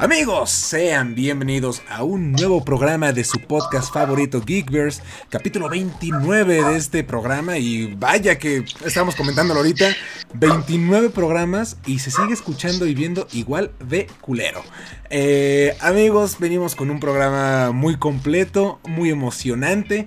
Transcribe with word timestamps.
Amigos, 0.00 0.50
sean 0.50 1.16
bienvenidos 1.16 1.82
a 1.88 2.04
un 2.04 2.30
nuevo 2.30 2.64
programa 2.64 3.12
de 3.12 3.24
su 3.24 3.40
podcast 3.40 3.92
favorito 3.92 4.40
Geekverse, 4.46 5.02
capítulo 5.28 5.68
29 5.68 6.62
de 6.62 6.76
este 6.76 7.02
programa 7.02 7.58
y 7.58 7.96
vaya 7.96 8.38
que 8.38 8.64
estamos 8.84 9.16
comentándolo 9.16 9.58
ahorita, 9.58 9.88
29 10.34 11.10
programas 11.10 11.78
y 11.84 11.98
se 11.98 12.12
sigue 12.12 12.32
escuchando 12.32 12.86
y 12.86 12.94
viendo 12.94 13.26
igual 13.32 13.72
de 13.84 14.06
culero. 14.20 14.62
Eh, 15.10 15.76
amigos, 15.80 16.38
venimos 16.38 16.76
con 16.76 16.90
un 16.90 17.00
programa 17.00 17.72
muy 17.72 17.96
completo, 17.96 18.78
muy 18.84 19.10
emocionante 19.10 20.06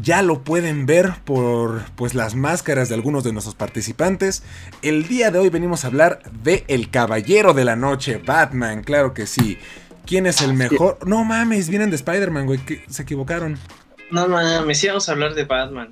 ya 0.00 0.22
lo 0.22 0.42
pueden 0.42 0.86
ver 0.86 1.14
por 1.24 1.82
pues 1.96 2.14
las 2.14 2.34
máscaras 2.34 2.88
de 2.88 2.94
algunos 2.94 3.24
de 3.24 3.32
nuestros 3.32 3.54
participantes. 3.54 4.42
El 4.82 5.08
día 5.08 5.30
de 5.30 5.38
hoy 5.38 5.48
venimos 5.48 5.84
a 5.84 5.88
hablar 5.88 6.22
de 6.42 6.64
El 6.68 6.90
Caballero 6.90 7.54
de 7.54 7.64
la 7.64 7.76
Noche, 7.76 8.18
Batman, 8.24 8.82
claro 8.82 9.14
que 9.14 9.26
sí. 9.26 9.58
¿Quién 10.06 10.26
es 10.26 10.40
el 10.42 10.54
mejor? 10.54 10.98
No 11.06 11.24
mames, 11.24 11.68
vienen 11.68 11.90
de 11.90 11.96
Spider-Man, 11.96 12.46
güey, 12.46 12.60
se 12.88 13.02
equivocaron. 13.02 13.58
No 14.10 14.28
mames, 14.28 14.78
sí 14.78 14.88
vamos 14.88 15.08
a 15.08 15.12
hablar 15.12 15.34
de 15.34 15.44
Batman. 15.44 15.90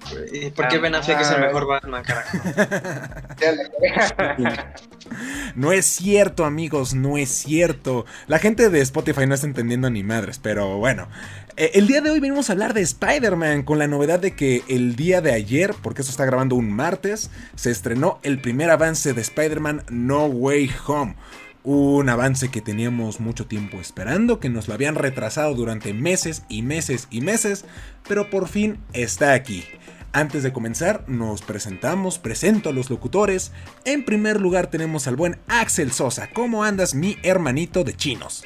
¿Por 0.54 0.68
qué 0.68 0.78
Ben 0.78 0.94
Affleck 0.94 1.20
es 1.20 1.30
el 1.30 1.40
mejor 1.40 1.66
Batman, 1.66 2.02
carajo? 2.02 2.38
no 5.54 5.72
es 5.72 5.86
cierto, 5.86 6.44
amigos, 6.44 6.94
no 6.94 7.16
es 7.16 7.30
cierto. 7.30 8.06
La 8.26 8.38
gente 8.38 8.70
de 8.70 8.80
Spotify 8.80 9.26
no 9.26 9.34
está 9.34 9.46
entendiendo 9.46 9.90
ni 9.90 10.02
madres, 10.02 10.38
pero 10.38 10.78
bueno. 10.78 11.08
Eh, 11.56 11.72
el 11.74 11.86
día 11.86 12.00
de 12.00 12.10
hoy 12.10 12.20
venimos 12.20 12.50
a 12.50 12.52
hablar 12.52 12.74
de 12.74 12.82
Spider-Man 12.82 13.62
con 13.62 13.78
la 13.78 13.88
novedad 13.88 14.20
de 14.20 14.36
que 14.36 14.62
el 14.68 14.94
día 14.94 15.20
de 15.20 15.32
ayer, 15.32 15.74
porque 15.82 16.02
esto 16.02 16.12
está 16.12 16.24
grabando 16.24 16.54
un 16.54 16.72
martes, 16.72 17.30
se 17.56 17.70
estrenó 17.70 18.20
el 18.22 18.40
primer 18.40 18.70
avance 18.70 19.12
de 19.12 19.20
Spider-Man 19.20 19.84
No 19.90 20.26
Way 20.26 20.70
Home 20.86 21.16
un 21.64 22.08
avance 22.08 22.50
que 22.50 22.60
teníamos 22.60 23.20
mucho 23.20 23.46
tiempo 23.46 23.78
esperando, 23.78 24.40
que 24.40 24.48
nos 24.48 24.68
lo 24.68 24.74
habían 24.74 24.94
retrasado 24.94 25.54
durante 25.54 25.92
meses 25.92 26.42
y 26.48 26.62
meses 26.62 27.08
y 27.10 27.20
meses, 27.20 27.64
pero 28.08 28.30
por 28.30 28.48
fin 28.48 28.78
está 28.92 29.32
aquí. 29.32 29.64
Antes 30.12 30.42
de 30.42 30.52
comenzar, 30.52 31.04
nos 31.06 31.42
presentamos, 31.42 32.18
presento 32.18 32.70
a 32.70 32.72
los 32.72 32.88
locutores. 32.88 33.52
En 33.84 34.04
primer 34.04 34.40
lugar 34.40 34.68
tenemos 34.68 35.06
al 35.06 35.16
buen 35.16 35.38
Axel 35.48 35.92
Sosa. 35.92 36.30
¿Cómo 36.32 36.64
andas, 36.64 36.94
mi 36.94 37.18
hermanito 37.22 37.84
de 37.84 37.94
chinos? 37.94 38.44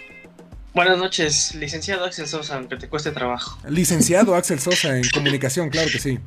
Buenas 0.74 0.98
noches, 0.98 1.54
licenciado 1.54 2.04
Axel 2.04 2.26
Sosa, 2.26 2.56
aunque 2.56 2.76
te 2.76 2.88
cueste 2.88 3.12
trabajo. 3.12 3.58
Licenciado 3.68 4.34
Axel 4.36 4.58
Sosa 4.58 4.96
en 4.96 5.08
comunicación, 5.10 5.70
claro 5.70 5.88
que 5.92 5.98
sí. 5.98 6.18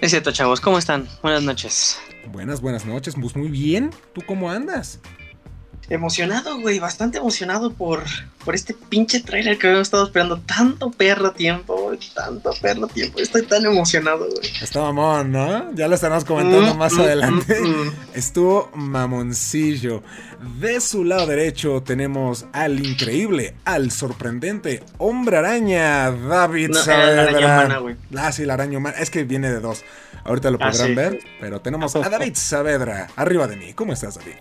Es 0.00 0.10
cierto, 0.10 0.32
chavos, 0.32 0.60
¿cómo 0.60 0.78
están? 0.78 1.08
Buenas 1.22 1.42
noches. 1.42 1.98
Buenas, 2.32 2.60
buenas 2.60 2.86
noches, 2.86 3.14
pues 3.20 3.36
muy 3.36 3.48
bien. 3.48 3.90
¿Tú 4.14 4.22
cómo 4.26 4.50
andas? 4.50 5.00
Emocionado, 5.88 6.58
güey, 6.60 6.78
bastante 6.78 7.18
emocionado 7.18 7.72
por, 7.72 8.02
por 8.44 8.54
este 8.54 8.74
pinche 8.74 9.20
trailer 9.20 9.58
que 9.58 9.66
habíamos 9.66 9.88
estado 9.88 10.04
esperando 10.04 10.40
tanto 10.40 10.90
perro 10.90 11.32
tiempo, 11.32 11.76
güey, 11.76 11.98
tanto 12.14 12.52
perro 12.60 12.86
tiempo. 12.86 13.18
Estoy 13.18 13.42
tan 13.42 13.64
emocionado, 13.64 14.26
güey. 14.30 14.50
Está 14.62 14.80
mamón, 14.80 15.32
¿no? 15.32 15.74
Ya 15.74 15.88
lo 15.88 15.94
estaremos 15.94 16.24
comentando 16.24 16.74
mm, 16.74 16.78
más 16.78 16.92
mm, 16.92 17.00
adelante. 17.00 17.60
Mm, 17.60 17.92
Estuvo 18.14 18.70
mamoncillo. 18.74 20.02
De 20.60 20.80
su 20.80 21.04
lado 21.04 21.26
derecho 21.26 21.82
tenemos 21.82 22.46
al 22.52 22.84
increíble, 22.84 23.54
al 23.64 23.90
sorprendente 23.90 24.82
hombre 24.98 25.38
araña, 25.38 26.10
David 26.10 26.70
no, 26.70 26.82
Saavedra. 26.82 27.14
La 27.14 27.22
araña 27.22 27.46
humana, 27.46 27.78
güey. 27.78 27.96
Ah, 28.16 28.32
sí, 28.32 28.44
la 28.44 28.54
araña 28.54 28.78
humana. 28.78 28.96
Es 28.98 29.10
que 29.10 29.24
viene 29.24 29.50
de 29.50 29.60
dos. 29.60 29.84
Ahorita 30.24 30.50
lo 30.50 30.58
ah, 30.60 30.70
podrán 30.70 30.94
ver, 30.94 31.18
pero 31.40 31.60
tenemos 31.60 31.94
a 31.96 32.08
David 32.08 32.34
Saavedra 32.34 33.08
arriba 33.16 33.46
de 33.46 33.56
mí. 33.56 33.74
¿Cómo 33.74 33.92
estás, 33.92 34.16
David? 34.16 34.36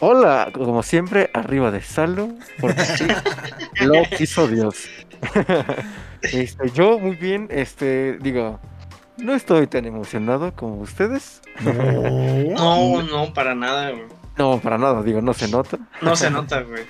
Hola, 0.00 0.50
como 0.52 0.82
siempre, 0.82 1.30
arriba 1.32 1.70
de 1.70 1.80
Salo, 1.80 2.28
porque 2.60 2.84
sí, 2.84 3.06
lo 3.80 4.02
quiso 4.16 4.46
Dios. 4.46 4.88
este, 6.22 6.70
yo 6.70 6.98
muy 6.98 7.16
bien, 7.16 7.48
este, 7.50 8.18
digo, 8.18 8.60
no 9.16 9.34
estoy 9.34 9.66
tan 9.66 9.86
emocionado 9.86 10.52
como 10.54 10.80
ustedes. 10.80 11.40
No, 11.60 13.02
no, 13.02 13.32
para 13.32 13.54
nada, 13.54 13.90
güey. 13.90 14.04
No, 14.36 14.60
para 14.60 14.76
nada, 14.76 15.02
digo, 15.02 15.22
no 15.22 15.32
se 15.32 15.48
nota. 15.48 15.78
No 16.02 16.14
se 16.14 16.30
nota, 16.30 16.60
güey. 16.60 16.84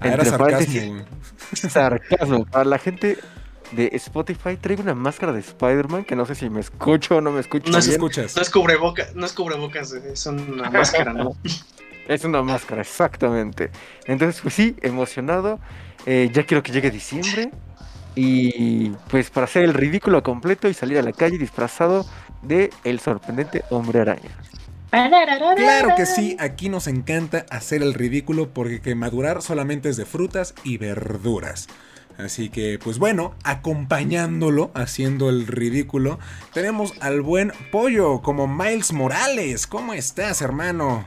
Ah, 0.00 0.08
era 0.08 0.24
sarcasmo, 0.26 1.04
Sarcasmo. 1.54 2.44
Para 2.44 2.64
la 2.66 2.78
gente 2.78 3.16
de 3.72 3.90
Spotify 3.94 4.56
traigo 4.56 4.82
una 4.82 4.94
máscara 4.94 5.32
de 5.32 5.40
Spider-Man 5.40 6.04
que 6.04 6.16
no 6.16 6.26
sé 6.26 6.34
si 6.34 6.48
me 6.50 6.60
escucho 6.60 7.16
o 7.16 7.20
no 7.20 7.32
me 7.32 7.40
escucho. 7.40 7.70
No 7.70 7.80
se 7.80 7.92
escuchas. 7.92 8.36
No 8.36 8.42
es 8.42 8.50
cubrebocas, 8.50 9.14
no 9.14 9.26
es 9.26 9.32
cubrebocas, 9.32 9.92
es 9.92 10.26
una 10.26 10.70
máscara, 10.70 11.12
¿no? 11.12 11.36
Es 12.08 12.24
una 12.24 12.42
máscara, 12.42 12.82
exactamente. 12.82 13.70
Entonces, 14.06 14.40
pues 14.40 14.54
sí, 14.54 14.76
emocionado. 14.82 15.58
Eh, 16.06 16.30
ya 16.32 16.44
quiero 16.44 16.62
que 16.62 16.72
llegue 16.72 16.90
diciembre. 16.90 17.50
Y 18.14 18.90
pues 19.10 19.28
para 19.28 19.44
hacer 19.44 19.64
el 19.64 19.74
ridículo 19.74 20.22
completo 20.22 20.68
y 20.68 20.74
salir 20.74 20.98
a 20.98 21.02
la 21.02 21.12
calle 21.12 21.36
disfrazado 21.36 22.06
de 22.42 22.70
el 22.84 22.98
sorprendente 23.00 23.62
hombre 23.70 24.00
araña. 24.00 24.30
Claro 24.90 25.94
que 25.96 26.06
sí, 26.06 26.36
aquí 26.40 26.70
nos 26.70 26.86
encanta 26.86 27.44
hacer 27.50 27.82
el 27.82 27.92
ridículo 27.92 28.48
porque 28.54 28.80
que 28.80 28.94
madurar 28.94 29.42
solamente 29.42 29.90
es 29.90 29.96
de 29.96 30.06
frutas 30.06 30.54
y 30.64 30.78
verduras. 30.78 31.68
Así 32.18 32.48
que, 32.48 32.78
pues 32.82 32.98
bueno, 32.98 33.34
acompañándolo, 33.44 34.70
haciendo 34.74 35.28
el 35.28 35.46
ridículo, 35.46 36.18
tenemos 36.54 36.94
al 37.00 37.20
buen 37.20 37.52
pollo 37.70 38.22
como 38.22 38.48
Miles 38.48 38.92
Morales. 38.92 39.66
¿Cómo 39.66 39.92
estás, 39.92 40.40
hermano? 40.40 41.06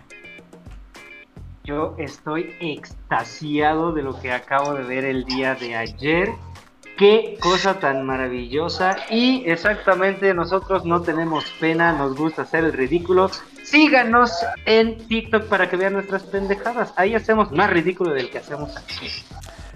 Yo 1.63 1.95
estoy 1.97 2.55
extasiado 2.59 3.91
de 3.91 4.03
lo 4.03 4.19
que 4.19 4.31
acabo 4.31 4.73
de 4.73 4.83
ver 4.83 5.05
el 5.05 5.25
día 5.25 5.55
de 5.55 5.75
ayer. 5.75 6.29
Qué 6.97 7.37
cosa 7.39 7.79
tan 7.79 8.05
maravillosa. 8.05 8.97
Y 9.09 9.43
exactamente 9.45 10.33
nosotros 10.33 10.85
no 10.85 11.01
tenemos 11.01 11.45
pena, 11.59 11.93
nos 11.93 12.15
gusta 12.15 12.43
hacer 12.43 12.65
el 12.65 12.73
ridículo. 12.73 13.31
Síganos 13.63 14.31
en 14.65 14.97
TikTok 15.07 15.45
para 15.45 15.69
que 15.69 15.77
vean 15.77 15.93
nuestras 15.93 16.23
pendejadas. 16.23 16.93
Ahí 16.97 17.15
hacemos 17.15 17.51
más 17.51 17.69
ridículo 17.69 18.13
del 18.13 18.29
que 18.29 18.39
hacemos 18.39 18.75
aquí. 18.75 19.07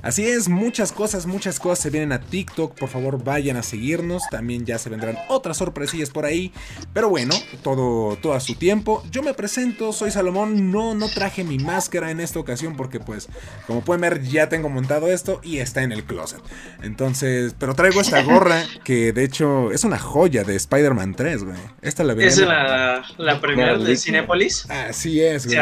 Así 0.03 0.27
es, 0.27 0.49
muchas 0.49 0.91
cosas, 0.91 1.25
muchas 1.25 1.59
cosas 1.59 1.79
se 1.79 1.89
vienen 1.89 2.11
a 2.11 2.19
TikTok. 2.19 2.77
Por 2.77 2.89
favor, 2.89 3.23
vayan 3.23 3.55
a 3.55 3.63
seguirnos. 3.63 4.23
También 4.29 4.65
ya 4.65 4.77
se 4.77 4.89
vendrán 4.89 5.17
otras 5.29 5.57
sorpresillas 5.57 6.09
por 6.09 6.25
ahí. 6.25 6.51
Pero 6.93 7.07
bueno, 7.07 7.33
todo, 7.63 8.17
todo 8.17 8.33
a 8.33 8.41
su 8.41 8.55
tiempo. 8.55 9.01
Yo 9.09 9.23
me 9.23 9.33
presento, 9.33 9.93
soy 9.93 10.11
Salomón. 10.11 10.71
No, 10.71 10.93
no 10.93 11.07
traje 11.07 11.45
mi 11.45 11.57
máscara 11.57 12.11
en 12.11 12.19
esta 12.19 12.37
ocasión 12.37 12.75
porque, 12.75 12.99
pues, 12.99 13.29
como 13.65 13.81
pueden 13.81 14.01
ver, 14.01 14.21
ya 14.23 14.49
tengo 14.49 14.67
montado 14.67 15.09
esto 15.09 15.39
y 15.41 15.59
está 15.59 15.83
en 15.83 15.93
el 15.93 16.03
closet. 16.03 16.41
Entonces, 16.81 17.55
pero 17.57 17.73
traigo 17.73 18.01
esta 18.01 18.21
gorra 18.23 18.61
que 18.83 19.13
de 19.13 19.23
hecho 19.23 19.71
es 19.71 19.85
una 19.85 19.99
joya 19.99 20.43
de 20.43 20.57
Spider-Man 20.57 21.15
3, 21.15 21.43
güey. 21.45 21.57
Esta 21.81 22.03
la 22.03 22.13
¿Es 22.13 22.37
la, 22.37 23.03
la 23.17 23.39
primera 23.39 23.77
de 23.77 23.95
Cinépolis? 23.95 24.69
Así 24.69 25.21
es, 25.21 25.45
güey. 25.45 25.57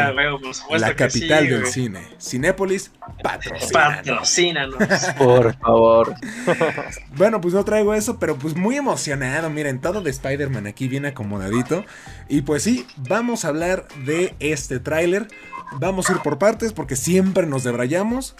la 0.78 0.96
capital 0.96 1.48
del 1.48 1.66
cine. 1.68 2.08
Cinépolis, 2.20 2.90
patrocina. 4.32 4.68
Por 5.18 5.56
favor. 5.56 6.14
bueno, 7.16 7.40
pues 7.40 7.54
no 7.54 7.64
traigo 7.64 7.94
eso, 7.94 8.18
pero 8.18 8.36
pues 8.36 8.56
muy 8.56 8.76
emocionado. 8.76 9.50
Miren, 9.50 9.80
todo 9.80 10.00
de 10.00 10.10
Spider-Man 10.10 10.66
aquí 10.66 10.88
bien 10.88 11.06
acomodadito. 11.06 11.84
Y 12.28 12.42
pues 12.42 12.62
sí, 12.62 12.86
vamos 12.96 13.44
a 13.44 13.48
hablar 13.48 13.86
de 14.04 14.34
este 14.40 14.80
tráiler. 14.80 15.28
Vamos 15.78 16.10
a 16.10 16.12
ir 16.12 16.18
por 16.18 16.38
partes 16.38 16.72
porque 16.72 16.96
siempre 16.96 17.46
nos 17.46 17.64
debrayamos. 17.64 18.36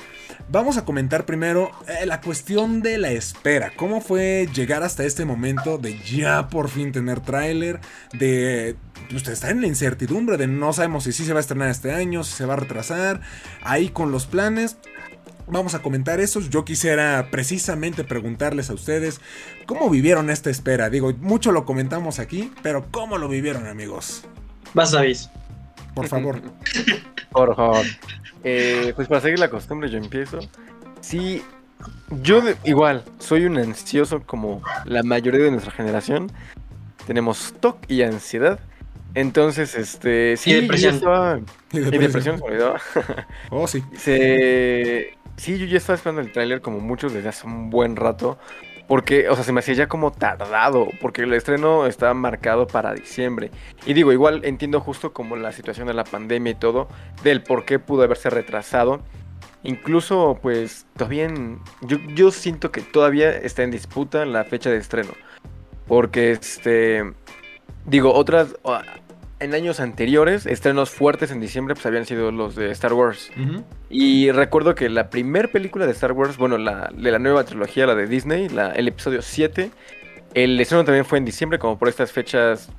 Vamos 0.51 0.77
a 0.77 0.85
comentar 0.85 1.25
primero 1.25 1.71
eh, 1.89 2.05
la 2.05 2.21
cuestión 2.21 2.83
de 2.83 2.99
la 2.99 3.11
espera. 3.11 3.73
¿Cómo 3.75 4.03
fue 4.03 4.49
llegar 4.55 4.83
hasta 4.83 5.05
este 5.05 5.25
momento 5.25 5.79
de 5.79 5.99
ya 6.01 6.49
por 6.49 6.69
fin 6.69 6.93
tener 6.93 7.21
tráiler? 7.21 7.81
De 8.13 8.77
pues, 9.11 9.27
estar 9.29 9.51
en 9.51 9.63
la 9.63 9.67
incertidumbre 9.67 10.37
de 10.37 10.47
no 10.47 10.75
sabemos 10.75 11.05
si 11.05 11.13
sí 11.13 11.25
se 11.25 11.33
va 11.33 11.39
a 11.39 11.41
estrenar 11.41 11.71
este 11.71 11.93
año, 11.93 12.23
si 12.23 12.33
se 12.33 12.45
va 12.45 12.55
a 12.55 12.59
retrasar. 12.59 13.23
Ahí 13.63 13.89
con 13.89 14.13
los 14.13 14.27
planes. 14.27 14.77
Vamos 15.47 15.75
a 15.75 15.83
comentar 15.83 16.21
eso. 16.21 16.41
Yo 16.41 16.65
quisiera 16.65 17.29
precisamente 17.31 18.05
preguntarles 18.05 18.71
a 18.71 18.75
ustedes 18.75 19.21
cómo 19.67 19.91
vivieron 19.91 20.31
esta 20.31 20.51
espera. 20.51 20.91
Digo, 20.91 21.13
mucho 21.21 21.53
lo 21.53 21.65
comentamos 21.65 22.19
aquí, 22.19 22.53
pero 22.63 22.87
¿cómo 22.91 23.19
lo 23.19 23.29
vivieron, 23.29 23.67
amigos? 23.67 24.25
Vas, 24.75 24.93
David. 24.93 25.17
Por 25.95 26.09
favor. 26.09 26.41
Por 27.31 27.57
favor. 27.57 27.85
Eh, 28.45 28.93
pues 28.97 29.09
para 29.09 29.21
seguir 29.21 29.39
la 29.39 29.51
costumbre, 29.51 29.91
yo 29.91 29.99
empiezo. 29.99 30.41
Sí, 31.01 31.43
yo 32.23 32.43
igual 32.65 33.05
soy 33.19 33.47
un 33.47 33.59
ansioso 33.59 34.23
como 34.25 34.63
la 34.85 35.03
mayoría 35.03 35.45
de 35.45 35.51
nuestra 35.51 35.73
generación. 35.73 36.31
Tenemos 37.07 37.55
TOC 37.61 37.91
y 37.91 38.03
ansiedad. 38.03 38.61
Entonces, 39.15 39.75
este. 39.75 40.37
Sí, 40.37 40.51
y 40.51 40.61
depresión. 40.63 41.45
y 41.73 41.79
depresión. 41.81 42.39
se 42.39 42.45
olvidó. 42.45 42.75
Oh, 43.51 43.67
sí. 43.67 43.83
Se, 43.97 45.15
Sí, 45.37 45.59
yo 45.59 45.67
ya 45.67 45.79
estaba 45.79 45.97
esperando 45.97 46.21
el 46.21 46.31
tráiler 46.33 46.61
como 46.61 46.81
muchos 46.81 47.13
desde 47.13 47.29
hace 47.31 47.47
un 47.47 47.71
buen 47.71 47.97
rato. 47.97 48.39
Porque, 48.89 49.29
o 49.29 49.35
sea, 49.35 49.45
se 49.45 49.53
me 49.53 49.61
hacía 49.61 49.75
ya 49.75 49.87
como 49.89 50.13
tardado. 50.13 50.89
Porque 51.01 51.23
el 51.23 51.33
estreno 51.33 51.87
estaba 51.87 52.15
marcado 52.15 52.67
para 52.67 52.93
diciembre. 52.95 53.51
Y 53.87 53.95
digo, 53.95 54.13
igual 54.13 54.45
entiendo 54.45 54.81
justo 54.81 55.13
como 55.13 55.37
la 55.37 55.53
situación 55.53 55.87
de 55.87 55.95
la 55.95 56.05
pandemia 56.05 56.53
y 56.53 56.55
todo. 56.57 56.89
Del 57.23 57.43
por 57.43 57.65
qué 57.65 57.79
pudo 57.79 58.03
haberse 58.03 58.29
retrasado. 58.31 59.01
Incluso, 59.65 60.39
pues, 60.43 60.87
todavía 60.97 61.25
en- 61.25 61.61
yo, 61.83 61.97
yo 62.15 62.31
siento 62.33 62.73
que 62.73 62.81
todavía 62.83 63.31
está 63.31 63.63
en 63.63 63.71
disputa 63.71 64.27
la 64.27 64.45
fecha 64.45 64.71
de 64.71 64.77
estreno. 64.79 65.13
Porque, 65.87 66.33
este, 66.33 67.05
digo, 67.87 68.13
otras, 68.13 68.57
en 69.43 69.55
años 69.55 69.81
anteriores, 69.81 70.47
estrenos 70.47 70.91
fuertes 70.91 71.31
en 71.31 71.41
diciembre, 71.41 71.75
pues 71.75 71.85
habían 71.87 72.07
sido 72.07 72.31
los 72.31 72.55
de 72.55 72.71
Star 72.71 72.93
Wars. 72.93 73.31
Y 73.91 74.31
recuerdo 74.31 74.75
que 74.75 74.89
la 74.89 75.11
primera 75.11 75.49
película 75.49 75.87
de 75.87 75.93
Star 75.93 76.13
Wars, 76.13 76.37
bueno, 76.37 76.59
la, 76.59 76.91
de 76.97 77.11
la 77.11 77.19
nueva 77.19 77.45
trilogía, 77.45 77.87
la 77.87 77.95
de 77.95 78.07
Disney, 78.07 78.49
la, 78.49 78.71
el 78.73 78.89
episodio 78.89 79.21
7, 79.21 79.71
el 80.35 80.61
estreno 80.61 80.85
también 80.85 81.05
fue 81.05 81.19
en 81.19 81.25
diciembre, 81.25 81.59
como 81.59 81.79
por 81.79 81.89
estas 81.89 82.13
fechas 82.13 82.71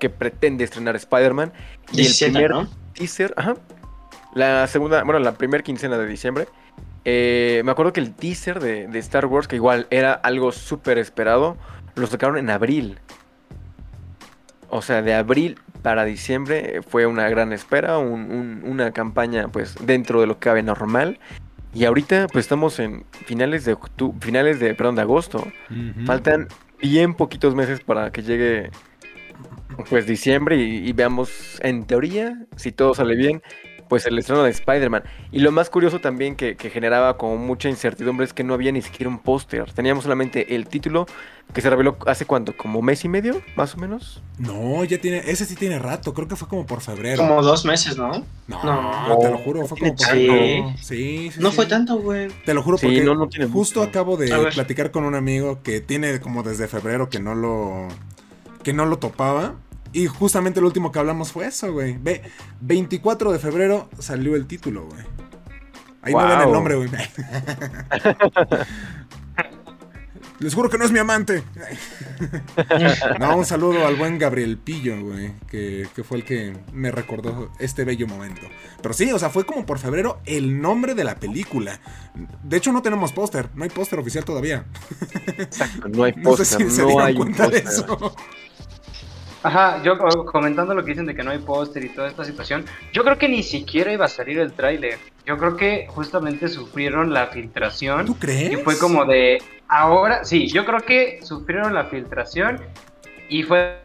que 0.00 0.08
pretende 0.10 0.64
estrenar 0.64 0.96
Spider-Man. 0.96 1.52
Y 1.92 1.98
el 1.98 2.06
17, 2.06 2.32
primer 2.32 2.50
¿no? 2.50 2.68
teaser, 2.94 3.34
ajá, 3.36 3.56
la 4.34 4.66
segunda, 4.66 5.02
bueno, 5.04 5.20
la 5.20 5.32
primera 5.32 5.62
quincena 5.62 5.98
de 5.98 6.06
diciembre. 6.06 6.48
eh, 7.04 7.62
me 7.64 7.70
acuerdo 7.70 7.92
que 7.92 8.00
el 8.00 8.14
teaser 8.14 8.60
de, 8.60 8.86
de 8.86 8.98
Star 8.98 9.26
Wars, 9.26 9.46
que 9.46 9.56
igual 9.56 9.86
era 9.90 10.12
algo 10.12 10.52
súper 10.52 10.98
esperado, 10.98 11.56
lo 11.94 12.06
sacaron 12.06 12.38
en 12.38 12.50
abril. 12.50 12.98
O 14.70 14.82
sea, 14.82 15.00
de 15.00 15.14
abril 15.14 15.58
para 15.82 16.04
diciembre 16.04 16.76
eh, 16.78 16.82
fue 16.82 17.06
una 17.06 17.28
gran 17.28 17.52
espera, 17.52 17.98
un- 17.98 18.30
un- 18.30 18.62
una 18.64 18.92
campaña 18.92 19.48
pues 19.48 19.74
dentro 19.84 20.20
de 20.20 20.26
lo 20.26 20.34
que 20.34 20.40
cabe 20.48 20.62
normal. 20.62 21.18
Y 21.74 21.84
ahorita 21.84 22.26
pues 22.32 22.46
estamos 22.46 22.78
en 22.78 23.04
finales 23.26 23.64
de 23.64 23.76
octu- 23.76 24.14
finales 24.20 24.58
de, 24.60 24.74
perdón, 24.74 24.96
de 24.96 25.02
agosto. 25.02 25.46
Faltan 26.06 26.48
bien 26.80 27.14
poquitos 27.14 27.54
meses 27.54 27.80
para 27.80 28.10
que 28.10 28.22
llegue 28.22 28.70
pues 29.88 30.06
diciembre 30.06 30.56
y, 30.56 30.88
y 30.88 30.92
veamos 30.92 31.60
en 31.62 31.84
teoría, 31.84 32.36
si 32.56 32.72
todo 32.72 32.94
sale 32.94 33.14
bien, 33.14 33.42
pues 33.88 34.04
el 34.06 34.18
estreno 34.18 34.42
de 34.42 34.50
Spider-Man. 34.50 35.02
Y 35.32 35.40
lo 35.40 35.50
más 35.52 35.70
curioso 35.70 36.00
también 36.00 36.36
que, 36.36 36.56
que 36.56 36.70
generaba 36.70 37.16
como 37.16 37.36
mucha 37.36 37.68
incertidumbre 37.68 38.26
es 38.26 38.32
que 38.32 38.44
no 38.44 38.54
había 38.54 38.70
ni 38.72 38.82
siquiera 38.82 39.08
un 39.10 39.18
póster. 39.18 39.72
Teníamos 39.72 40.04
solamente 40.04 40.54
el 40.54 40.66
título 40.66 41.06
que 41.54 41.62
se 41.62 41.70
reveló 41.70 41.96
hace 42.06 42.26
cuánto, 42.26 42.54
como 42.56 42.82
mes 42.82 43.04
y 43.04 43.08
medio, 43.08 43.40
más 43.56 43.74
o 43.74 43.78
menos. 43.78 44.22
No, 44.38 44.84
ya 44.84 44.98
tiene, 45.00 45.22
ese 45.26 45.46
sí 45.46 45.54
tiene 45.56 45.78
rato, 45.78 46.12
creo 46.12 46.28
que 46.28 46.36
fue 46.36 46.46
como 46.46 46.66
por 46.66 46.82
febrero. 46.82 47.16
Como 47.26 47.42
dos 47.42 47.64
meses, 47.64 47.96
¿no? 47.96 48.24
No, 48.46 48.62
No. 49.08 49.18
te 49.18 49.30
lo 49.30 49.38
juro, 49.38 49.66
fue 49.66 49.78
como 49.78 49.96
por 49.96 50.06
Sí. 50.06 50.12
febrero. 50.12 50.74
Sí, 50.82 51.30
sí, 51.32 51.40
No 51.40 51.50
sí. 51.50 51.56
fue 51.56 51.66
tanto, 51.66 51.96
güey. 51.98 52.28
Te 52.44 52.52
lo 52.52 52.62
juro 52.62 52.76
Sí, 52.76 52.86
porque 52.86 53.00
no, 53.02 53.14
no 53.14 53.28
tiene 53.28 53.46
justo 53.46 53.80
mucho. 53.80 53.88
acabo 53.90 54.16
de 54.18 54.28
platicar 54.52 54.90
con 54.90 55.04
un 55.04 55.14
amigo 55.14 55.62
que 55.62 55.80
tiene 55.80 56.20
como 56.20 56.42
desde 56.42 56.68
febrero 56.68 57.08
que 57.08 57.20
no 57.20 57.34
lo 57.34 57.88
que 58.62 58.72
no 58.74 58.84
lo 58.84 58.98
topaba 58.98 59.54
y 59.92 60.06
justamente 60.06 60.60
lo 60.60 60.66
último 60.66 60.92
que 60.92 60.98
hablamos 60.98 61.32
fue 61.32 61.46
eso, 61.46 61.72
güey. 61.72 61.96
Ve, 61.98 62.22
24 62.60 63.32
de 63.32 63.38
febrero 63.38 63.88
salió 63.98 64.34
el 64.36 64.46
título, 64.46 64.86
güey. 64.86 65.04
Ahí 66.02 66.12
no 66.14 66.26
ven 66.28 66.38
el 66.40 66.44
Wow. 66.46 66.54
nombre, 66.54 66.74
güey. 66.76 66.88
Les 70.40 70.54
juro 70.54 70.70
que 70.70 70.78
no 70.78 70.84
es 70.84 70.92
mi 70.92 71.00
amante. 71.00 71.42
No, 73.18 73.36
un 73.38 73.44
saludo 73.44 73.84
al 73.88 73.96
buen 73.96 74.18
Gabriel 74.20 74.56
Pillo, 74.56 75.00
güey, 75.00 75.32
que, 75.50 75.88
que 75.96 76.04
fue 76.04 76.18
el 76.18 76.24
que 76.24 76.56
me 76.72 76.92
recordó 76.92 77.50
este 77.58 77.82
bello 77.84 78.06
momento. 78.06 78.42
Pero 78.80 78.94
sí, 78.94 79.10
o 79.10 79.18
sea, 79.18 79.30
fue 79.30 79.44
como 79.44 79.66
por 79.66 79.80
febrero 79.80 80.20
el 80.26 80.60
nombre 80.60 80.94
de 80.94 81.02
la 81.02 81.16
película. 81.16 81.80
De 82.44 82.56
hecho, 82.56 82.70
no 82.72 82.82
tenemos 82.82 83.12
póster, 83.12 83.48
no 83.56 83.64
hay 83.64 83.70
póster 83.70 83.98
oficial 83.98 84.24
todavía. 84.24 84.64
Exacto, 85.38 85.88
no 85.88 86.04
hay 86.04 86.12
No 86.16 86.36
sé 86.36 86.44
póster, 86.56 86.70
si 86.70 86.76
se 86.76 86.84
dieron 86.84 87.02
hay 87.04 87.14
cuenta 87.16 87.48
de 87.48 87.60
póster. 87.62 87.84
eso. 87.84 88.16
Ajá, 89.42 89.80
yo 89.82 89.96
co- 89.98 90.24
comentando 90.24 90.74
lo 90.74 90.82
que 90.84 90.90
dicen 90.90 91.06
de 91.06 91.14
que 91.14 91.22
no 91.22 91.30
hay 91.30 91.38
póster 91.38 91.84
y 91.84 91.88
toda 91.90 92.08
esta 92.08 92.24
situación, 92.24 92.64
yo 92.92 93.04
creo 93.04 93.16
que 93.18 93.28
ni 93.28 93.42
siquiera 93.42 93.92
iba 93.92 94.06
a 94.06 94.08
salir 94.08 94.38
el 94.38 94.52
tráiler. 94.52 94.98
Yo 95.24 95.36
creo 95.38 95.56
que 95.56 95.86
justamente 95.88 96.48
sufrieron 96.48 97.12
la 97.12 97.26
filtración 97.28 98.06
¿Tú 98.06 98.16
crees? 98.18 98.52
y 98.52 98.56
fue 98.56 98.78
como 98.78 99.04
de 99.04 99.38
ahora, 99.68 100.24
sí, 100.24 100.48
yo 100.48 100.64
creo 100.64 100.80
que 100.80 101.20
sufrieron 101.22 101.72
la 101.74 101.84
filtración 101.84 102.60
y 103.28 103.42
fue 103.44 103.78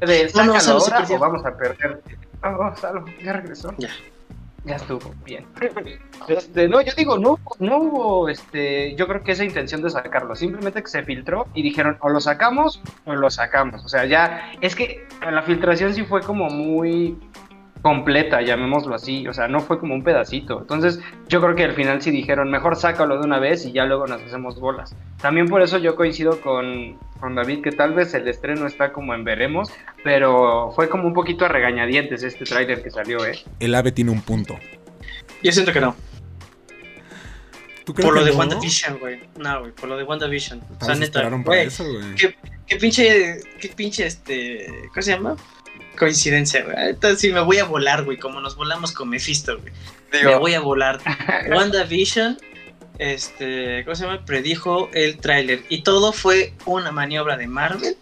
de 0.00 0.30
No, 0.34 0.44
no, 0.46 0.60
sácalo 0.60 0.80
se 0.80 0.92
ahora 0.94 1.06
o 1.14 1.18
vamos 1.18 1.44
a 1.46 1.56
perder. 1.56 2.00
Oh, 2.42 2.74
Salo, 2.80 3.04
ya 3.22 3.34
regresó. 3.34 3.72
Ya. 3.78 3.90
Ya 4.64 4.76
estuvo, 4.76 5.14
bien. 5.24 5.46
Este, 6.28 6.68
no, 6.68 6.82
yo 6.82 6.92
digo, 6.96 7.18
no, 7.18 7.38
no 7.58 7.78
hubo, 7.78 8.28
este, 8.28 8.94
yo 8.94 9.06
creo 9.08 9.22
que 9.22 9.32
esa 9.32 9.44
intención 9.44 9.80
de 9.80 9.88
sacarlo, 9.88 10.36
simplemente 10.36 10.82
que 10.82 10.88
se 10.88 11.02
filtró 11.02 11.46
y 11.54 11.62
dijeron, 11.62 11.96
o 12.00 12.10
lo 12.10 12.20
sacamos 12.20 12.82
o 13.06 13.14
lo 13.14 13.30
sacamos. 13.30 13.84
O 13.84 13.88
sea, 13.88 14.04
ya, 14.04 14.52
es 14.60 14.74
que 14.74 15.06
la 15.22 15.42
filtración 15.42 15.94
sí 15.94 16.04
fue 16.04 16.20
como 16.20 16.50
muy 16.50 17.18
completa, 17.82 18.42
llamémoslo 18.42 18.94
así, 18.94 19.26
o 19.26 19.32
sea, 19.32 19.48
no 19.48 19.60
fue 19.60 19.78
como 19.78 19.94
un 19.94 20.04
pedacito. 20.04 20.60
Entonces, 20.60 21.00
yo 21.28 21.40
creo 21.40 21.54
que 21.54 21.64
al 21.64 21.72
final 21.72 22.02
sí 22.02 22.10
dijeron, 22.10 22.50
mejor 22.50 22.76
sácalo 22.76 23.18
de 23.18 23.24
una 23.24 23.38
vez 23.38 23.64
y 23.64 23.72
ya 23.72 23.84
luego 23.84 24.06
nos 24.06 24.22
hacemos 24.22 24.60
bolas. 24.60 24.94
También 25.20 25.48
por 25.48 25.62
eso 25.62 25.78
yo 25.78 25.96
coincido 25.96 26.40
con, 26.40 26.98
con 27.18 27.34
David, 27.34 27.62
que 27.62 27.72
tal 27.72 27.94
vez 27.94 28.12
el 28.14 28.28
estreno 28.28 28.66
está 28.66 28.92
como 28.92 29.14
en 29.14 29.24
veremos, 29.24 29.70
pero 30.04 30.72
fue 30.74 30.88
como 30.88 31.06
un 31.06 31.14
poquito 31.14 31.44
a 31.44 31.48
regañadientes 31.48 32.22
este 32.22 32.44
tráiler 32.44 32.82
que 32.82 32.90
salió, 32.90 33.24
¿eh? 33.24 33.38
El 33.60 33.74
ave 33.74 33.92
tiene 33.92 34.10
un 34.10 34.20
punto. 34.20 34.58
Yo 35.42 35.52
siento 35.52 35.72
que 35.72 35.80
no. 35.80 35.96
¿Tú 37.84 37.94
crees 37.94 38.06
Por 38.06 38.14
lo 38.14 38.20
que 38.20 38.26
de 38.26 38.32
no? 38.32 38.38
WandaVision, 38.38 38.98
güey. 38.98 39.20
No, 39.38 39.60
güey, 39.60 39.72
por 39.72 39.88
lo 39.88 39.96
de 39.96 40.04
WandaVision. 40.04 40.60
O 40.80 40.84
sea, 40.84 40.94
neta, 40.94 41.28
güey. 41.28 41.68
¿Qué, 42.16 42.36
qué 42.66 42.76
pinche, 42.76 43.40
qué 43.58 43.68
pinche, 43.68 44.06
este, 44.06 44.66
¿cómo 44.90 45.02
se 45.02 45.12
llama? 45.12 45.36
Coincidencia, 46.00 46.64
güey. 46.64 46.74
Ahorita 46.78 47.14
sí 47.14 47.30
me 47.30 47.40
voy 47.40 47.58
a 47.58 47.64
volar, 47.64 48.04
güey, 48.04 48.16
como 48.16 48.40
nos 48.40 48.56
volamos 48.56 48.92
con 48.92 49.10
Mephisto, 49.10 49.58
güey. 49.60 49.70
Me 50.10 50.34
voy 50.36 50.54
a 50.54 50.60
volar. 50.60 50.98
WandaVision, 51.50 52.38
este, 52.98 53.84
¿cómo 53.84 53.94
se 53.94 54.06
llama? 54.06 54.24
Predijo 54.24 54.88
el 54.94 55.18
tráiler. 55.18 55.62
Y 55.68 55.82
todo 55.82 56.14
fue 56.14 56.54
una 56.64 56.90
maniobra 56.90 57.36
de 57.36 57.46
Marvel. 57.48 57.98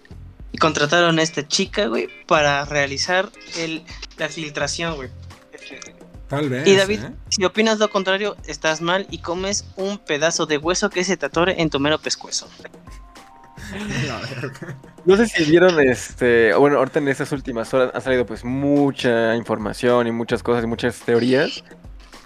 Y 0.53 0.59
contrataron 0.59 1.19
a 1.19 1.23
esta 1.23 1.49
chica, 1.49 1.87
güey, 1.87 2.09
para 2.29 2.65
realizar 2.67 3.31
el, 3.57 3.83
la 4.17 4.29
filtración, 4.29 4.95
güey. 4.95 5.09
Tal 6.29 6.49
vez. 6.49 6.69
Y 6.69 6.77
David, 6.77 7.01
¿eh? 7.03 7.13
si 7.31 7.45
opinas 7.45 7.81
lo 7.81 7.91
contrario, 7.91 8.37
estás 8.47 8.81
mal 8.81 9.09
y 9.11 9.19
comes 9.19 9.65
un 9.75 9.99
pedazo 9.99 10.47
de 10.47 10.59
hueso 10.59 10.89
que 10.89 11.03
se 11.03 11.17
te 11.17 11.27
atore 11.27 11.61
en 11.61 11.69
tu 11.69 11.81
mero 11.81 11.99
pescuezo. 11.99 12.49
No 15.05 15.17
sé 15.17 15.27
si 15.27 15.51
vieron, 15.51 15.81
este, 15.81 16.55
bueno, 16.55 16.79
ahorita 16.79 16.99
en 16.99 17.09
estas 17.09 17.33
últimas 17.33 17.73
horas 17.73 17.91
ha 17.95 18.01
salido 18.01 18.27
pues 18.27 18.45
mucha 18.45 19.35
información 19.37 20.07
y 20.07 20.13
muchas 20.13 20.43
cosas 20.43 20.65
y 20.65 20.67
muchas 20.67 21.01
teorías. 21.01 21.65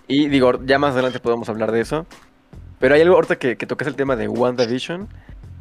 Y 0.09 0.29
digo, 0.29 0.63
ya 0.65 0.79
más 0.79 0.95
adelante 0.95 1.21
podemos 1.21 1.49
hablar 1.49 1.73
de 1.73 1.81
eso. 1.81 2.07
Pero 2.79 2.95
hay 2.95 3.03
algo 3.03 3.15
ahorita 3.15 3.37
que, 3.37 3.57
que 3.57 3.67
tocas 3.67 3.87
el 3.89 3.95
tema 3.95 4.17
de 4.17 4.29
WandaVision. 4.29 5.09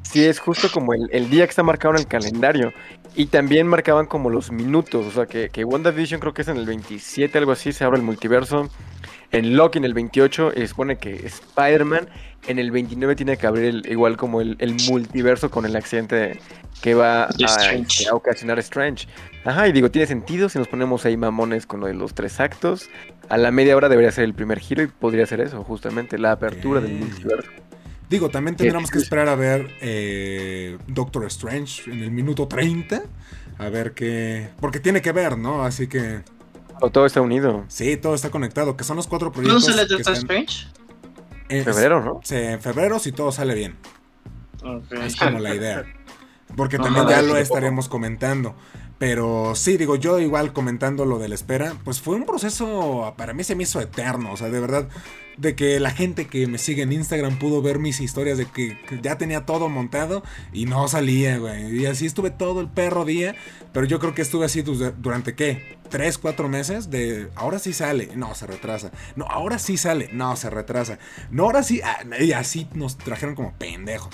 Sí, 0.02 0.26
es 0.26 0.40
justo 0.40 0.70
como 0.74 0.94
el, 0.94 1.08
el 1.12 1.30
día 1.30 1.46
que 1.46 1.52
está 1.52 1.64
marcado 1.64 1.94
en 1.94 2.02
el 2.02 2.08
calendario. 2.08 2.74
Y 3.16 3.28
también 3.28 3.68
marcaban 3.68 4.08
como 4.08 4.30
los 4.30 4.52
minutos. 4.52 5.06
O 5.06 5.12
sea, 5.12 5.26
que, 5.28 5.50
que 5.50 5.64
WandaVision 5.64 6.20
creo 6.20 6.34
que 6.34 6.42
es 6.42 6.48
en 6.48 6.58
el 6.58 6.66
27, 6.66 7.38
algo 7.38 7.52
así, 7.52 7.72
se 7.72 7.84
abre 7.84 8.00
el 8.00 8.04
multiverso. 8.04 8.70
En 9.32 9.56
Loki 9.56 9.78
en 9.78 9.86
el 9.86 9.94
28 9.94 10.54
y 10.56 10.68
supone 10.68 10.98
que 10.98 11.26
Spider-Man 11.26 12.10
en 12.48 12.60
el 12.60 12.72
29 12.72 13.16
tiene 13.16 13.38
que 13.38 13.48
abrir 13.48 13.66
el- 13.66 13.88
igual 13.92 14.18
como 14.18 14.42
el, 14.42 14.56
el 14.60 14.76
multiverso 14.90 15.50
con 15.52 15.66
el 15.66 15.76
accidente 15.76 16.40
que 16.82 16.94
va 16.96 17.26
a, 17.26 17.30
este, 17.30 18.08
a 18.10 18.16
ocasionar 18.16 18.58
Strange. 18.60 19.08
Ajá, 19.46 19.68
y 19.68 19.72
digo, 19.72 19.92
tiene 19.92 20.08
sentido 20.08 20.50
si 20.50 20.58
nos 20.60 20.68
ponemos 20.68 21.06
ahí 21.06 21.18
mamones 21.18 21.66
con 21.66 21.80
lo 21.80 21.88
de 21.88 21.94
los 21.94 22.14
tres 22.14 22.40
actos. 22.40 22.90
A 23.30 23.38
la 23.38 23.52
media 23.52 23.76
hora 23.78 23.88
debería 23.90 24.12
ser 24.12 24.24
el 24.26 24.34
primer 24.34 24.60
giro 24.60 24.82
y 24.84 24.88
podría 24.88 25.26
ser 25.26 25.42
eso, 25.42 25.64
justamente, 25.64 26.18
la 26.18 26.32
apertura 26.34 26.82
del 26.82 26.94
multiverso. 26.94 27.50
Digo, 28.10 28.30
también 28.30 28.56
tendremos 28.58 28.92
que 28.92 28.98
esperar 28.98 29.30
a 29.30 29.36
ver 29.36 29.70
eh, 29.82 30.78
Doctor 30.88 31.26
Strange 31.28 31.90
en 31.90 32.02
el 32.04 32.12
minuto 32.12 32.48
30. 32.48 33.04
A 33.58 33.70
ver 33.70 33.94
qué. 33.94 34.50
Porque 34.60 34.80
tiene 34.82 35.02
que 35.02 35.12
ver, 35.14 35.38
¿no? 35.38 35.64
Así 35.64 35.88
que. 35.88 36.22
O 36.82 36.90
todo 36.90 37.06
está 37.06 37.22
unido. 37.22 37.64
Sí, 37.70 37.96
todo 37.96 38.14
está 38.16 38.30
conectado. 38.30 38.76
Que 38.76 38.84
son 38.84 38.98
los 38.98 39.08
cuatro 39.08 39.32
¿Cuándo 39.32 39.52
proyectos. 39.52 39.74
sale 39.76 39.88
que 39.88 39.94
Doctor 39.94 40.14
están- 40.14 40.16
Strange? 40.46 40.68
Eh, 41.52 41.64
Febrero, 41.64 42.04
¿no? 42.04 42.20
sí, 42.24 42.36
en 42.36 42.62
febrero, 42.62 43.00
si 43.00 43.12
todo 43.12 43.32
sale 43.32 43.54
bien. 43.56 43.78
Es 44.92 45.16
como 45.16 45.40
la 45.40 45.56
idea. 45.56 45.84
Porque 46.56 46.76
Ajá, 46.76 46.86
también 46.86 47.08
ya 47.08 47.22
lo 47.22 47.38
estaremos 47.38 47.88
comentando. 47.88 48.56
Pero 49.02 49.56
sí, 49.56 49.78
digo, 49.78 49.96
yo 49.96 50.20
igual 50.20 50.54
comentando 50.54 51.06
lo 51.06 51.18
de 51.18 51.28
la 51.28 51.34
espera, 51.34 51.74
pues 51.84 52.00
fue 52.00 52.16
un 52.18 52.24
proceso, 52.24 53.16
para 53.18 53.34
mí 53.34 53.44
se 53.44 53.56
me 53.56 53.64
hizo 53.64 53.82
eterno, 53.82 54.32
o 54.32 54.38
sea, 54.38 54.50
de 54.50 54.60
verdad, 54.60 54.90
de 55.38 55.56
que 55.56 55.80
la 55.80 55.90
gente 55.90 56.28
que 56.28 56.46
me 56.46 56.60
sigue 56.60 56.84
en 56.84 56.92
Instagram 56.92 57.40
pudo 57.40 57.64
ver 57.64 57.80
mis 57.80 58.00
historias 58.00 58.38
de 58.38 58.46
que, 58.46 58.78
ya 59.02 59.18
tenía 59.18 59.44
todo 59.44 59.70
montado 59.70 60.22
y 60.54 60.66
no 60.66 60.88
salía, 60.88 61.40
güey. 61.40 61.80
Y 61.82 61.88
así 61.88 62.06
estuve 62.06 62.30
todo 62.30 62.62
el 62.62 62.70
perro 62.70 63.04
día, 63.04 63.36
pero 63.74 63.88
yo 63.88 63.98
creo 63.98 64.14
que 64.14 64.22
estuve 64.22 64.46
así 64.46 64.62
du- 64.62 64.94
durante, 65.00 65.34
¿qué? 65.34 65.80
¿Tres, 65.90 66.20
cuatro 66.20 66.48
meses? 66.48 66.92
De, 66.92 67.28
ahora 67.34 67.58
sí 67.58 67.74
sale, 67.74 68.12
no, 68.16 68.36
se 68.36 68.46
retrasa. 68.46 68.92
No, 69.16 69.26
ahora 69.26 69.58
sí 69.58 69.78
sale, 69.78 70.10
no, 70.14 70.36
se 70.36 70.52
retrasa. 70.52 71.00
No, 71.32 71.46
ahora 71.46 71.64
sí, 71.64 71.82
ah, 71.84 72.02
y 72.20 72.34
así 72.34 72.68
nos 72.76 73.00
trajeron 73.00 73.34
como 73.34 73.54
pendejos. 73.58 74.14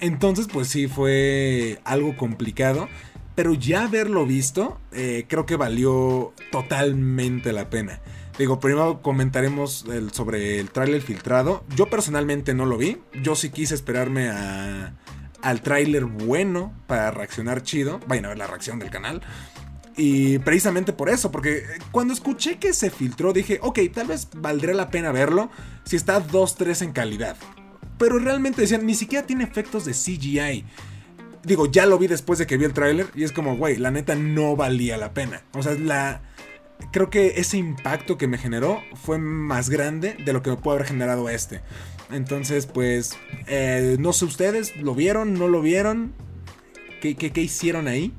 Entonces, 0.00 0.46
pues 0.52 0.66
sí, 0.68 0.88
fue 0.88 1.78
algo 1.84 2.16
complicado. 2.16 2.88
Pero 3.36 3.54
ya 3.54 3.84
haberlo 3.84 4.26
visto, 4.26 4.80
eh, 4.92 5.26
creo 5.28 5.46
que 5.46 5.54
valió 5.56 6.32
totalmente 6.50 7.52
la 7.52 7.70
pena. 7.70 8.00
Digo, 8.38 8.60
primero 8.60 9.02
comentaremos 9.02 9.84
sobre 10.12 10.58
el 10.58 10.70
tráiler 10.70 11.02
filtrado. 11.02 11.64
Yo 11.76 11.88
personalmente 11.88 12.54
no 12.54 12.66
lo 12.66 12.76
vi. 12.78 12.98
Yo 13.22 13.36
sí 13.36 13.50
quise 13.50 13.74
esperarme 13.74 14.28
a, 14.28 14.94
al 15.42 15.60
tráiler 15.60 16.06
bueno 16.06 16.74
para 16.86 17.10
reaccionar 17.10 17.62
chido. 17.62 18.00
Vayan 18.06 18.24
a 18.24 18.28
ver 18.28 18.38
la 18.38 18.46
reacción 18.46 18.78
del 18.78 18.90
canal. 18.90 19.22
Y 19.96 20.38
precisamente 20.40 20.92
por 20.92 21.08
eso, 21.08 21.30
porque 21.30 21.62
cuando 21.90 22.12
escuché 22.12 22.58
que 22.58 22.74
se 22.74 22.90
filtró 22.90 23.32
dije, 23.32 23.58
ok, 23.62 23.80
tal 23.92 24.08
vez 24.08 24.28
valdría 24.34 24.74
la 24.74 24.90
pena 24.90 25.12
verlo 25.12 25.50
si 25.84 25.96
está 25.96 26.26
2-3 26.26 26.82
en 26.82 26.92
calidad. 26.92 27.36
Pero 27.98 28.18
realmente 28.18 28.60
decían, 28.60 28.84
ni 28.84 28.94
siquiera 28.94 29.26
tiene 29.26 29.44
efectos 29.44 29.86
de 29.86 29.92
CGI. 29.92 30.64
Digo, 31.46 31.66
ya 31.66 31.86
lo 31.86 31.98
vi 31.98 32.08
después 32.08 32.38
de 32.38 32.46
que 32.46 32.56
vi 32.56 32.64
el 32.64 32.72
tráiler 32.72 33.06
y 33.14 33.22
es 33.22 33.32
como, 33.32 33.56
güey, 33.56 33.76
la 33.76 33.90
neta 33.90 34.16
no 34.16 34.56
valía 34.56 34.96
la 34.96 35.14
pena. 35.14 35.42
O 35.52 35.62
sea, 35.62 35.74
la... 35.74 36.22
Creo 36.92 37.08
que 37.08 37.34
ese 37.40 37.56
impacto 37.56 38.18
que 38.18 38.26
me 38.26 38.36
generó 38.36 38.82
fue 38.94 39.16
más 39.18 39.70
grande 39.70 40.16
de 40.24 40.32
lo 40.32 40.42
que 40.42 40.50
me 40.50 40.56
puede 40.56 40.76
haber 40.76 40.88
generado 40.88 41.28
este. 41.30 41.62
Entonces, 42.10 42.66
pues, 42.66 43.16
eh, 43.46 43.96
no 43.98 44.12
sé 44.12 44.24
ustedes, 44.24 44.76
¿lo 44.76 44.94
vieron? 44.94 45.34
¿No 45.34 45.48
lo 45.48 45.62
vieron? 45.62 46.12
¿Qué, 47.00 47.14
qué, 47.14 47.40
hicieron 47.40 47.88
ahí? 47.88 48.12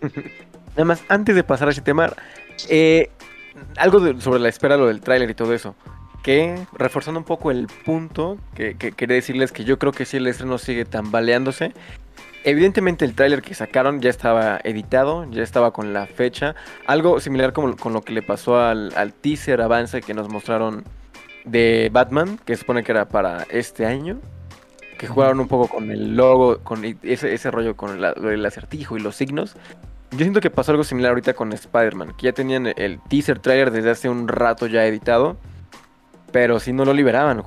Nada 0.70 0.84
más, 0.84 1.02
antes 1.08 1.34
de 1.34 1.44
pasar 1.44 1.68
a 1.68 1.70
ese 1.70 1.80
tema, 1.80 2.12
eh, 2.68 3.10
algo 3.76 4.20
sobre 4.20 4.40
la 4.40 4.48
espera, 4.48 4.76
lo 4.76 4.86
del 4.86 5.00
tráiler 5.00 5.30
y 5.30 5.34
todo 5.34 5.54
eso. 5.54 5.74
Que, 6.22 6.58
reforzando 6.72 7.20
un 7.20 7.24
poco 7.24 7.50
el 7.50 7.68
punto, 7.84 8.38
que, 8.54 8.74
quería 8.76 9.14
decirles 9.14 9.52
que 9.52 9.64
yo 9.64 9.78
creo 9.78 9.92
que 9.92 10.04
si 10.04 10.16
el 10.16 10.26
estreno 10.26 10.58
sigue 10.58 10.84
tambaleándose. 10.84 11.72
Evidentemente 12.48 13.04
el 13.04 13.12
tráiler 13.14 13.42
que 13.42 13.52
sacaron 13.52 14.00
ya 14.00 14.08
estaba 14.08 14.58
editado, 14.64 15.30
ya 15.30 15.42
estaba 15.42 15.70
con 15.70 15.92
la 15.92 16.06
fecha. 16.06 16.54
Algo 16.86 17.20
similar 17.20 17.52
como, 17.52 17.76
con 17.76 17.92
lo 17.92 18.00
que 18.00 18.14
le 18.14 18.22
pasó 18.22 18.58
al, 18.58 19.12
teaser 19.20 19.60
avance 19.60 20.00
que 20.00 20.14
nos 20.14 20.30
mostraron 20.30 20.84
de 21.44 21.90
Batman, 21.92 22.38
que 22.46 22.56
supone 22.56 22.82
que 22.84 22.92
era 22.92 23.06
para 23.06 23.46
este 23.50 23.84
año. 23.84 24.18
Que 24.96 25.06
jugaron 25.06 25.40
un 25.40 25.46
poco 25.46 25.68
con 25.68 25.90
el 25.90 26.16
logo, 26.16 26.60
con 26.60 26.86
ese, 27.02 27.34
ese 27.34 27.50
rollo 27.50 27.76
con 27.76 28.02
el 28.02 28.46
acertijo 28.46 28.96
y 28.96 29.00
los 29.00 29.14
signos. 29.14 29.54
Yo 30.12 30.20
siento 30.20 30.40
que 30.40 30.48
pasó 30.48 30.72
algo 30.72 30.84
similar 30.84 31.10
ahorita 31.10 31.34
con 31.34 31.52
Spider-Man, 31.52 32.14
que 32.16 32.28
ya 32.28 32.32
tenían 32.32 32.72
el 32.76 32.98
teaser 33.10 33.40
trailer 33.40 33.70
desde 33.70 33.90
hace 33.90 34.08
un 34.08 34.26
rato 34.26 34.66
ya 34.66 34.86
editado, 34.86 35.36
pero 36.32 36.60
si 36.60 36.72
no 36.72 36.86
lo 36.86 36.94
liberaban. 36.94 37.42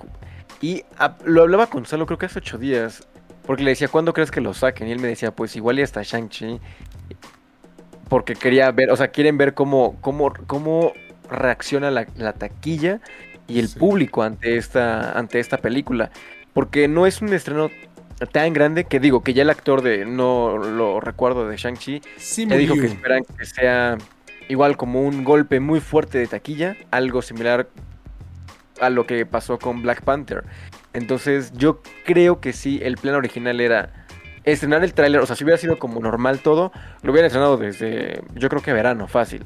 Y 0.61 0.83
lo 1.25 1.41
hablaba 1.41 1.65
con 1.65 1.87
Salo 1.87 2.05
creo 2.05 2.19
que 2.19 2.27
hace 2.27 2.37
ocho 2.37 2.59
días, 2.59 3.07
porque 3.45 3.63
le 3.63 3.71
decía, 3.71 3.87
¿cuándo 3.87 4.13
crees 4.13 4.31
que 4.31 4.41
lo 4.41 4.53
saquen? 4.53 4.87
Y 4.87 4.91
él 4.91 4.99
me 4.99 5.07
decía, 5.07 5.31
pues 5.31 5.55
igual 5.55 5.79
y 5.79 5.81
hasta 5.81 6.03
Shang-Chi, 6.03 6.59
porque 8.09 8.35
quería 8.35 8.71
ver, 8.71 8.91
o 8.91 8.95
sea, 8.95 9.07
quieren 9.09 9.37
ver 9.37 9.53
cómo, 9.53 9.97
cómo, 10.01 10.33
cómo 10.47 10.93
reacciona 11.29 11.89
la, 11.91 12.33
taquilla 12.33 12.99
y 13.47 13.59
el 13.59 13.69
público 13.69 14.21
ante 14.23 14.57
esta, 14.57 15.17
ante 15.17 15.39
esta 15.39 15.57
película. 15.57 16.11
Porque 16.53 16.87
no 16.87 17.07
es 17.07 17.21
un 17.21 17.33
estreno 17.33 17.69
tan 18.31 18.53
grande 18.53 18.83
que 18.83 18.99
digo 18.99 19.23
que 19.23 19.33
ya 19.33 19.43
el 19.43 19.49
actor 19.49 19.81
de, 19.81 20.05
no 20.05 20.57
lo 20.57 20.99
recuerdo, 20.99 21.47
de 21.47 21.57
Shang-Chi, 21.57 22.01
sí, 22.17 22.45
dijo 22.45 22.75
que 22.75 22.87
esperan 22.87 23.23
que 23.37 23.45
sea 23.45 23.97
igual 24.49 24.77
como 24.77 25.01
un 25.01 25.23
golpe 25.23 25.59
muy 25.59 25.79
fuerte 25.79 26.17
de 26.17 26.27
taquilla, 26.27 26.75
algo 26.91 27.21
similar 27.21 27.69
a 28.81 28.89
lo 28.89 29.05
que 29.05 29.25
pasó 29.25 29.57
con 29.57 29.81
Black 29.81 30.01
Panther. 30.01 30.43
Entonces 30.93 31.53
yo 31.53 31.81
creo 32.05 32.39
que 32.41 32.53
sí, 32.53 32.79
el 32.83 32.97
plan 32.97 33.15
original 33.15 33.61
era 33.61 34.05
estrenar 34.43 34.83
el 34.83 34.93
tráiler, 34.93 35.21
o 35.21 35.25
sea, 35.25 35.35
si 35.35 35.43
hubiera 35.43 35.57
sido 35.57 35.77
como 35.77 35.99
normal 35.99 36.39
todo, 36.39 36.71
lo 37.03 37.11
hubieran 37.11 37.27
estrenado 37.27 37.57
desde, 37.57 38.23
yo 38.35 38.49
creo 38.49 38.61
que 38.61 38.73
verano, 38.73 39.07
fácil. 39.07 39.45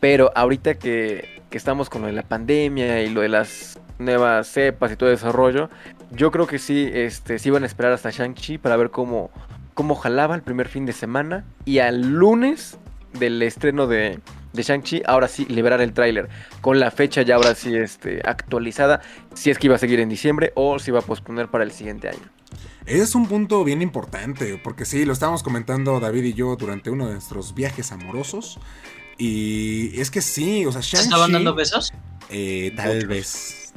Pero 0.00 0.30
ahorita 0.34 0.74
que, 0.74 1.42
que 1.50 1.58
estamos 1.58 1.90
con 1.90 2.02
lo 2.02 2.06
de 2.08 2.14
la 2.14 2.22
pandemia 2.22 3.02
y 3.02 3.10
lo 3.10 3.20
de 3.20 3.28
las 3.28 3.80
nuevas 3.98 4.46
cepas 4.48 4.92
y 4.92 4.96
todo 4.96 5.10
ese 5.10 5.30
rollo, 5.30 5.70
yo 6.10 6.30
creo 6.30 6.46
que 6.46 6.58
sí, 6.58 6.88
este, 6.92 7.38
sí 7.38 7.48
iban 7.48 7.64
a 7.64 7.66
esperar 7.66 7.92
hasta 7.92 8.10
Shang-Chi 8.10 8.58
para 8.58 8.76
ver 8.76 8.90
cómo, 8.90 9.30
cómo 9.74 9.94
jalaba 9.94 10.34
el 10.34 10.42
primer 10.42 10.68
fin 10.68 10.86
de 10.86 10.92
semana. 10.92 11.44
Y 11.64 11.80
al 11.80 12.00
lunes 12.00 12.78
del 13.18 13.42
estreno 13.42 13.86
de, 13.86 14.20
de 14.52 14.62
Shang-Chi, 14.62 15.02
ahora 15.06 15.28
sí 15.28 15.44
liberar 15.46 15.80
el 15.80 15.92
tráiler. 15.92 16.28
Con 16.60 16.80
la 16.80 16.90
fecha 16.90 17.22
ya 17.22 17.36
ahora 17.36 17.54
sí 17.54 17.74
este, 17.74 18.20
actualizada. 18.24 19.00
Si 19.34 19.50
es 19.50 19.58
que 19.58 19.66
iba 19.66 19.76
a 19.76 19.78
seguir 19.78 20.00
en 20.00 20.08
diciembre 20.08 20.52
o 20.54 20.78
si 20.78 20.90
iba 20.90 21.00
a 21.00 21.02
posponer 21.02 21.48
para 21.48 21.64
el 21.64 21.72
siguiente 21.72 22.08
año. 22.08 22.30
Es 22.86 23.14
un 23.14 23.26
punto 23.26 23.64
bien 23.64 23.82
importante, 23.82 24.58
porque 24.62 24.86
sí, 24.86 25.04
lo 25.04 25.12
estábamos 25.12 25.42
comentando 25.42 26.00
David 26.00 26.24
y 26.24 26.32
yo 26.32 26.56
durante 26.56 26.88
uno 26.88 27.06
de 27.06 27.14
nuestros 27.14 27.54
viajes 27.54 27.92
amorosos. 27.92 28.58
Y 29.18 30.00
es 30.00 30.10
que 30.10 30.22
sí, 30.22 30.64
o 30.64 30.72
sea, 30.72 30.80
Shang-Chi... 30.80 31.04
¿Estaban 31.04 31.32
dando 31.32 31.54
besos? 31.54 31.92
Eh, 32.30 32.72
tal 32.76 33.06
vez. 33.06 33.72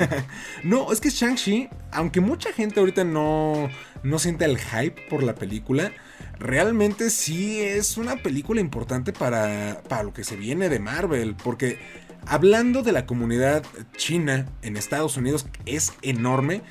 no, 0.64 0.92
es 0.92 1.00
que 1.00 1.10
Shang-Chi, 1.10 1.68
aunque 1.92 2.20
mucha 2.20 2.52
gente 2.52 2.80
ahorita 2.80 3.04
no, 3.04 3.70
no 4.02 4.18
siente 4.18 4.44
el 4.44 4.58
hype 4.58 5.06
por 5.08 5.22
la 5.22 5.34
película, 5.34 5.92
realmente 6.40 7.10
sí 7.10 7.60
es 7.60 7.96
una 7.96 8.16
película 8.16 8.60
importante 8.60 9.12
para, 9.12 9.82
para 9.88 10.02
lo 10.02 10.12
que 10.12 10.24
se 10.24 10.36
viene 10.36 10.68
de 10.68 10.80
Marvel, 10.80 11.36
porque 11.36 11.78
hablando 12.26 12.82
de 12.82 12.92
la 12.92 13.06
comunidad 13.06 13.62
china 13.96 14.46
en 14.62 14.76
Estados 14.76 15.16
Unidos, 15.16 15.46
es 15.66 15.92
enorme. 16.02 16.62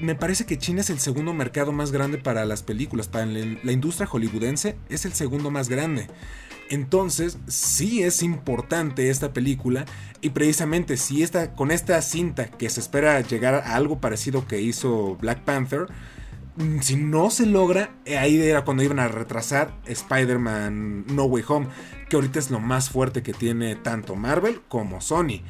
Me 0.00 0.14
parece 0.14 0.46
que 0.46 0.58
China 0.58 0.80
es 0.80 0.90
el 0.90 1.00
segundo 1.00 1.34
mercado 1.34 1.72
más 1.72 1.90
grande 1.90 2.18
para 2.18 2.44
las 2.44 2.62
películas, 2.62 3.08
para 3.08 3.26
la 3.26 3.72
industria 3.72 4.06
hollywoodense 4.06 4.76
es 4.88 5.04
el 5.04 5.12
segundo 5.12 5.50
más 5.50 5.68
grande. 5.68 6.06
Entonces, 6.70 7.38
sí 7.48 8.02
es 8.02 8.22
importante 8.22 9.10
esta 9.10 9.32
película 9.32 9.86
y 10.20 10.30
precisamente 10.30 10.96
si 10.96 11.22
esta, 11.22 11.54
con 11.54 11.70
esta 11.70 12.00
cinta 12.02 12.46
que 12.46 12.68
se 12.68 12.80
espera 12.80 13.20
llegar 13.22 13.54
a 13.54 13.74
algo 13.74 14.00
parecido 14.00 14.46
que 14.46 14.60
hizo 14.60 15.16
Black 15.16 15.40
Panther, 15.44 15.86
si 16.80 16.96
no 16.96 17.30
se 17.30 17.46
logra, 17.46 17.90
ahí 18.18 18.40
era 18.40 18.64
cuando 18.64 18.82
iban 18.82 18.98
a 18.98 19.08
retrasar 19.08 19.74
Spider-Man 19.86 21.06
No 21.08 21.24
Way 21.24 21.44
Home, 21.48 21.66
que 22.08 22.16
ahorita 22.16 22.38
es 22.38 22.50
lo 22.50 22.60
más 22.60 22.90
fuerte 22.90 23.22
que 23.22 23.32
tiene 23.32 23.76
tanto 23.76 24.16
Marvel 24.16 24.60
como 24.68 25.00
Sony. 25.00 25.42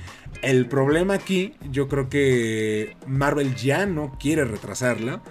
El 0.42 0.66
problema 0.66 1.14
aquí, 1.14 1.54
yo 1.70 1.88
creo 1.88 2.08
que 2.08 2.96
Marvel 3.06 3.54
ya 3.56 3.86
no 3.86 4.16
quiere 4.18 4.44
retrasarla 4.44 5.22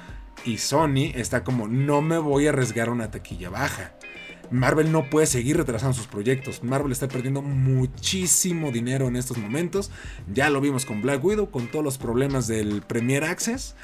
y 0.46 0.58
Sony 0.58 1.12
está 1.16 1.44
como, 1.44 1.68
no 1.68 2.02
me 2.02 2.18
voy 2.18 2.48
a 2.48 2.50
arriesgar 2.50 2.90
una 2.90 3.12
taquilla 3.12 3.50
baja. 3.50 3.94
Marvel 4.50 4.92
no 4.92 5.10
puede 5.10 5.28
seguir 5.28 5.58
retrasando 5.58 5.94
sus 5.94 6.08
proyectos. 6.08 6.64
Marvel 6.64 6.94
está 6.94 7.08
perdiendo 7.08 7.42
muchísimo 7.42 8.72
dinero 8.72 9.08
en 9.08 9.18
estos 9.18 9.38
momentos. 9.38 9.92
Ya 10.34 10.50
lo 10.50 10.62
vimos 10.62 10.86
con 10.86 11.02
Black 11.02 11.24
Widow, 11.24 11.52
con 11.52 11.68
todos 11.68 11.84
los 11.84 11.98
problemas 11.98 12.48
del 12.48 12.82
Premier 12.82 13.26
Access. 13.26 13.76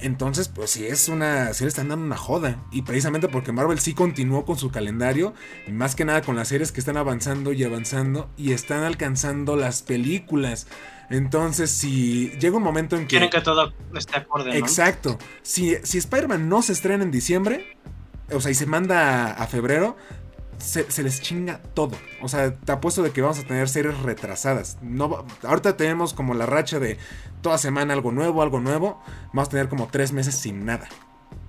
Entonces, 0.00 0.48
pues 0.48 0.70
sí 0.70 0.86
es 0.86 1.08
una. 1.08 1.52
Sí 1.54 1.64
le 1.64 1.68
están 1.68 1.88
dando 1.88 2.04
una 2.04 2.16
joda. 2.16 2.62
Y 2.70 2.82
precisamente 2.82 3.28
porque 3.28 3.52
Marvel 3.52 3.78
sí 3.78 3.94
continuó 3.94 4.44
con 4.44 4.58
su 4.58 4.70
calendario. 4.70 5.34
Más 5.68 5.94
que 5.94 6.04
nada 6.04 6.22
con 6.22 6.36
las 6.36 6.48
series 6.48 6.72
que 6.72 6.80
están 6.80 6.96
avanzando 6.96 7.52
y 7.52 7.64
avanzando. 7.64 8.30
Y 8.36 8.52
están 8.52 8.82
alcanzando 8.82 9.56
las 9.56 9.82
películas. 9.82 10.66
Entonces, 11.10 11.70
si 11.70 12.30
llega 12.40 12.56
un 12.56 12.62
momento 12.62 12.96
en 12.96 13.02
que. 13.02 13.08
Quieren 13.08 13.30
que 13.30 13.40
todo 13.40 13.72
esté 13.94 14.16
acorde. 14.16 14.50
¿no? 14.50 14.56
Exacto. 14.56 15.18
Si, 15.42 15.76
si 15.82 15.98
Spider-Man 15.98 16.48
no 16.48 16.62
se 16.62 16.72
estrena 16.72 17.04
en 17.04 17.10
diciembre, 17.10 17.76
o 18.32 18.40
sea, 18.40 18.50
y 18.50 18.54
se 18.54 18.66
manda 18.66 19.32
a, 19.32 19.46
febrero, 19.46 19.96
se, 20.64 21.02
les 21.02 21.20
chinga 21.20 21.60
todo. 21.74 21.96
O 22.22 22.28
sea, 22.28 22.54
te 22.54 22.72
apuesto 22.72 23.02
de 23.02 23.10
que 23.10 23.22
vamos 23.22 23.38
a 23.38 23.42
tener 23.44 23.68
series 23.68 23.98
retrasadas. 24.00 24.78
No, 24.82 25.24
ahorita 25.42 25.76
tenemos 25.76 26.14
como 26.14 26.34
la 26.34 26.46
racha 26.46 26.78
de 26.78 26.98
toda 27.42 27.58
semana 27.58 27.94
algo 27.94 28.12
nuevo, 28.12 28.42
algo 28.42 28.60
nuevo. 28.60 29.00
Vamos 29.28 29.48
a 29.48 29.50
tener 29.50 29.68
como 29.68 29.88
tres 29.88 30.12
meses 30.12 30.34
sin 30.34 30.64
nada. 30.64 30.88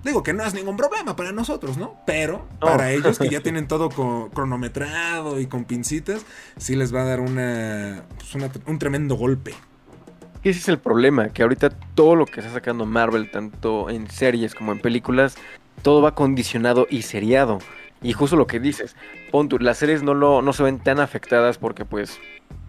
Digo 0.04 0.22
que 0.22 0.32
no 0.32 0.44
es 0.44 0.54
ningún 0.54 0.76
problema 0.76 1.16
para 1.16 1.32
nosotros, 1.32 1.76
¿no? 1.78 1.96
Pero 2.06 2.46
para 2.60 2.92
ellos 2.92 3.18
que 3.18 3.28
ya 3.28 3.40
tienen 3.42 3.66
todo 3.66 3.88
cronometrado 4.30 5.40
y 5.40 5.46
con 5.46 5.64
pincitas, 5.64 6.24
sí 6.56 6.76
les 6.76 6.94
va 6.94 7.02
a 7.02 7.04
dar 7.06 7.20
una, 7.20 8.04
pues 8.18 8.60
un 8.66 8.78
tremendo 8.78 9.16
golpe. 9.16 9.54
Ese 10.44 10.60
es 10.60 10.68
el 10.68 10.78
problema, 10.78 11.30
que 11.30 11.42
ahorita 11.42 11.70
todo 11.70 12.14
lo 12.14 12.24
que 12.24 12.38
está 12.38 12.52
sacando 12.52 12.86
Marvel, 12.86 13.32
tanto 13.32 13.90
en 13.90 14.08
series 14.08 14.54
como 14.54 14.70
en 14.70 14.78
películas, 14.78 15.34
todo 15.82 16.02
va 16.02 16.14
condicionado 16.14 16.86
y 16.88 17.02
seriado. 17.02 17.58
Y 18.02 18.12
justo 18.12 18.36
lo 18.36 18.46
que 18.46 18.60
dices, 18.60 18.94
las 19.60 19.78
series 19.78 20.02
no, 20.02 20.14
lo, 20.14 20.42
no 20.42 20.52
se 20.52 20.62
ven 20.62 20.78
tan 20.78 21.00
afectadas 21.00 21.58
porque 21.58 21.84
pues 21.84 22.20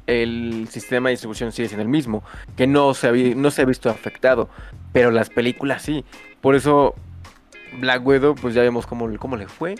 el 0.07 0.67
sistema 0.71 1.09
de 1.09 1.13
distribución 1.13 1.51
sigue 1.51 1.67
siendo 1.67 1.83
el 1.83 1.89
mismo, 1.89 2.23
que 2.55 2.65
no 2.65 2.93
se, 2.93 3.07
ha, 3.07 3.11
no 3.35 3.51
se 3.51 3.61
ha 3.61 3.65
visto 3.65 3.89
afectado, 3.89 4.49
pero 4.93 5.11
las 5.11 5.29
películas 5.29 5.81
sí. 5.81 6.05
Por 6.41 6.55
eso 6.55 6.95
Black 7.79 8.05
Widow 8.05 8.35
pues 8.35 8.55
ya 8.55 8.61
vemos 8.61 8.87
cómo, 8.87 9.09
cómo 9.19 9.35
le 9.35 9.47
fue. 9.47 9.75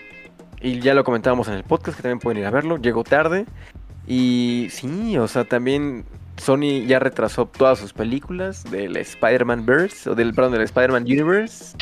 Y 0.59 0.79
ya 0.79 0.93
lo 0.93 1.03
comentábamos 1.03 1.47
en 1.47 1.53
el 1.53 1.63
podcast, 1.63 1.97
que 1.97 2.03
también 2.03 2.19
pueden 2.19 2.39
ir 2.39 2.45
a 2.45 2.51
verlo. 2.51 2.77
Llegó 2.77 3.03
tarde. 3.03 3.45
Y 4.07 4.67
sí, 4.71 5.17
o 5.17 5.27
sea, 5.27 5.43
también 5.43 6.05
Sony 6.37 6.85
ya 6.87 6.99
retrasó 6.99 7.45
todas 7.45 7.77
sus 7.77 7.93
películas 7.93 8.63
del 8.63 8.97
Spider-Man 8.97 9.65
Verse, 9.65 10.09
o 10.09 10.15
del, 10.15 10.33
perdón, 10.33 10.53
del 10.53 10.61
Spider-Man 10.61 11.03
Universe. 11.03 11.75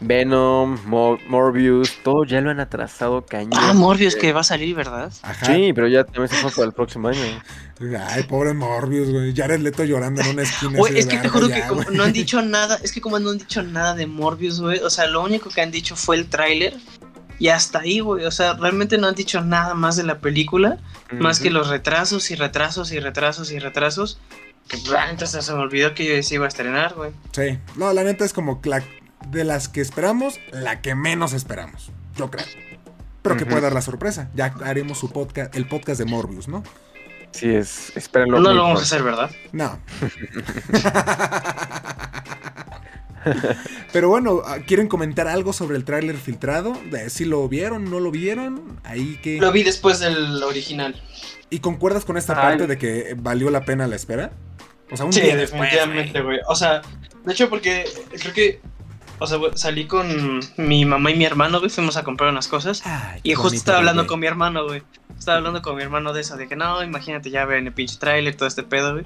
Venom, 0.00 0.78
Mor- 0.86 1.18
Morbius, 1.28 1.98
todo 2.04 2.24
ya 2.24 2.40
lo 2.40 2.50
han 2.50 2.60
atrasado 2.60 3.26
cañón. 3.26 3.52
Ah, 3.56 3.72
Morbius 3.72 4.14
que 4.16 4.32
va 4.32 4.40
a 4.40 4.44
salir, 4.44 4.74
¿verdad? 4.74 5.12
Ajá. 5.22 5.46
Sí, 5.46 5.72
pero 5.74 5.88
ya 5.88 6.04
también 6.04 6.28
se 6.28 6.36
fue 6.36 6.50
para 6.50 6.66
el 6.66 6.72
próximo 6.72 7.08
año. 7.08 7.20
Ay, 8.08 8.22
pobre 8.24 8.54
Morbius, 8.54 9.10
güey. 9.10 9.34
Jared 9.34 9.60
Leto 9.60 9.84
llorando 9.84 10.20
en 10.22 10.28
una 10.28 10.42
esquina. 10.42 10.78
Güey, 10.78 10.98
es 10.98 11.06
que 11.06 11.16
te 11.18 11.28
juro 11.28 11.48
ya, 11.48 11.56
que 11.62 11.68
como 11.68 11.82
no 11.90 12.04
han 12.04 12.12
dicho 12.12 12.42
nada, 12.42 12.78
es 12.82 12.92
que 12.92 13.00
como 13.00 13.18
no 13.18 13.30
han 13.30 13.38
dicho 13.38 13.62
nada 13.62 13.94
de 13.94 14.06
Morbius, 14.06 14.60
güey, 14.60 14.78
o 14.80 14.90
sea, 14.90 15.06
lo 15.06 15.22
único 15.22 15.50
que 15.50 15.60
han 15.60 15.70
dicho 15.70 15.96
fue 15.96 16.16
el 16.16 16.26
tráiler 16.28 16.74
y 17.40 17.48
hasta 17.48 17.80
ahí, 17.80 18.00
güey, 18.00 18.24
o 18.24 18.30
sea, 18.32 18.54
realmente 18.54 18.98
no 18.98 19.06
han 19.06 19.14
dicho 19.14 19.40
nada 19.42 19.74
más 19.74 19.96
de 19.96 20.02
la 20.04 20.18
película, 20.18 20.78
más 21.12 21.38
que 21.40 21.50
los 21.50 21.68
retrasos 21.68 22.30
y 22.30 22.34
retrasos 22.34 22.90
y 22.92 22.98
retrasos 23.00 23.50
y 23.52 23.58
retrasos, 23.60 24.18
que 24.68 24.76
la 24.90 25.06
neta 25.10 25.24
hasta 25.24 25.40
se 25.40 25.52
me 25.54 25.60
olvidó 25.60 25.94
que 25.94 26.22
se 26.22 26.34
iba 26.34 26.44
a 26.44 26.48
estrenar, 26.48 26.94
güey. 26.94 27.10
Sí. 27.32 27.58
No, 27.76 27.92
la 27.92 28.02
neta 28.04 28.24
es 28.24 28.32
como 28.32 28.60
la- 28.64 28.82
de 29.30 29.44
las 29.44 29.68
que 29.68 29.80
esperamos, 29.80 30.40
la 30.52 30.80
que 30.80 30.94
menos 30.94 31.32
esperamos. 31.32 31.90
Yo 32.16 32.30
creo. 32.30 32.46
Pero 33.22 33.36
que 33.36 33.46
puede 33.46 33.60
dar 33.60 33.72
la 33.72 33.82
sorpresa. 33.82 34.30
Ya 34.34 34.54
haremos 34.64 34.98
su 34.98 35.10
podcast, 35.10 35.54
el 35.54 35.66
podcast 35.66 35.98
de 35.98 36.06
Morbius, 36.06 36.48
¿no? 36.48 36.62
Sí, 37.32 37.50
es, 37.50 37.94
espérenlo. 37.96 38.40
No 38.40 38.52
lo 38.52 38.62
vamos 38.62 38.80
a 38.80 38.82
hacer, 38.84 39.02
¿verdad? 39.02 39.30
No. 39.52 39.78
Pero 43.92 44.08
bueno, 44.08 44.42
¿quieren 44.66 44.88
comentar 44.88 45.28
algo 45.28 45.52
sobre 45.52 45.76
el 45.76 45.84
tráiler 45.84 46.16
filtrado? 46.16 46.72
De 46.90 47.10
si 47.10 47.24
lo 47.24 47.46
vieron, 47.48 47.90
no 47.90 48.00
lo 48.00 48.10
vieron, 48.10 48.80
ahí 48.84 49.18
que... 49.22 49.38
Lo 49.38 49.52
vi 49.52 49.62
después 49.62 49.98
del 50.00 50.42
original. 50.42 51.00
¿Y 51.50 51.58
concuerdas 51.60 52.04
con 52.04 52.16
esta 52.16 52.34
Ay. 52.34 52.40
parte 52.40 52.66
de 52.66 52.78
que 52.78 53.14
valió 53.18 53.50
la 53.50 53.64
pena 53.64 53.86
la 53.86 53.96
espera? 53.96 54.32
O 54.90 54.96
sea, 54.96 55.04
un 55.06 55.12
Sí, 55.12 55.20
día 55.20 55.36
después, 55.36 55.70
definitivamente, 55.70 56.22
güey. 56.22 56.38
O 56.46 56.54
sea, 56.54 56.80
de 57.24 57.32
hecho, 57.32 57.50
porque 57.50 57.84
creo 58.18 58.32
que, 58.32 58.60
o 59.18 59.26
sea, 59.26 59.36
güey, 59.38 59.52
salí 59.54 59.86
con 59.86 60.40
mi 60.56 60.84
mamá 60.84 61.10
y 61.10 61.16
mi 61.16 61.24
hermano, 61.24 61.58
güey, 61.58 61.70
fuimos 61.70 61.96
a 61.96 62.04
comprar 62.04 62.30
unas 62.30 62.48
cosas. 62.48 62.82
Ay, 62.84 63.20
Y 63.22 63.34
justo 63.34 63.56
estaba 63.56 63.78
hablando 63.78 64.02
güey. 64.02 64.08
con 64.08 64.20
mi 64.20 64.26
hermano, 64.26 64.64
güey. 64.64 64.82
Estaba 65.18 65.38
hablando 65.38 65.62
con 65.62 65.76
mi 65.76 65.82
hermano 65.82 66.12
de 66.12 66.20
eso, 66.20 66.36
de 66.36 66.46
que 66.48 66.56
no, 66.56 66.82
imagínate, 66.82 67.30
ya 67.30 67.44
ven 67.44 67.66
el 67.66 67.72
pinche 67.72 67.96
trailer, 67.98 68.36
todo 68.36 68.46
este 68.48 68.62
pedo, 68.62 68.92
güey. 68.92 69.04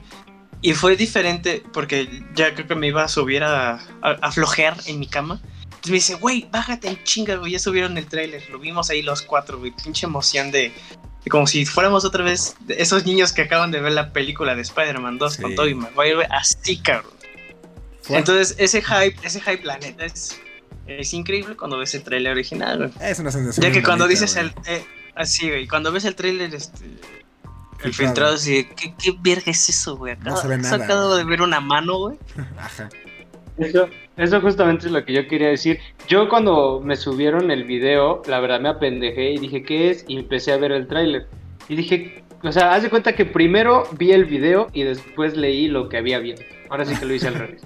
Y 0.61 0.75
fue 0.75 0.97
diferente 0.97 1.63
porque 1.73 2.23
ya 2.35 2.55
creo 2.55 2.69
que 2.69 2.75
me 2.75 2.87
iba 2.87 3.03
a 3.03 3.09
subir 3.09 3.43
a, 3.43 3.75
a, 4.03 4.11
a 4.21 4.31
flojear 4.33 4.77
en 4.87 5.01
mi 5.01 5.07
cama. 5.09 5.41
Entonces 5.65 5.91
me 5.91 5.97
dice, 5.97 6.15
güey, 6.15 6.49
bájate 6.53 6.89
en 6.89 7.03
chinga, 7.03 7.35
güey, 7.37 7.53
ya 7.53 7.59
subieron 7.59 7.99
el 7.99 8.07
trailer. 8.07 8.49
Lo 8.51 8.59
vimos 8.61 8.89
ahí 8.91 9.03
los 9.03 9.23
cuatro, 9.23 9.59
güey. 9.59 9.73
Pinche 9.83 10.07
emoción 10.07 10.53
de, 10.53 10.73
como 11.29 11.49
si 11.49 11.67
fuéramos 11.67 12.05
otra 12.05 12.23
vez 12.23 12.55
esos 12.69 13.05
niños 13.05 13.33
que 13.33 13.43
acaban 13.43 13.73
de 13.73 13.81
ver 13.81 13.93
la 13.93 14.13
película 14.13 14.55
de 14.55 14.63
Spider-Man 14.63 15.19
2 15.19 15.33
Sí. 15.35 15.43
con 15.43 15.55
Tobey 15.57 15.75
Maguire, 15.75 16.15
güey. 16.15 16.27
Así, 16.31 16.77
cabrón. 16.79 17.11
Fue- 18.03 18.19
Entonces, 18.19 18.57
ese 18.59 18.83
hype, 18.83 19.17
ese 19.25 19.41
hype, 19.41 19.65
la 19.65 19.79
neta, 19.79 20.05
es, 20.05 20.41
es 20.87 21.15
increíble 21.15 21.57
cuando 21.57 21.79
ves 21.79 21.95
el 21.95 22.03
trailer 22.03 22.33
original, 22.33 22.79
güey. 22.79 22.91
Es 23.11 23.19
una 23.19 23.31
sensación. 23.31 23.65
Ya 23.65 23.73
que 23.73 23.83
cuando 23.83 24.05
bonita, 24.05 24.21
dices 24.25 24.35
güey. 24.35 24.53
el. 24.67 24.75
eh, 24.81 24.85
así, 25.15 25.49
güey. 25.49 25.67
Cuando 25.69 25.93
ves 25.93 26.05
el 26.05 26.15
trailer, 26.15 26.55
este. 26.55 26.85
El 27.85 27.93
Filtrado. 27.93 28.09
filtrado, 28.09 28.35
así. 28.35 28.69
¿Qué, 28.77 28.95
qué 29.03 29.15
verga 29.21 29.51
es 29.51 29.69
eso, 29.69 29.97
güey? 29.97 30.13
Acabo, 30.13 30.31
No 30.31 30.37
se 30.37 30.49
ve 30.49 30.59
nada, 30.59 30.77
acabo 30.85 31.07
güey. 31.09 31.19
de 31.19 31.25
ver 31.31 31.43
una 31.43 31.61
mano, 31.61 31.99
güey. 31.99 32.17
Ajá. 32.59 32.89
Eso, 33.59 33.89
eso 34.17 34.41
justamente 34.41 34.87
es 34.87 34.93
lo 34.93 35.05
que 35.05 35.13
yo 35.13 35.27
quería 35.29 35.49
decir. 35.49 35.79
Yo 36.09 36.29
cuando 36.29 36.81
me 36.81 36.97
subieron 36.97 37.51
el 37.51 37.65
video, 37.65 38.23
la 38.27 38.41
verdad 38.41 38.61
me 38.61 38.69
apendejé 38.69 39.33
y 39.33 39.39
dije, 39.39 39.63
¿qué 39.63 39.91
es? 39.91 40.05
Y 40.09 40.19
empecé 40.19 40.53
a 40.53 40.57
ver 40.57 40.73
el 40.73 40.87
tráiler. 40.87 41.27
Y 41.69 41.77
dije, 41.77 42.25
o 42.43 42.51
sea, 42.53 42.73
haz 42.73 42.83
de 42.83 42.91
cuenta 42.91 43.15
que 43.15 43.25
primero 43.27 43.85
vi 43.99 44.13
el 44.13 44.25
video 44.25 44.69
y 44.73 44.85
después 44.85 45.37
leí 45.37 45.69
lo 45.69 45.89
que 45.89 45.99
había 45.99 46.19
visto. 46.19 46.43
Ahora 46.71 46.85
sí 46.85 46.95
que 46.97 47.05
lo 47.05 47.15
hice 47.15 47.29
al 47.29 47.35
revés. 47.39 47.63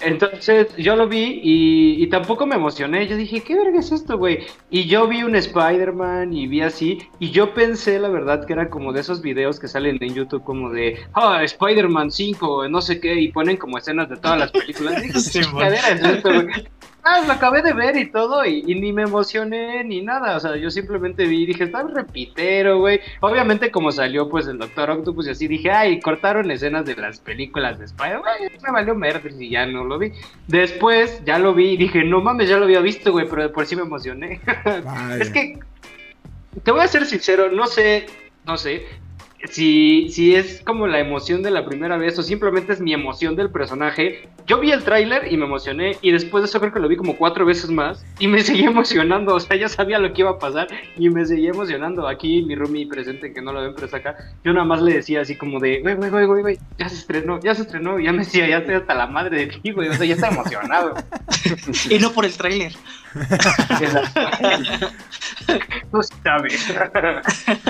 Entonces 0.00 0.68
yo 0.76 0.96
lo 0.96 1.08
vi 1.08 1.40
y, 1.42 2.02
y 2.02 2.06
tampoco 2.08 2.46
me 2.46 2.54
emocioné. 2.56 3.06
Yo 3.08 3.16
dije, 3.16 3.42
¿qué 3.42 3.54
verga 3.56 3.80
es 3.80 3.90
esto, 3.92 4.16
güey? 4.18 4.46
Y 4.70 4.86
yo 4.86 5.08
vi 5.08 5.22
un 5.22 5.34
Spider-Man 5.36 6.32
y 6.32 6.46
vi 6.46 6.60
así. 6.62 6.98
Y 7.18 7.30
yo 7.30 7.52
pensé, 7.54 7.98
la 7.98 8.08
verdad, 8.08 8.46
que 8.46 8.52
era 8.52 8.70
como 8.70 8.92
de 8.92 9.00
esos 9.00 9.20
videos 9.22 9.58
que 9.58 9.68
salen 9.68 9.98
en 10.00 10.14
YouTube, 10.14 10.44
como 10.44 10.70
de, 10.70 10.98
ah, 11.14 11.42
Spider-Man 11.42 12.10
5, 12.10 12.68
no 12.68 12.80
sé 12.80 13.00
qué, 13.00 13.20
y 13.20 13.32
ponen 13.32 13.56
como 13.56 13.78
escenas 13.78 14.08
de 14.08 14.16
todas 14.18 14.38
las 14.38 14.52
películas. 14.52 15.00
Dije, 15.02 15.18
Sí, 15.18 15.40
¿qué 15.40 15.44
güey. 15.50 15.68
chingadera 15.72 15.88
es 15.90 16.02
esto, 16.02 16.30
güey? 16.32 16.68
Ah, 17.10 17.22
lo 17.26 17.32
acabé 17.32 17.62
de 17.62 17.72
ver 17.72 17.96
y 17.96 18.10
todo, 18.10 18.44
y, 18.44 18.62
y 18.66 18.74
ni 18.74 18.92
me 18.92 19.04
emocioné 19.04 19.82
ni 19.82 20.02
nada. 20.02 20.36
O 20.36 20.40
sea, 20.40 20.56
yo 20.56 20.70
simplemente 20.70 21.24
vi 21.24 21.44
y 21.44 21.46
dije, 21.46 21.64
está 21.64 21.82
repitero, 21.82 22.80
güey. 22.80 23.00
Obviamente, 23.20 23.70
como 23.70 23.90
salió 23.90 24.28
pues 24.28 24.46
el 24.46 24.58
Doctor 24.58 24.90
Octopus 24.90 25.26
y 25.26 25.30
así, 25.30 25.48
dije, 25.48 25.70
ay, 25.70 26.00
cortaron 26.00 26.50
escenas 26.50 26.84
de 26.84 26.96
las 26.96 27.18
películas 27.18 27.78
de 27.78 27.86
Spider-Man. 27.86 28.34
Me 28.62 28.72
valió 28.72 28.94
merda 28.94 29.30
y 29.38 29.48
ya 29.48 29.64
no 29.64 29.84
lo 29.84 29.98
vi. 29.98 30.12
Después 30.48 31.24
ya 31.24 31.38
lo 31.38 31.54
vi 31.54 31.70
y 31.70 31.76
dije, 31.78 32.04
no 32.04 32.20
mames, 32.20 32.50
ya 32.50 32.58
lo 32.58 32.64
había 32.64 32.80
visto, 32.80 33.10
güey, 33.10 33.26
pero 33.26 33.50
por 33.52 33.64
sí 33.64 33.74
me 33.74 33.82
emocioné. 33.82 34.40
Es 35.18 35.30
que, 35.30 35.58
te 36.62 36.70
voy 36.70 36.82
a 36.82 36.88
ser 36.88 37.06
sincero, 37.06 37.50
no 37.50 37.66
sé, 37.66 38.04
no 38.44 38.58
sé 38.58 38.86
si, 39.50 40.08
si 40.10 40.34
es 40.34 40.62
como 40.64 40.86
la 40.86 40.98
emoción 40.98 41.42
de 41.42 41.50
la 41.50 41.64
primera 41.64 41.96
vez 41.96 42.18
o 42.18 42.22
simplemente 42.22 42.72
es 42.72 42.80
mi 42.80 42.92
emoción 42.92 43.36
del 43.36 43.50
personaje. 43.50 44.28
Yo 44.46 44.58
vi 44.58 44.72
el 44.72 44.82
tráiler 44.82 45.32
y 45.32 45.36
me 45.36 45.44
emocioné 45.44 45.96
y 46.02 46.10
después 46.10 46.42
de 46.42 46.48
eso 46.48 46.58
creo 46.58 46.72
que 46.72 46.80
lo 46.80 46.88
vi 46.88 46.96
como 46.96 47.16
cuatro 47.16 47.46
veces 47.46 47.70
más 47.70 48.04
y 48.18 48.26
me 48.26 48.40
seguí 48.42 48.64
emocionando, 48.64 49.34
o 49.34 49.40
sea, 49.40 49.56
ya 49.56 49.68
sabía 49.68 49.98
lo 49.98 50.12
que 50.12 50.22
iba 50.22 50.30
a 50.30 50.38
pasar 50.38 50.66
y 50.96 51.08
me 51.08 51.24
seguí 51.24 51.46
emocionando. 51.46 52.08
Aquí 52.08 52.42
mi 52.42 52.56
roomie 52.56 52.88
presente, 52.88 53.32
que 53.32 53.40
no 53.40 53.52
lo 53.52 53.60
ven, 53.60 53.74
pero 53.74 53.86
está 53.86 53.98
acá, 53.98 54.16
yo 54.44 54.52
nada 54.52 54.66
más 54.66 54.82
le 54.82 54.94
decía 54.94 55.20
así 55.20 55.36
como 55.36 55.60
de, 55.60 55.80
güey, 55.82 55.94
güey, 55.94 56.10
güey, 56.10 56.26
güey, 56.26 56.42
güey, 56.42 56.58
ya 56.78 56.88
se 56.88 56.96
estrenó, 56.96 57.38
ya 57.40 57.54
se 57.54 57.62
estrenó, 57.62 58.00
y 58.00 58.04
ya 58.04 58.12
me 58.12 58.18
decía, 58.18 58.48
ya 58.48 58.58
estoy 58.58 58.74
hasta 58.74 58.94
la 58.94 59.06
madre 59.06 59.38
de 59.38 59.46
ti, 59.46 59.70
güey, 59.70 59.88
o 59.88 59.94
sea, 59.94 60.06
ya 60.06 60.14
está 60.14 60.28
emocionado. 60.28 60.94
Y 61.90 61.98
no 61.98 62.12
por 62.12 62.24
el 62.24 62.36
tráiler. 62.36 62.72
Tú 65.90 66.02
sabes. 66.02 66.68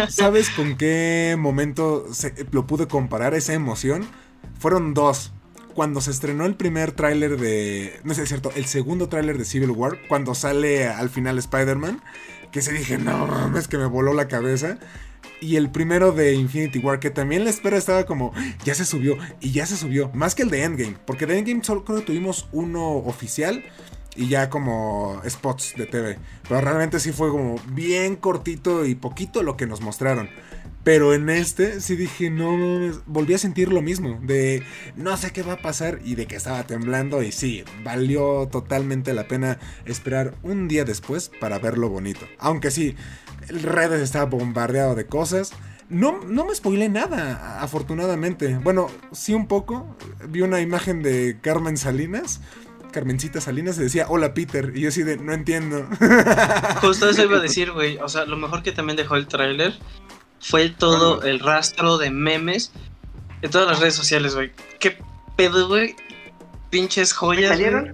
¿Sabes 0.08 0.50
con 0.50 0.76
qué 0.76 1.36
momento 1.38 1.57
se- 2.12 2.34
lo 2.52 2.66
pude 2.66 2.86
comparar 2.88 3.34
esa 3.34 3.52
emoción? 3.54 4.06
Fueron 4.58 4.94
dos. 4.94 5.32
Cuando 5.74 6.00
se 6.00 6.10
estrenó 6.10 6.44
el 6.44 6.56
primer 6.56 6.90
tráiler 6.92 7.38
de... 7.38 8.00
No 8.02 8.12
sé, 8.14 8.22
es 8.24 8.28
cierto, 8.28 8.50
el 8.56 8.64
segundo 8.66 9.08
tráiler 9.08 9.38
de 9.38 9.44
Civil 9.44 9.70
War, 9.70 9.98
cuando 10.08 10.34
sale 10.34 10.88
al 10.88 11.08
final 11.08 11.38
Spider-Man, 11.38 12.02
que 12.50 12.62
se 12.62 12.72
dije, 12.72 12.98
no 12.98 13.26
mames, 13.28 13.68
que 13.68 13.78
me 13.78 13.86
voló 13.86 14.12
la 14.12 14.26
cabeza. 14.26 14.78
Y 15.40 15.54
el 15.54 15.70
primero 15.70 16.10
de 16.10 16.34
Infinity 16.34 16.80
War, 16.80 16.98
que 16.98 17.10
también 17.10 17.44
la 17.44 17.50
espera 17.50 17.76
estaba 17.76 18.06
como, 18.06 18.32
ya 18.64 18.74
se 18.74 18.84
subió, 18.84 19.16
y 19.40 19.52
ya 19.52 19.66
se 19.66 19.76
subió. 19.76 20.10
Más 20.14 20.34
que 20.34 20.42
el 20.42 20.50
de 20.50 20.64
Endgame, 20.64 20.96
porque 21.06 21.26
de 21.26 21.38
Endgame 21.38 21.62
solo 21.62 21.84
creo 21.84 21.98
que 22.00 22.06
tuvimos 22.06 22.48
uno 22.50 22.96
oficial 22.96 23.62
y 24.16 24.26
ya 24.26 24.50
como 24.50 25.22
spots 25.28 25.74
de 25.76 25.86
TV. 25.86 26.18
Pero 26.48 26.60
realmente 26.60 26.98
sí 26.98 27.12
fue 27.12 27.30
como 27.30 27.54
bien 27.68 28.16
cortito 28.16 28.84
y 28.84 28.96
poquito 28.96 29.44
lo 29.44 29.56
que 29.56 29.68
nos 29.68 29.80
mostraron. 29.80 30.28
Pero 30.88 31.12
en 31.12 31.28
este 31.28 31.82
sí 31.82 31.96
dije, 31.96 32.30
no, 32.30 32.56
mames", 32.56 33.00
volví 33.04 33.34
a 33.34 33.38
sentir 33.38 33.70
lo 33.70 33.82
mismo, 33.82 34.18
de 34.22 34.62
no 34.96 35.18
sé 35.18 35.34
qué 35.34 35.42
va 35.42 35.52
a 35.52 35.60
pasar 35.60 35.98
y 36.02 36.14
de 36.14 36.24
que 36.24 36.36
estaba 36.36 36.62
temblando 36.66 37.22
y 37.22 37.30
sí, 37.30 37.62
valió 37.84 38.48
totalmente 38.50 39.12
la 39.12 39.28
pena 39.28 39.58
esperar 39.84 40.36
un 40.42 40.66
día 40.66 40.86
después 40.86 41.30
para 41.40 41.58
verlo 41.58 41.90
bonito. 41.90 42.24
Aunque 42.38 42.70
sí, 42.70 42.96
el 43.48 43.62
redes 43.62 44.00
estaba 44.00 44.24
bombardeado 44.24 44.94
de 44.94 45.04
cosas. 45.04 45.52
No, 45.90 46.24
no 46.24 46.46
me 46.46 46.54
spoilé 46.54 46.88
nada, 46.88 47.60
afortunadamente. 47.60 48.56
Bueno, 48.56 48.86
sí 49.12 49.34
un 49.34 49.46
poco. 49.46 49.94
Vi 50.26 50.40
una 50.40 50.62
imagen 50.62 51.02
de 51.02 51.36
Carmen 51.42 51.76
Salinas. 51.76 52.40
Carmencita 52.92 53.42
Salinas 53.42 53.76
y 53.76 53.82
decía, 53.82 54.06
hola 54.08 54.32
Peter. 54.32 54.72
Y 54.74 54.80
yo 54.80 54.88
así 54.88 55.02
de, 55.02 55.18
no 55.18 55.34
entiendo. 55.34 55.86
Justo 56.80 57.10
eso 57.10 57.24
iba 57.24 57.36
a 57.36 57.40
decir, 57.42 57.72
güey. 57.72 57.98
O 57.98 58.08
sea, 58.08 58.24
lo 58.24 58.38
mejor 58.38 58.62
que 58.62 58.72
también 58.72 58.96
dejó 58.96 59.16
el 59.16 59.26
tráiler 59.26 59.74
fue 60.40 60.70
todo 60.70 61.22
el 61.22 61.40
rastro 61.40 61.98
de 61.98 62.10
memes 62.10 62.72
de 63.40 63.48
todas 63.48 63.68
las 63.68 63.78
redes 63.80 63.94
sociales, 63.94 64.34
güey. 64.34 64.50
¿Qué 64.80 64.98
pedo, 65.36 65.68
güey? 65.68 65.94
Pinches 66.70 67.12
joyas. 67.12 67.50
¿Salieron? 67.50 67.92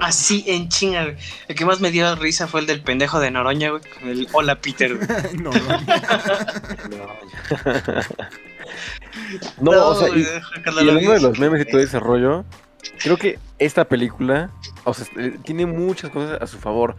Así 0.00 0.44
en 0.46 0.68
chinga, 0.68 1.04
güey. 1.04 1.16
El 1.48 1.56
que 1.56 1.64
más 1.64 1.80
me 1.80 1.90
dio 1.90 2.14
risa 2.16 2.46
fue 2.46 2.60
el 2.60 2.66
del 2.66 2.82
pendejo 2.82 3.18
de 3.20 3.30
Noroña, 3.30 3.70
güey. 3.70 3.82
Con 3.98 4.08
el 4.08 4.28
hola 4.32 4.60
Peter, 4.60 4.96
güey. 4.96 5.08
no, 5.42 5.50
no. 9.60 9.70
No, 9.72 9.88
o 9.88 9.94
sea, 9.94 10.08
y, 10.08 10.22
y 10.22 10.26
hablando 10.66 11.12
de 11.12 11.20
los 11.20 11.38
memes 11.38 11.62
y 11.62 11.70
todo 11.70 11.80
ese 11.80 12.00
rollo, 12.00 12.44
creo 13.02 13.16
que 13.16 13.38
esta 13.58 13.84
película, 13.84 14.50
o 14.84 14.94
sea, 14.94 15.06
eh, 15.16 15.36
tiene 15.44 15.66
muchas 15.66 16.10
cosas 16.10 16.40
a 16.40 16.46
su 16.46 16.58
favor. 16.58 16.96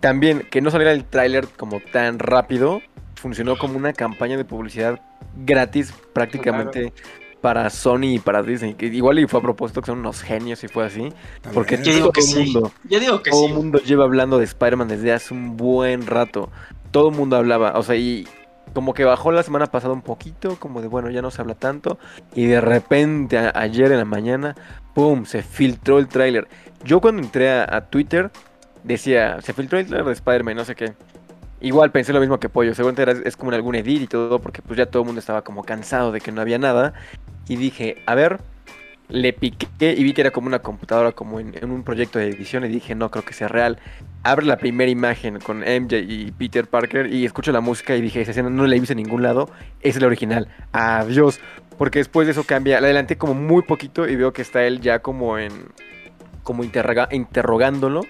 También, 0.00 0.46
que 0.50 0.60
no 0.60 0.70
saliera 0.70 0.92
el 0.92 1.04
tráiler 1.04 1.48
como 1.48 1.80
tan 1.80 2.18
rápido, 2.18 2.82
funcionó 3.18 3.56
como 3.58 3.76
una 3.76 3.92
campaña 3.92 4.36
de 4.36 4.44
publicidad 4.44 5.00
gratis 5.36 5.92
prácticamente 6.12 6.92
para 7.40 7.70
Sony 7.70 8.14
y 8.14 8.18
para 8.18 8.42
Disney. 8.42 8.74
Que 8.74 8.86
igual 8.86 9.18
y 9.18 9.26
fue 9.26 9.40
a 9.40 9.42
propósito 9.42 9.80
que 9.80 9.86
son 9.86 9.98
unos 10.00 10.22
genios 10.22 10.64
y 10.64 10.68
fue 10.68 10.84
así. 10.86 11.12
Porque 11.54 11.76
vez. 11.76 11.86
Yo 11.86 11.92
digo 11.94 12.06
todo 12.06 12.12
que 12.12 12.20
el 12.20 12.26
sí. 12.26 12.52
mundo, 12.52 12.72
Yo 12.88 13.00
digo 13.00 13.22
que 13.22 13.30
todo 13.30 13.40
sí. 13.42 13.46
el 13.46 13.54
mundo 13.54 13.78
lleva 13.80 14.04
hablando 14.04 14.38
de 14.38 14.44
Spider-Man 14.44 14.88
desde 14.88 15.12
hace 15.12 15.34
un 15.34 15.56
buen 15.56 16.06
rato. 16.06 16.50
Todo 16.90 17.10
el 17.10 17.14
mundo 17.16 17.36
hablaba, 17.36 17.78
o 17.78 17.82
sea, 17.82 17.96
y 17.96 18.26
como 18.74 18.92
que 18.94 19.04
bajó 19.04 19.30
la 19.32 19.42
semana 19.42 19.66
pasada 19.66 19.92
un 19.92 20.02
poquito, 20.02 20.56
como 20.58 20.80
de 20.82 20.88
bueno, 20.88 21.10
ya 21.10 21.22
no 21.22 21.30
se 21.30 21.40
habla 21.40 21.54
tanto. 21.54 21.98
Y 22.34 22.46
de 22.46 22.60
repente, 22.60 23.38
a- 23.38 23.52
ayer 23.54 23.92
en 23.92 23.98
la 23.98 24.04
mañana, 24.04 24.56
¡pum! 24.94 25.24
Se 25.24 25.42
filtró 25.42 25.98
el 25.98 26.08
tráiler. 26.08 26.48
Yo 26.84 27.00
cuando 27.00 27.22
entré 27.22 27.50
a, 27.50 27.64
a 27.70 27.82
Twitter 27.88 28.30
decía, 28.84 29.40
se 29.42 29.52
filtró 29.52 29.78
el 29.78 29.86
tráiler 29.86 30.06
de 30.06 30.12
Spider-Man, 30.12 30.56
no 30.56 30.64
sé 30.64 30.74
qué. 30.74 30.92
Igual 31.60 31.90
pensé 31.90 32.12
lo 32.12 32.20
mismo 32.20 32.38
que 32.38 32.48
Pollo, 32.48 32.74
seguramente 32.74 33.02
era- 33.02 33.12
es 33.28 33.36
como 33.36 33.50
en 33.50 33.56
algún 33.56 33.74
edit 33.74 34.02
y 34.02 34.06
todo, 34.06 34.38
porque 34.40 34.62
pues 34.62 34.76
ya 34.78 34.86
todo 34.86 35.02
el 35.02 35.06
mundo 35.06 35.18
estaba 35.20 35.42
como 35.42 35.64
cansado 35.64 36.12
de 36.12 36.20
que 36.20 36.30
no 36.32 36.40
había 36.40 36.58
nada. 36.58 36.94
Y 37.48 37.56
dije, 37.56 37.96
a 38.06 38.14
ver, 38.14 38.40
le 39.08 39.32
piqué 39.32 39.94
y 39.96 40.04
vi 40.04 40.12
que 40.12 40.20
era 40.20 40.30
como 40.30 40.46
una 40.48 40.60
computadora, 40.60 41.12
como 41.12 41.40
en, 41.40 41.54
en 41.60 41.70
un 41.70 41.82
proyecto 41.82 42.18
de 42.18 42.28
edición, 42.28 42.64
y 42.64 42.68
dije, 42.68 42.94
no 42.94 43.10
creo 43.10 43.24
que 43.24 43.32
sea 43.34 43.48
real. 43.48 43.78
Abre 44.22 44.46
la 44.46 44.58
primera 44.58 44.90
imagen 44.90 45.38
con 45.40 45.64
MJ 45.64 45.98
y 45.98 46.30
Peter 46.32 46.66
Parker 46.68 47.12
y 47.12 47.24
escucho 47.24 47.52
la 47.52 47.60
música 47.60 47.96
y 47.96 48.02
dije, 48.02 48.20
esa 48.20 48.32
escena 48.32 48.50
no 48.50 48.66
la 48.66 48.76
he 48.76 48.80
visto 48.80 48.92
en 48.92 48.98
ningún 48.98 49.22
lado, 49.22 49.50
es 49.80 50.00
la 50.00 50.06
original. 50.06 50.48
Adiós. 50.72 51.40
Porque 51.78 52.00
después 52.00 52.26
de 52.26 52.32
eso 52.32 52.44
cambia, 52.44 52.80
la 52.80 52.88
adelanté 52.88 53.16
como 53.18 53.34
muy 53.34 53.62
poquito 53.62 54.08
y 54.08 54.16
veo 54.16 54.32
que 54.32 54.42
está 54.42 54.64
él 54.64 54.80
ya 54.80 55.00
como 55.00 55.38
en... 55.38 55.52
como 56.42 56.64
interroga- 56.64 57.08
interrogándolo. 57.12 58.02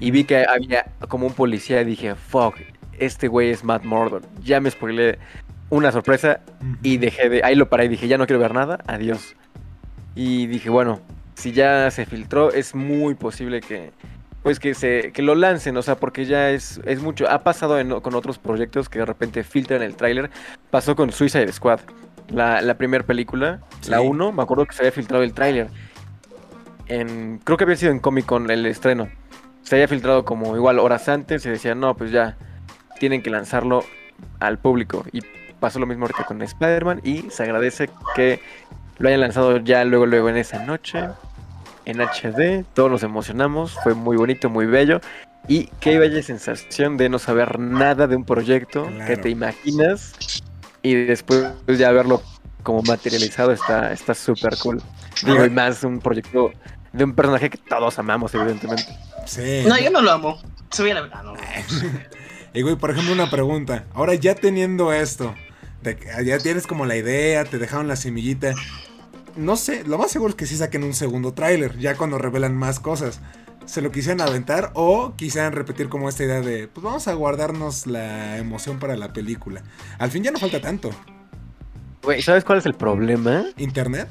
Y 0.00 0.10
vi 0.10 0.24
que 0.24 0.44
había 0.46 0.86
como 1.08 1.26
un 1.26 1.32
policía 1.34 1.80
y 1.80 1.84
dije, 1.84 2.14
fuck, 2.14 2.56
este 3.00 3.28
güey 3.28 3.50
es 3.50 3.64
Matt 3.64 3.84
Murdock. 3.84 4.22
Ya 4.42 4.60
me 4.60 4.70
spoilé 4.70 5.18
una 5.70 5.92
sorpresa 5.92 6.40
y 6.82 6.96
dejé 6.98 7.28
de... 7.28 7.42
Ahí 7.44 7.54
lo 7.54 7.68
paré 7.68 7.84
y 7.86 7.88
dije, 7.88 8.08
ya 8.08 8.18
no 8.18 8.26
quiero 8.26 8.40
ver 8.40 8.54
nada, 8.54 8.78
adiós. 8.86 9.36
Y 10.14 10.46
dije, 10.46 10.70
bueno, 10.70 11.00
si 11.34 11.52
ya 11.52 11.90
se 11.90 12.06
filtró, 12.06 12.52
es 12.52 12.74
muy 12.74 13.14
posible 13.14 13.60
que... 13.60 13.92
Pues 14.42 14.60
que 14.60 14.72
se 14.74 15.10
que 15.12 15.20
lo 15.20 15.34
lancen, 15.34 15.76
o 15.76 15.82
sea, 15.82 15.96
porque 15.96 16.24
ya 16.24 16.50
es, 16.50 16.80
es 16.84 17.02
mucho. 17.02 17.28
Ha 17.28 17.42
pasado 17.42 17.78
en- 17.80 18.00
con 18.00 18.14
otros 18.14 18.38
proyectos 18.38 18.88
que 18.88 19.00
de 19.00 19.04
repente 19.04 19.42
filtran 19.42 19.82
el 19.82 19.96
tráiler. 19.96 20.30
Pasó 20.70 20.94
con 20.94 21.10
Suicide 21.10 21.52
Squad, 21.52 21.80
la, 22.30 22.62
la 22.62 22.78
primera 22.78 23.04
película, 23.04 23.60
la 23.88 23.98
Sí. 23.98 24.06
1, 24.06 24.32
me 24.32 24.42
acuerdo 24.42 24.64
que 24.64 24.74
se 24.74 24.82
había 24.82 24.92
filtrado 24.92 25.24
el 25.24 25.34
tráiler. 25.34 25.68
En, 26.86 27.40
creo 27.44 27.58
que 27.58 27.64
había 27.64 27.76
sido 27.76 27.92
en 27.92 27.98
Comic 27.98 28.24
Con 28.26 28.50
el 28.50 28.64
estreno 28.64 29.08
se 29.62 29.74
había 29.74 29.88
filtrado 29.88 30.24
como 30.24 30.56
igual 30.56 30.78
horas 30.78 31.06
antes 31.10 31.44
y 31.44 31.50
decían, 31.50 31.78
no, 31.78 31.94
pues 31.94 32.10
ya 32.10 32.38
tienen 32.98 33.22
que 33.22 33.30
lanzarlo 33.30 33.84
al 34.40 34.58
público. 34.58 35.04
Y 35.12 35.20
pasó 35.60 35.78
lo 35.78 35.86
mismo 35.86 36.04
ahorita 36.04 36.24
con 36.24 36.42
Spider-Man 36.42 37.00
y 37.04 37.30
se 37.30 37.42
agradece 37.42 37.90
que 38.14 38.40
lo 38.98 39.08
hayan 39.08 39.20
lanzado 39.20 39.58
ya 39.58 39.84
luego, 39.84 40.06
luego 40.06 40.28
en 40.28 40.36
esa 40.36 40.64
noche, 40.64 41.04
en 41.84 42.00
HD. 42.00 42.64
Todos 42.74 42.90
nos 42.90 43.02
emocionamos, 43.02 43.76
fue 43.82 43.94
muy 43.94 44.16
bonito, 44.16 44.50
muy 44.50 44.66
bello. 44.66 45.00
Y 45.46 45.66
qué 45.80 45.98
bella 45.98 46.22
sensación 46.22 46.96
de 46.96 47.08
no 47.08 47.18
saber 47.18 47.58
nada 47.58 48.06
de 48.06 48.16
un 48.16 48.24
proyecto 48.24 48.86
que 49.06 49.16
te 49.16 49.30
imaginas 49.30 50.42
y 50.82 50.94
después 50.94 51.52
ya 51.66 51.90
verlo 51.92 52.22
como 52.62 52.82
materializado 52.82 53.52
está 53.52 53.92
está 53.92 54.14
súper 54.14 54.56
cool. 54.58 54.82
Digo, 55.24 55.44
y 55.44 55.50
más 55.50 55.82
un 55.84 56.00
proyecto 56.00 56.52
de 56.92 57.04
un 57.04 57.14
personaje 57.14 57.50
que 57.50 57.58
todos 57.58 57.98
amamos, 57.98 58.34
evidentemente. 58.34 58.86
Sí. 59.26 59.64
No, 59.66 59.78
yo 59.78 59.90
no 59.90 60.02
lo 60.02 60.10
amo. 60.10 60.38
Se 60.70 60.82
voy 60.82 60.90
a 60.90 60.94
la 60.94 61.00
verdad, 61.02 61.22
no. 61.22 61.34
Y 62.58 62.62
güey, 62.62 62.74
por 62.74 62.90
ejemplo, 62.90 63.12
una 63.12 63.30
pregunta. 63.30 63.84
Ahora 63.94 64.14
ya 64.14 64.34
teniendo 64.34 64.92
esto, 64.92 65.32
de 65.80 65.94
que 65.94 66.08
ya 66.24 66.38
tienes 66.38 66.66
como 66.66 66.86
la 66.86 66.96
idea, 66.96 67.44
te 67.44 67.56
dejaron 67.56 67.86
la 67.86 67.94
semillita. 67.94 68.52
No 69.36 69.54
sé, 69.54 69.84
lo 69.84 69.96
más 69.96 70.10
seguro 70.10 70.30
es 70.30 70.34
que 70.34 70.44
sí 70.44 70.56
saquen 70.56 70.82
un 70.82 70.92
segundo 70.92 71.34
tráiler, 71.34 71.78
ya 71.78 71.96
cuando 71.96 72.18
revelan 72.18 72.56
más 72.56 72.80
cosas. 72.80 73.20
¿Se 73.64 73.80
lo 73.80 73.92
quisieran 73.92 74.20
aventar 74.20 74.72
o 74.74 75.14
quisieran 75.14 75.52
repetir 75.52 75.88
como 75.88 76.08
esta 76.08 76.24
idea 76.24 76.40
de, 76.40 76.66
pues 76.66 76.82
vamos 76.82 77.06
a 77.06 77.14
guardarnos 77.14 77.86
la 77.86 78.38
emoción 78.38 78.80
para 78.80 78.96
la 78.96 79.12
película? 79.12 79.62
Al 80.00 80.10
fin 80.10 80.24
ya 80.24 80.32
no 80.32 80.40
falta 80.40 80.60
tanto. 80.60 80.90
Güey, 82.02 82.22
¿sabes 82.22 82.42
cuál 82.42 82.58
es 82.58 82.66
el 82.66 82.74
problema? 82.74 83.44
¿Internet? 83.56 84.08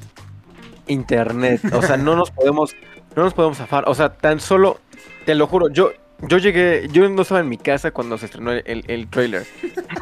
Internet. 0.88 1.60
O 1.74 1.82
sea, 1.82 1.98
no 1.98 2.16
nos 2.16 2.32
podemos, 2.32 2.78
no 3.14 3.24
nos 3.24 3.34
podemos 3.34 3.58
zafar. 3.58 3.84
O 3.90 3.94
sea, 3.94 4.14
tan 4.14 4.40
solo, 4.40 4.80
te 5.26 5.36
lo 5.36 5.48
juro, 5.48 5.68
yo, 5.68 5.92
yo 6.22 6.38
llegué, 6.40 6.88
yo 6.92 7.08
no 7.10 7.22
estaba 7.22 7.42
en 7.42 7.50
mi 7.50 7.58
casa 7.58 7.92
cuando 7.92 8.18
se 8.18 8.26
estrenó 8.26 8.52
el, 8.52 8.84
el, 8.88 9.08
trailer. 9.08 9.46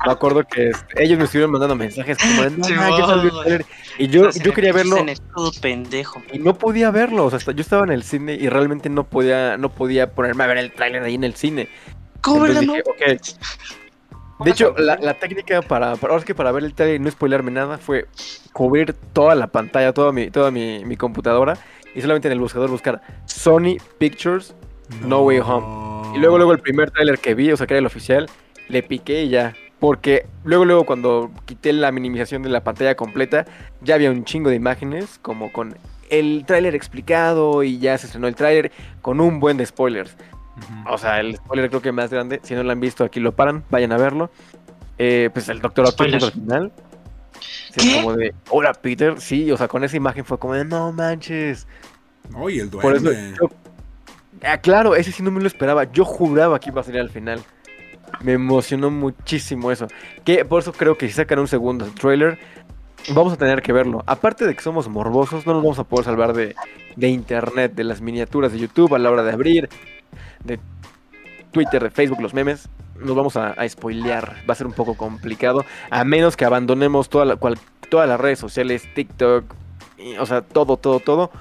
Me 0.06 0.12
acuerdo 0.12 0.44
que 0.46 0.70
este, 0.70 1.04
ellos 1.04 1.18
me 1.18 1.26
estuvieron 1.26 1.52
mandando 1.52 1.76
mensajes 1.76 2.18
como 2.18 2.42
de, 2.42 2.52
no, 2.52 2.70
ya 2.70 3.06
salió 3.06 3.24
el 3.24 3.32
güey. 3.32 3.44
tráiler". 3.44 3.66
Y 3.98 4.08
yo, 4.08 4.30
yo 4.30 4.54
quería 4.54 4.72
verlo 4.72 4.98
En 4.98 5.10
escudo 5.10 5.52
pendejo. 5.62 6.22
y 6.32 6.40
no 6.40 6.58
podía 6.58 6.90
verlo. 6.92 7.26
O 7.26 7.30
sea, 7.30 7.38
hasta 7.38 7.52
yo 7.52 7.62
estaba 7.62 7.84
en 7.84 7.92
el 7.92 8.04
cine 8.04 8.34
y 8.34 8.48
realmente 8.48 8.90
no 8.90 9.04
podía, 9.04 9.58
no 9.58 9.70
podía 9.70 10.12
ponerme 10.12 10.46
a 10.46 10.48
ver 10.48 10.58
el 10.58 10.72
tráiler 10.72 11.04
ahí 11.04 11.16
en 11.16 11.26
el 11.26 11.36
cine. 11.36 11.68
¿Cómo 12.22 12.46
Entonces 12.46 12.62
dije, 12.62 12.84
ok. 12.86 14.46
De 14.46 14.52
hecho, 14.52 14.74
la, 14.78 14.98
la 14.98 15.14
técnica 15.14 15.62
para, 15.62 15.96
para, 15.96 16.12
ahora 16.12 16.20
es 16.20 16.26
que 16.26 16.36
para 16.36 16.52
ver 16.52 16.64
el 16.64 16.74
trailer 16.74 17.00
y 17.00 17.04
no 17.04 17.12
spoilearme 17.12 17.52
nada 17.52 17.78
fue 17.78 18.08
cubrir 18.54 18.94
toda 18.94 19.36
la 19.36 19.48
pantalla, 19.48 19.94
toda 19.94 20.12
mi, 20.12 20.30
toda 20.30 20.52
mi, 20.52 20.84
mi 20.86 20.98
computadora 20.98 21.58
y 21.94 22.02
solamente 22.02 22.28
en 22.28 22.34
el 22.34 22.40
buscador 22.40 22.70
buscar 22.70 23.02
Sony 23.26 23.78
Pictures 23.98 24.54
No 25.02 25.22
Way 25.22 25.38
Y 25.38 26.20
luego, 26.20 26.38
luego 26.38 26.52
el 26.54 26.60
primer 26.60 26.92
tráiler 26.92 27.20
que 27.20 27.34
vi, 27.34 27.52
o 27.52 27.58
sea, 27.58 27.68
que 27.68 27.74
era 27.74 27.80
el 27.80 27.86
oficial, 27.86 28.28
le 28.70 28.84
piqué 28.84 29.24
y 29.24 29.30
ya. 29.30 29.56
Porque 29.80 30.26
luego, 30.44 30.66
luego 30.66 30.86
cuando 30.86 31.32
quité 31.46 31.74
la 31.74 31.92
minimización 31.92 32.42
de 32.42 32.50
la 32.50 32.64
pantalla 32.64 32.96
completa, 32.96 33.46
ya 33.82 33.96
había 33.96 34.10
un 34.12 34.24
chingo 34.24 34.50
de 34.50 34.56
imágenes, 34.56 35.20
como 35.22 35.52
con 35.52 35.78
el 36.10 36.44
tráiler 36.48 36.76
explicado 36.76 37.64
y 37.64 37.80
ya 37.80 37.98
se 37.98 38.06
estrenó 38.08 38.28
el 38.28 38.36
tráiler 38.36 38.72
con 39.02 39.20
un 39.20 39.40
buen 39.40 39.58
de 39.58 39.66
spoilers. 39.66 40.16
O 40.90 40.98
sea, 40.98 41.20
el 41.20 41.36
spoiler 41.36 41.70
creo 41.70 41.82
que 41.82 41.92
más 41.92 42.10
grande, 42.12 42.40
si 42.44 42.56
no 42.56 42.64
lo 42.64 42.72
han 42.72 42.80
visto 42.80 43.04
aquí 43.04 43.20
lo 43.20 43.34
paran, 43.36 43.64
vayan 43.70 43.92
a 43.92 43.98
verlo. 43.98 44.30
Eh, 44.98 45.30
pues 45.34 45.50
el 45.50 45.60
Doctor 45.60 45.86
Octopus 45.88 46.24
al 46.24 46.32
final. 46.32 46.72
Como 47.96 48.14
de, 48.14 48.34
hola 48.50 48.74
Peter, 48.74 49.20
sí, 49.20 49.52
o 49.52 49.58
sea, 49.58 49.68
con 49.68 49.84
esa 49.84 49.98
imagen 49.98 50.24
fue 50.24 50.40
como 50.40 50.54
de, 50.54 50.64
no 50.64 50.94
manches. 50.94 51.68
Oye, 52.34 52.62
el 52.62 52.70
Por 52.70 52.96
eso 52.96 53.04
duende. 53.06 53.38
yo- 53.40 53.50
Ah, 54.44 54.58
claro, 54.58 54.96
ese 54.96 55.12
sí 55.12 55.24
no 55.24 55.32
me 55.32 55.42
lo 55.42 55.48
esperaba. 55.48 55.86
Yo 55.92 56.06
juraba 56.06 56.60
que 56.60 56.70
iba 56.70 56.82
a 56.82 56.84
salir 56.84 57.02
al 57.02 57.10
final. 57.10 57.42
Me 58.22 58.34
emocionó 58.34 58.92
muchísimo 58.92 59.72
eso. 59.72 59.88
Que 60.24 60.46
por 60.46 60.62
eso 60.62 60.72
creo 60.74 60.98
que 60.98 61.08
si 61.08 61.14
sacan 61.14 61.40
un 61.40 61.48
segundo 61.48 61.86
trailer, 62.00 62.38
vamos 63.14 63.34
a 63.34 63.38
tener 63.38 63.62
que 63.62 63.74
verlo. 63.74 64.04
Aparte 64.06 64.46
de 64.46 64.56
que 64.56 64.62
somos 64.62 64.88
morbosos, 64.88 65.46
no 65.46 65.54
nos 65.54 65.64
vamos 65.64 65.80
a 65.80 65.84
poder 65.84 66.06
salvar 66.06 66.34
de, 66.34 66.56
de 66.96 67.08
internet, 67.10 67.74
de 67.74 67.84
las 67.84 68.02
miniaturas 68.02 68.52
de 68.52 68.60
YouTube 68.60 68.94
a 68.96 69.00
la 69.00 69.12
hora 69.12 69.24
de 69.24 69.32
abrir, 69.34 69.70
de 70.44 70.60
Twitter, 71.52 71.84
de 71.84 71.90
Facebook, 71.92 72.22
los 72.22 72.34
memes. 72.34 72.70
Nos 73.00 73.16
vamos 73.16 73.36
a, 73.36 73.50
a 73.52 73.68
spoilear. 73.68 74.36
Va 74.50 74.54
a 74.54 74.56
ser 74.56 74.68
un 74.68 74.74
poco 74.74 74.96
complicado. 74.96 75.66
A 75.90 76.04
menos 76.06 76.38
que 76.38 76.46
abandonemos 76.46 77.10
toda 77.10 77.26
la- 77.26 77.38
todas 77.90 78.08
las 78.10 78.20
redes 78.20 78.40
sociales, 78.40 78.84
TikTok, 78.96 79.46
y, 79.98 80.18
o 80.18 80.26
sea, 80.26 80.42
todo, 80.42 80.78
todo, 80.78 81.00
todo. 81.00 81.32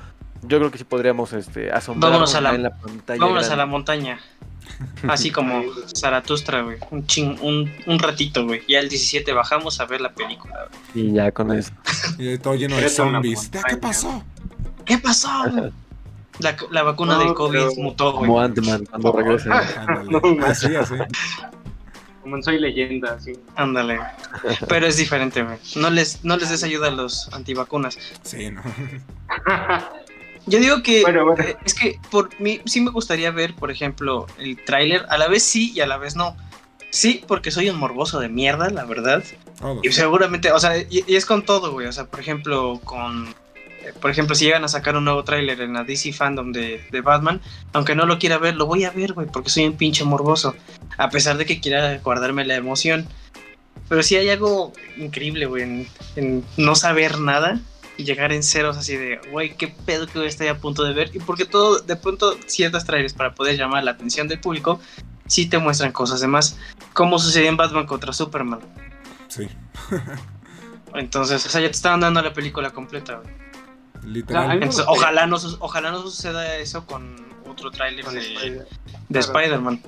Yo 0.48 0.58
creo 0.58 0.70
que 0.70 0.78
sí 0.78 0.84
podríamos 0.84 1.32
este, 1.32 1.70
asombrarnos 1.72 2.32
Vámonos 2.32 2.34
a 2.34 2.40
la- 2.40 2.54
en 2.54 2.62
la 2.64 2.70
pantalla. 2.76 3.20
Vámonos 3.20 3.50
a 3.50 3.56
la 3.56 3.66
montaña. 3.66 4.18
Así 5.08 5.30
como 5.30 5.62
Zaratustra, 5.96 6.62
güey. 6.62 6.78
Un, 6.90 7.06
ching, 7.06 7.38
un, 7.42 7.70
un 7.86 7.98
ratito, 7.98 8.44
güey. 8.44 8.62
Ya 8.66 8.80
el 8.80 8.88
17 8.88 9.32
bajamos 9.32 9.78
a 9.80 9.84
ver 9.86 10.00
la 10.00 10.12
película. 10.12 10.68
güey. 10.94 11.06
Y 11.08 11.12
ya 11.12 11.30
con 11.32 11.52
eso. 11.52 11.72
Y 12.18 12.38
todo 12.38 12.54
lleno 12.54 12.76
de 12.76 12.88
zombies. 12.88 13.50
¿Qué 13.68 13.76
pasó? 13.76 14.22
¿Qué 14.84 14.98
pasó? 15.02 15.28
La, 16.40 16.56
la 16.72 16.82
vacuna 16.82 17.14
No, 17.14 17.20
del 17.24 17.34
COVID 17.34 17.58
pero- 17.58 17.70
mutó, 17.76 18.12
güey. 18.12 18.26
Como 18.26 18.40
Ant-Man 18.40 18.86
cuando 18.86 19.12
regrese. 19.12 19.50
Así, 20.46 20.74
así. 20.74 20.94
Como 22.22 22.36
en 22.36 22.42
Soy 22.42 22.58
Leyenda, 22.58 23.20
sí. 23.20 23.32
Ándale. 23.54 24.00
Pero 24.66 24.86
es 24.86 24.96
diferente, 24.96 25.42
güey. 25.42 25.58
No 25.76 25.90
les, 25.90 26.24
no 26.24 26.36
les 26.38 26.48
des 26.48 26.64
ayuda 26.64 26.88
a 26.88 26.90
los 26.90 27.28
antivacunas. 27.34 27.98
Sí, 28.22 28.50
¿no? 28.50 28.62
Yo 30.46 30.58
digo 30.58 30.82
que 30.82 31.02
Bueno, 31.02 31.24
bueno. 31.24 31.42
eh, 31.44 31.56
es 31.64 31.74
que 31.74 31.98
por 32.10 32.28
mí 32.40 32.60
sí 32.66 32.80
me 32.80 32.90
gustaría 32.90 33.30
ver, 33.30 33.54
por 33.54 33.70
ejemplo, 33.70 34.26
el 34.38 34.62
tráiler. 34.64 35.06
A 35.08 35.16
la 35.18 35.28
vez 35.28 35.42
sí 35.42 35.72
y 35.74 35.80
a 35.80 35.86
la 35.86 35.96
vez 35.96 36.16
no. 36.16 36.36
Sí, 36.90 37.24
porque 37.26 37.50
soy 37.50 37.68
un 37.70 37.76
morboso 37.78 38.20
de 38.20 38.28
mierda, 38.28 38.70
la 38.70 38.84
verdad. 38.84 39.22
Y 39.82 39.90
seguramente, 39.92 40.52
o 40.52 40.58
sea, 40.60 40.76
y, 40.78 41.04
y 41.06 41.16
es 41.16 41.26
con 41.26 41.44
todo, 41.44 41.72
güey. 41.72 41.86
O 41.86 41.92
sea, 41.92 42.04
por 42.06 42.20
ejemplo, 42.20 42.80
con. 42.84 43.28
eh, 43.82 43.92
Por 44.00 44.10
ejemplo, 44.10 44.34
si 44.36 44.44
llegan 44.44 44.64
a 44.64 44.68
sacar 44.68 44.96
un 44.96 45.04
nuevo 45.04 45.24
tráiler 45.24 45.60
en 45.60 45.72
la 45.72 45.82
DC 45.84 46.12
Fandom 46.12 46.52
de, 46.52 46.84
de 46.92 47.00
Batman, 47.00 47.40
aunque 47.72 47.94
no 47.96 48.06
lo 48.06 48.18
quiera 48.18 48.38
ver, 48.38 48.54
lo 48.56 48.66
voy 48.66 48.84
a 48.84 48.90
ver, 48.90 49.12
güey, 49.14 49.26
porque 49.26 49.50
soy 49.50 49.64
un 49.66 49.76
pinche 49.76 50.04
morboso. 50.04 50.54
A 50.98 51.08
pesar 51.10 51.36
de 51.38 51.46
que 51.46 51.58
quiera 51.60 51.98
guardarme 51.98 52.44
la 52.44 52.54
emoción. 52.54 53.08
Pero 53.88 54.02
sí 54.02 54.16
hay 54.16 54.28
algo 54.30 54.72
increíble, 54.96 55.46
güey, 55.46 55.62
en, 55.64 55.88
en 56.16 56.44
no 56.56 56.74
saber 56.74 57.18
nada 57.18 57.60
y 57.96 58.04
llegar 58.04 58.32
en 58.32 58.42
ceros 58.42 58.76
así 58.76 58.96
de, 58.96 59.20
güey, 59.30 59.56
qué 59.56 59.68
pedo 59.68 60.06
que 60.06 60.24
estoy 60.26 60.48
a 60.48 60.58
punto 60.58 60.84
de 60.84 60.92
ver. 60.92 61.10
Y 61.14 61.20
porque 61.20 61.44
todo, 61.44 61.80
de 61.80 61.96
pronto, 61.96 62.36
ciertas 62.46 62.84
trailers 62.84 63.12
para 63.12 63.34
poder 63.34 63.56
llamar 63.56 63.84
la 63.84 63.92
atención 63.92 64.28
del 64.28 64.40
público, 64.40 64.80
sí 65.26 65.48
te 65.48 65.58
muestran 65.58 65.92
cosas 65.92 66.20
de 66.20 66.26
más. 66.26 66.58
Como 66.92 67.18
sucedió 67.18 67.48
en 67.48 67.56
Batman 67.56 67.86
contra 67.86 68.12
Superman. 68.12 68.60
Sí. 69.28 69.48
Entonces, 70.94 71.44
o 71.44 71.48
sea, 71.48 71.60
ya 71.60 71.68
te 71.68 71.72
estaban 71.72 72.00
dando 72.00 72.22
la 72.22 72.32
película 72.32 72.70
completa, 72.70 73.16
güey. 73.16 73.34
Literal. 74.04 74.50
A 74.50 74.54
Entonces, 74.54 74.84
ojalá 74.88 75.26
no, 75.26 75.36
ojalá 75.60 75.90
no 75.90 76.02
suceda 76.02 76.56
eso 76.56 76.86
con 76.86 77.16
otro 77.46 77.70
tráiler 77.70 78.04
Con 78.04 78.14
de, 78.14 78.20
Spider-. 78.20 78.66
Spider-Man. 79.10 79.80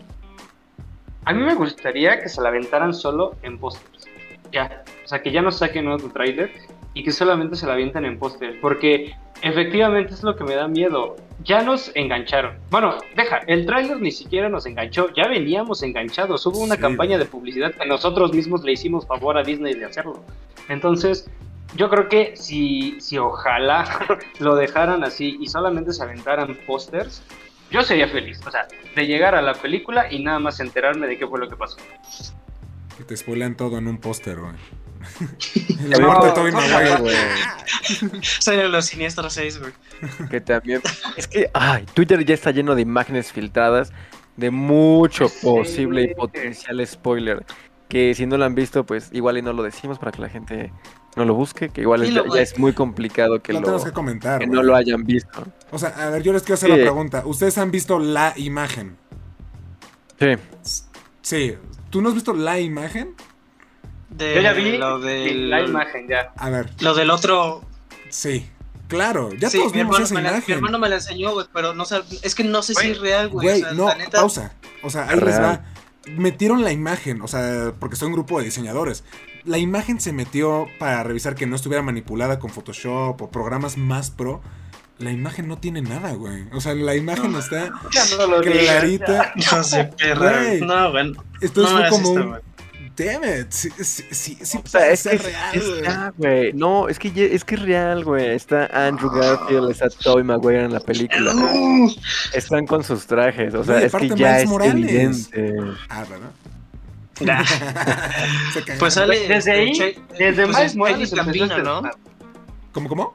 A 1.25 1.33
mí 1.33 1.43
me 1.43 1.55
gustaría 1.55 2.21
que 2.21 2.29
se 2.29 2.41
la 2.41 2.49
aventaran 2.49 2.95
solo 2.95 3.37
en 3.43 3.59
pósters. 3.59 4.07
Ya. 4.53 4.85
O 5.05 5.09
sea, 5.09 5.23
que 5.23 5.33
ya 5.33 5.43
no 5.43 5.51
saquen 5.51 5.89
otro 5.89 6.11
tráiler 6.11 6.53
y 6.97 7.05
que 7.05 7.13
solamente 7.13 7.57
se 7.57 7.67
la 7.67 7.75
avienten 7.75 8.07
en 8.07 8.19
pósters. 8.19 8.57
Porque 8.59 9.15
efectivamente 9.43 10.15
es 10.15 10.23
lo 10.23 10.35
que 10.35 10.45
me 10.45 10.55
da 10.55 10.67
miedo. 10.67 11.17
Ya 11.45 11.63
nos 11.63 11.93
engancharon. 11.95 12.57
Bueno, 12.71 12.97
deja, 13.15 13.37
el 13.47 13.67
tráiler 13.67 14.01
ni 14.01 14.11
siquiera 14.11 14.49
nos 14.49 14.65
enganchó. 14.65 15.13
Ya 15.13 15.29
veníamos 15.29 15.83
enganchados. 15.83 16.47
Hubo 16.47 16.59
una 16.61 16.77
Sí, 16.77 16.81
campaña 16.81 17.19
de 17.19 17.27
publicidad 17.27 17.75
que 17.75 17.85
nosotros 17.85 18.33
mismos 18.33 18.65
le 18.65 18.73
hicimos 18.73 19.07
favor 19.07 19.37
a 19.37 19.43
Disney 19.43 19.75
de 19.75 19.85
hacerlo. 19.85 20.25
Entonces, 20.71 21.29
yo 21.77 21.91
creo 21.91 22.09
que 22.09 22.35
si, 22.35 22.99
si 22.99 23.19
ojalá 23.19 23.85
lo 24.41 24.57
dejaran 24.57 25.05
así 25.05 25.37
y 25.39 25.49
solamente 25.49 25.93
se 25.93 26.03
aventaran 26.03 26.57
pósters, 26.67 27.23
yo 27.71 27.83
sería 27.83 28.09
feliz. 28.09 28.41
O 28.47 28.51
sea, 28.51 28.67
de 28.95 29.07
llegar 29.07 29.35
a 29.35 29.43
la 29.43 29.53
película 29.53 30.11
y 30.11 30.25
nada 30.25 30.39
más 30.39 30.61
enterarme 30.61 31.07
de 31.09 31.19
qué 31.19 31.27
fue 31.27 31.39
lo 31.41 31.51
que 31.51 31.57
pasó. 31.57 31.77
Que 32.97 33.05
te 33.05 33.15
spoilean 33.15 33.55
todo 33.55 33.77
en 33.77 33.87
un 33.87 33.99
póster, 33.99 34.41
güey. 34.41 34.55
La 35.89 35.99
muerte 36.01 36.27
de 36.27 36.33
Tobey 36.33 36.53
Sí, 36.53 36.57
Maguire. 36.73 36.97
güey. 37.01 38.69
Los 38.71 38.87
siniestros 38.87 39.33
6, 39.33 39.61
güey. 39.61 39.73
Que 40.31 40.41
también. 40.41 40.81
Es 41.17 41.27
que, 41.29 41.51
ay, 41.55 41.85
Twitter 41.95 42.25
ya 42.25 42.35
está 42.35 42.51
lleno 42.51 42.75
de 42.75 42.83
imágenes 42.83 43.33
filtradas 43.33 43.93
de 44.37 44.51
mucho 44.51 45.29
Sí, 45.29 45.39
posible 45.43 46.03
y 46.03 46.15
potencial 46.15 46.87
spoiler. 46.87 47.45
Que 47.89 48.15
si 48.15 48.27
no 48.27 48.37
lo 48.37 48.45
han 48.45 48.55
visto, 48.55 48.85
pues 48.85 49.11
igual 49.13 49.39
y 49.39 49.43
no 49.43 49.53
lo 49.53 49.63
decimos 49.63 49.99
para 49.99 50.11
que 50.13 50.21
la 50.21 50.29
gente 50.29 50.73
no 51.15 51.25
lo 51.25 51.35
busque. 51.35 51.69
Que 51.69 51.83
igual 51.83 52.03
ya, 52.05 52.23
es 52.41 52.59
muy 52.59 52.73
complicado 52.73 53.41
que, 53.41 53.53
Lo 53.53 53.61
lo, 53.61 53.65
tenemos 53.67 53.85
que 53.85 53.93
comentar. 53.93 54.41
que 54.41 54.47
güey. 54.47 54.57
no 54.57 54.63
lo 54.65 54.75
hayan 54.75 55.05
visto. 55.05 55.47
O 55.71 55.79
sea, 55.79 55.91
a 55.91 56.11
ver, 56.11 56.23
yo 56.23 56.33
les 56.33 56.43
quiero 56.43 56.55
hacer 56.55 56.71
Sí. 56.71 56.77
la 56.77 56.83
pregunta. 56.83 57.23
¿Ustedes 57.25 57.57
han 57.59 57.71
visto 57.71 57.99
la 57.99 58.35
imagen? 58.37 58.97
Sí. 60.19 60.27
Sí. 61.23 61.55
¿Tú 61.91 62.03
no 62.03 62.09
has 62.09 62.15
visto 62.15 62.33
la 62.35 62.59
imagen? 62.61 63.15
De 64.17 64.35
Yo 64.35 64.41
ya 64.41 64.53
vi 64.53 64.77
lo 64.79 64.99
del, 65.01 65.51
la 65.51 65.61
imagen 65.63 66.09
ya. 66.09 66.33
A 66.37 66.51
ver, 66.51 66.71
Lo 66.81 66.95
del 66.95 67.11
otro. 67.11 67.63
sí. 68.09 68.49
Claro, 68.89 69.31
ya 69.33 69.51
sí, 69.51 69.59
todos 69.59 69.73
mi 69.73 69.79
vimos 69.79 69.97
hermano, 69.97 70.05
esa 70.05 70.15
me 70.15 70.23
la, 70.23 70.29
mi 70.31 70.37
imagen. 70.37 70.55
hermano 70.55 70.79
me 70.79 70.89
la 70.89 70.95
enseñó, 70.95 71.33
güey, 71.33 71.47
pero 71.53 71.75
no 71.75 71.85
sab- 71.85 72.05
es 72.23 72.37
que 72.37 72.45
no 72.45 72.63
sé 72.63 72.73
si 72.75 72.91
es 72.93 73.01
real, 73.01 73.29
güey. 73.31 73.45
Güey, 73.49 73.63
o 73.63 73.65
sea, 73.65 73.73
no, 73.75 73.93
neta, 73.97 74.21
pausa. 74.21 74.53
O 74.85 74.91
sea, 74.91 75.09
ahí 75.09 75.19
les 75.19 75.41
va. 75.41 75.65
Metieron 76.17 76.63
la 76.63 76.71
imagen, 76.71 77.21
o 77.21 77.27
sea, 77.27 77.73
porque 77.81 77.97
soy 77.97 78.07
un 78.07 78.13
grupo 78.13 78.39
de 78.39 78.45
diseñadores. 78.45 79.03
La 79.45 79.59
imagen 79.59 80.01
se 80.01 80.13
metió 80.13 80.69
para 80.79 81.03
revisar 81.03 81.35
que 81.35 81.49
no 81.49 81.57
estuviera 81.57 81.83
manipulada 81.83 82.39
con 82.39 82.51
Photoshop 82.53 83.21
o 83.21 83.29
programas 83.33 83.77
más 83.77 84.13
pro. 84.13 84.41
La 85.01 85.11
imagen 85.11 85.49
no 85.49 85.59
tiene 85.59 85.83
nada, 85.83 86.13
güey. 86.13 86.45
O 86.53 86.61
sea, 86.61 86.73
la 86.77 86.95
imagen 86.95 87.35
está 87.35 87.71
no 88.19 88.27
lo 88.29 88.41
digas, 88.41 88.67
clarita. 88.77 89.33
No 89.51 89.65
sé, 89.65 89.91
raro. 90.15 90.65
No, 90.65 90.91
güey. 90.93 91.13
Entonces 91.41 91.73
no 91.75 91.79
fue 91.81 91.89
como 91.89 92.19
esto. 92.21 92.41
Damn 92.97 93.25
it. 93.25 93.51
Sí, 93.51 93.69
sí, 93.79 94.05
sí, 94.11 94.39
sí 94.43 94.59
O 94.65 94.67
sea, 94.67 94.89
es 94.91 95.03
que 95.03 95.19
real, 95.19 95.55
es- 95.55 95.69
güey. 95.69 95.83
ah, 95.87 96.13
güey. 96.17 96.53
No, 96.55 96.89
es 96.89 96.99
que, 96.99 97.09
es 97.35 97.45
que 97.45 97.55
es 97.57 97.63
real, 97.63 98.05
güey. 98.05 98.27
Está 98.31 98.67
Andrew 98.73 99.11
Garfield, 99.11 99.71
está 99.71 99.89
Tobey 99.91 100.25
Maguire 100.25 100.65
en 100.65 100.73
la 100.73 100.81
película. 100.81 101.33
Están 102.33 102.67
con 102.67 102.83
sus 102.83 103.07
trajes. 103.07 103.55
O 103.55 103.63
sea, 103.65 103.81
No, 103.81 103.85
es 103.87 103.93
que 103.93 104.09
ya 104.09 104.15
Miles 104.15 104.43
es 104.43 104.49
Morales. 104.49 104.75
evidente. 104.75 105.55
Ah, 105.89 106.05
¿verdad? 106.09 106.31
Nah. 107.21 107.45
Pues 108.79 108.95
sale. 108.95 109.29
Desde 109.29 109.53
ahí, 109.53 109.73
desde 110.19 110.45
pues 110.47 110.57
Miles 110.57 110.71
es 110.73 110.77
Morales 110.77 111.15
Gambino, 111.15 111.59
¿no? 111.59 111.83
¿Cómo, 112.73 112.89
cómo? 112.89 113.15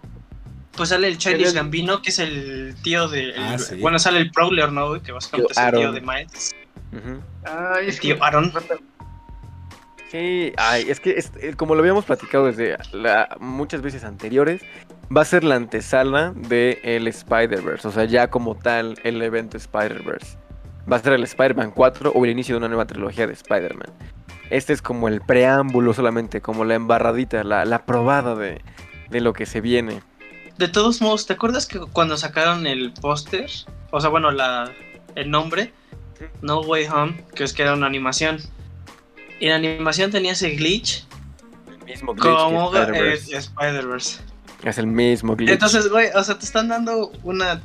Pues 0.76 0.89
sale 0.89 1.08
el 1.08 1.17
Childish 1.17 1.54
Gambino, 1.54 2.02
que 2.02 2.10
es 2.10 2.20
el 2.20 2.76
tío 2.82 3.08
de. 3.10 3.34
Ah, 3.38 3.54
el- 3.56 3.60
sí. 3.60 3.76
Bueno, 3.76 4.00
sale 4.00 4.20
el 4.20 4.32
Prowler, 4.32 4.72
¿no? 4.72 4.89
güey? 4.89 5.02
Que 5.02 5.12
básicamente 5.12 5.52
es 5.54 5.58
el 5.60 5.72
tío 5.74 5.91
de 5.91 6.02
Miles. 6.02 6.52
Ujú. 6.94 7.22
Ay, 7.44 7.84
El 7.84 7.89
es 7.89 8.00
tío 8.00 8.15
que- 8.17 8.24
Aaron. 8.24 8.52
Sí, 10.12 10.52
ay, 10.58 10.86
es 10.89 11.00
que 11.00 11.12
es- 11.12 11.32
eh, 11.39 11.54
como 11.56 11.74
lo 11.74 11.80
habíamos 11.80 12.04
platicado 12.04 12.45
desde 12.47 12.76
la- 12.91 13.38
muchas 13.39 13.82
veces 13.82 14.04
anteriores, 14.04 14.62
va 15.15 15.21
a 15.21 15.26
ser 15.26 15.45
la 15.45 15.56
antesala 15.56 16.34
de 16.36 16.80
el 16.84 17.08
Spider-Verse, 17.08 17.88
o 17.88 17.91
sea, 17.91 18.04
ya 18.04 18.30
como 18.30 18.56
tal 18.56 19.00
el 19.04 19.21
evento 19.21 19.56
Spider-Verse. 19.56 20.38
Va 20.91 20.97
a 20.97 21.00
ser 21.00 21.13
el 21.13 21.24
Spider-Man 21.24 21.71
4 21.71 22.12
o 22.13 22.26
el 22.26 22.32
inicio 22.32 22.56
de 22.56 22.58
una 22.58 22.67
nueva 22.67 22.86
trilogía 22.86 23.26
de 23.26 23.34
Spider-Man. 23.34 23.88
Este 24.50 24.74
es 24.74 24.82
como 24.82 25.08
el 25.08 25.21
preámbulo 25.21 25.93
solamente, 25.93 26.41
como 26.41 26.65
la 26.65 26.76
embarradita, 26.76 27.45
la, 27.45 27.63
la 27.63 27.86
probada 27.86 28.36
de, 28.36 28.62
de 29.10 29.21
lo 29.21 29.32
que 29.32 29.45
se 29.45 29.62
viene. 29.62 30.02
De 30.58 30.67
todos 30.67 31.02
modos, 31.02 31.26
¿te 31.26 31.34
acuerdas 31.34 31.65
que 31.67 31.80
cuando 31.80 32.17
sacaron 32.17 32.67
el 32.67 32.91
póster? 33.00 33.50
O 33.91 34.02
sea, 34.02 34.10
bueno, 34.10 34.32
la, 34.32 34.69
el 35.15 35.32
nombre, 35.32 35.71
No 36.41 36.60
Way 36.62 36.88
Home, 36.88 37.24
que 37.34 37.45
es 37.45 37.54
que 37.54 37.62
era 37.62 37.74
una 37.74 37.88
animación. 37.88 38.39
Y 39.42 39.50
la 39.50 39.56
animación 39.56 40.10
tenía 40.12 40.32
ese 40.32 40.52
glitch 40.52 41.06
El 41.80 41.84
mismo 41.86 42.14
glitch 42.14 42.26
como 42.26 42.74
eh, 42.76 42.80
Spider-Verse. 42.80 43.38
Spider-Verse. 43.38 44.20
Es 44.64 44.78
el 44.78 44.88
mismo 44.88 45.36
glitch. 45.36 45.50
Entonces, 45.52 45.90
güey, 45.90 46.08
o 46.16 46.24
sea, 46.24 46.38
te 46.40 46.46
están 46.46 46.68
dando 46.70 47.12
una 47.24 47.60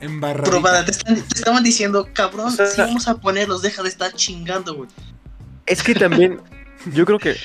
Embarradita. 0.00 0.50
probada. 0.50 0.84
Te, 0.84 0.90
están- 0.90 1.14
te 1.16 1.34
estaban 1.38 1.62
diciendo, 1.62 2.08
cabrón, 2.12 2.46
O 2.48 2.50
sea- 2.50 2.66
si 2.66 2.80
vamos 2.80 3.08
a 3.08 3.16
ponerlos, 3.16 3.62
deja 3.62 3.82
de 3.82 3.88
estar 3.88 4.12
chingando, 4.12 4.74
güey. 4.74 4.88
Es 5.66 5.82
que 5.82 5.94
también, 5.94 6.40
yo 6.92 7.06
creo 7.06 7.18
que 7.18 7.36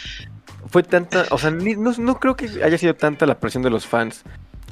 fue 0.69 0.83
tanta, 0.83 1.25
o 1.29 1.37
sea, 1.37 1.51
ni- 1.51 1.75
no, 1.75 1.93
no 1.97 2.19
creo 2.19 2.35
que 2.35 2.49
haya 2.63 2.77
sido 2.77 2.95
tanta 2.95 3.25
la 3.25 3.39
presión 3.39 3.63
de 3.63 3.69
los 3.69 3.85
fans. 3.85 4.23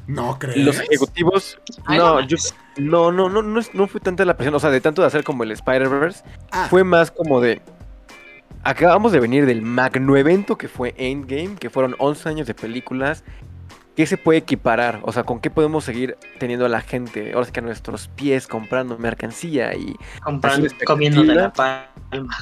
No 0.07 0.37
crees. 0.37 0.57
Los 0.57 0.79
ejecutivos, 0.79 1.57
Ay, 1.85 1.97
no, 1.97 2.21
no 2.21 2.27
yo, 2.27 2.37
no, 2.77 3.11
no, 3.11 3.29
no, 3.29 3.41
no, 3.41 3.61
no 3.73 3.87
fue 3.87 3.99
tanta 4.01 4.23
la 4.25 4.35
presión, 4.35 4.53
o 4.55 4.59
sea, 4.59 4.69
de 4.69 4.81
tanto 4.81 5.01
de 5.01 5.07
hacer 5.07 5.23
como 5.23 5.43
el 5.43 5.51
Spider-Verse, 5.51 6.23
Ah, 6.51 6.67
fue 6.69 6.83
más 6.83 7.09
como 7.11 7.39
de, 7.41 7.61
acabamos 8.65 9.11
de 9.11 9.19
venir 9.19 9.45
del 9.45 9.61
magno 9.61 10.17
evento 10.17 10.57
que 10.57 10.67
fue 10.67 10.93
Endgame, 10.97 11.55
que 11.55 11.69
fueron 11.69 11.95
11 11.99 12.29
años 12.29 12.47
de 12.47 12.55
películas, 12.55 13.23
¿qué 13.95 14.05
se 14.07 14.17
puede 14.17 14.39
equiparar? 14.39 14.99
O 15.03 15.13
sea, 15.13 15.23
¿con 15.23 15.39
qué 15.39 15.51
podemos 15.51 15.85
seguir 15.85 16.17
teniendo 16.39 16.65
a 16.65 16.69
la 16.69 16.81
gente, 16.81 17.31
ahora 17.33 17.45
sí 17.45 17.51
que 17.51 17.59
a 17.59 17.63
nuestros 17.63 18.07
pies, 18.09 18.47
comprando 18.47 18.97
mercancía 18.97 19.73
y... 19.75 19.95
Comprando, 20.21 20.67
comiendo 20.85 21.23
de 21.23 21.35
la 21.35 21.53
palma. 21.53 22.35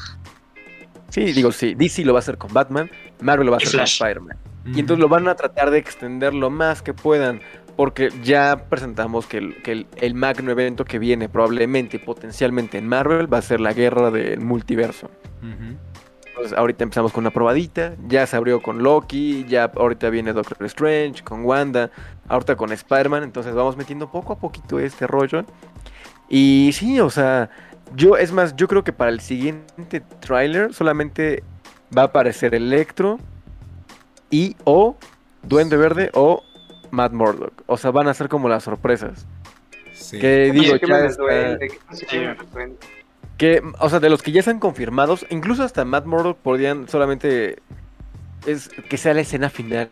Sí, 1.10 1.26
digo, 1.34 1.52
sí, 1.52 1.76
DC 1.76 2.06
lo 2.06 2.14
va 2.14 2.20
a 2.20 2.22
hacer 2.22 2.38
con 2.38 2.52
Batman, 2.54 2.90
Marvel 3.20 3.46
lo 3.46 3.52
va 3.52 3.58
a 3.58 3.62
hacer 3.62 3.80
con. 3.80 3.84
Spider-Man. 3.84 4.38
mm. 4.64 4.78
Y 4.78 4.80
entonces 4.80 5.02
lo 5.02 5.10
van 5.10 5.28
a 5.28 5.36
tratar 5.36 5.72
de 5.72 5.78
extender 5.78 6.34
lo 6.34 6.50
más 6.50 6.82
que 6.82 6.94
puedan. 6.94 7.42
Porque 7.76 8.10
ya 8.22 8.68
presentamos 8.70 9.26
que 9.26 9.38
el, 9.38 9.62
que 9.64 9.72
el, 9.72 9.88
el 9.96 10.14
magno 10.14 10.52
evento 10.52 10.86
que 10.86 11.00
viene 11.00 11.28
probablemente 11.28 11.98
y 11.98 12.00
potencialmente 12.00 12.78
en 12.78 12.88
Marvel 12.88 13.32
va 13.34 13.40
a 13.40 13.42
ser 13.42 13.60
la 13.60 13.74
guerra 13.74 14.12
del 14.12 14.42
multiverso. 14.42 15.10
Ujú. 15.42 15.76
Entonces 16.36 16.58
ahorita 16.58 16.84
empezamos 16.84 17.12
con 17.14 17.24
una 17.24 17.30
probadita, 17.32 17.94
ya 18.08 18.26
se 18.26 18.36
abrió 18.36 18.60
con 18.60 18.82
Loki, 18.82 19.46
ya 19.48 19.66
ahorita 19.66 20.10
viene 20.10 20.34
Doctor 20.34 20.58
Strange, 20.66 21.24
con 21.24 21.46
Wanda, 21.46 21.92
ahorita 22.28 22.56
con 22.56 22.72
Spider-Man, 22.72 23.22
entonces 23.22 23.54
vamos 23.54 23.78
metiendo 23.78 24.10
poco 24.12 24.34
a 24.34 24.40
poquito 24.40 24.80
este 24.80 25.06
rollo. 25.06 25.46
Y 26.30 26.72
sí, 26.74 27.00
o 27.00 27.12
sea, 27.12 27.52
yo 27.96 28.18
es 28.18 28.32
más, 28.32 28.56
yo 28.56 28.68
creo 28.68 28.84
que 28.84 28.92
para 28.92 29.12
el 29.12 29.20
siguiente 29.20 30.02
tráiler 30.22 30.74
solamente 30.74 31.44
va 31.96 32.02
a 32.02 32.06
aparecer 32.06 32.56
Electro 32.56 33.20
y 34.32 34.56
o 34.64 34.96
Duende 35.44 35.78
Verde 35.78 36.10
o 36.16 36.42
Matt 36.90 37.14
Murdock. 37.14 37.54
O 37.68 37.78
sea, 37.78 37.92
van 37.92 38.08
a 38.08 38.14
ser 38.16 38.28
como 38.28 38.50
las 38.50 38.64
sorpresas. 38.64 39.28
Sí. 39.94 40.18
Que 40.20 40.52
¿Qué 40.52 40.60
digo, 40.60 40.76
ya 40.78 41.06
está- 41.06 41.58
que, 43.38 43.62
o 43.80 43.90
sea, 43.90 44.00
de 44.00 44.10
los 44.10 44.22
que 44.22 44.32
ya 44.32 44.40
están 44.40 44.60
confirmados, 44.60 45.26
incluso 45.30 45.64
hasta 45.64 45.86
Matt 45.86 46.06
Murdock 46.06 46.38
podrían 46.38 46.88
solamente 46.88 47.62
es 48.46 48.70
que 48.90 48.98
sea 48.98 49.14
la 49.14 49.22
escena 49.22 49.50
final. 49.50 49.90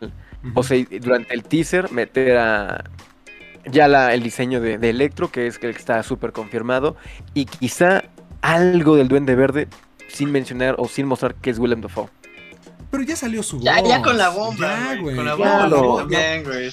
O 0.56 0.64
sea, 0.64 0.84
durante 1.02 1.34
el 1.34 1.44
teaser 1.44 1.92
meter 1.92 2.38
a 2.38 2.84
ya 3.66 3.88
la, 3.88 4.14
el 4.14 4.24
diseño 4.24 4.60
de, 4.60 4.78
de 4.78 4.90
Electro, 4.90 5.32
que 5.32 5.48
es 5.48 5.56
el 5.62 5.74
que 5.74 5.80
está 5.80 6.02
súper 6.04 6.32
confirmado, 6.32 6.96
y 7.34 7.46
quizá 7.46 8.04
algo 8.42 8.96
del 8.96 9.08
Duende 9.08 9.36
Verde 9.36 9.68
sin 10.08 10.32
mencionar 10.32 10.76
o 10.78 10.88
sin 10.88 11.06
mostrar 11.06 11.36
que 11.36 11.52
es 11.52 11.60
Willem 11.60 11.82
Dafoe. 11.82 12.10
Pero 12.92 13.04
ya 13.04 13.16
salió 13.16 13.42
su 13.42 13.56
voz. 13.56 13.64
Ya, 13.66 13.82
ya 13.82 14.02
con 14.02 14.18
la 14.18 14.30
bomba, 14.30 14.68
Ya, 14.94 15.02
güey. 15.02 15.16
Con 15.16 15.26
la 15.26 15.36
bomba 15.36 15.58
la 15.68 15.68
voz, 15.68 15.82
bomba. 15.82 16.00
también, 16.02 16.44
güey. 16.44 16.72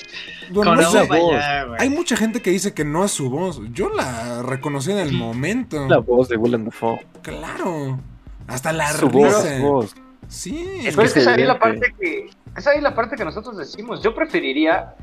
Bueno, 0.51 0.71
Con 0.73 0.77
no 0.77 0.83
la 0.93 1.01
bomba 1.01 1.19
voz. 1.19 1.33
ya, 1.33 1.65
güey. 1.65 1.81
Hay 1.81 1.91
mucha 1.91 2.17
gente 2.17 2.43
que 2.43 2.51
dice 2.51 2.75
que 2.75 2.85
no 2.85 3.05
es 3.05 3.13
su 3.13 3.31
voz. 3.31 3.61
Yo 3.73 3.89
la 3.91 4.43
reconocí 4.43 4.91
en 4.91 4.99
el 4.99 5.13
momento. 5.13 5.87
La 5.89 5.99
voz 5.99 6.29
de 6.29 6.37
Willem 6.37 6.65
Dafoe. 6.65 7.07
Claro. 7.23 8.01
Hasta 8.49 8.73
la 8.73 8.91
Su 8.93 9.09
voz, 9.09 9.45
risa. 9.45 9.59
voz. 9.63 9.95
Sí. 10.27 10.67
Es 10.85 10.97
que 10.97 11.05
es 11.05 11.13
que 11.15 11.21
es 11.21 11.27
es 11.27 11.29
ahí 11.29 11.45
la 11.45 11.59
parte 11.59 11.95
que. 12.01 12.31
Es 12.57 12.67
ahí 12.67 12.81
la 12.81 12.95
parte 12.95 13.15
que 13.17 13.25
nosotros 13.25 13.57
decimos. 13.57 14.03
Yo 14.03 14.15
preferiría. 14.15 14.95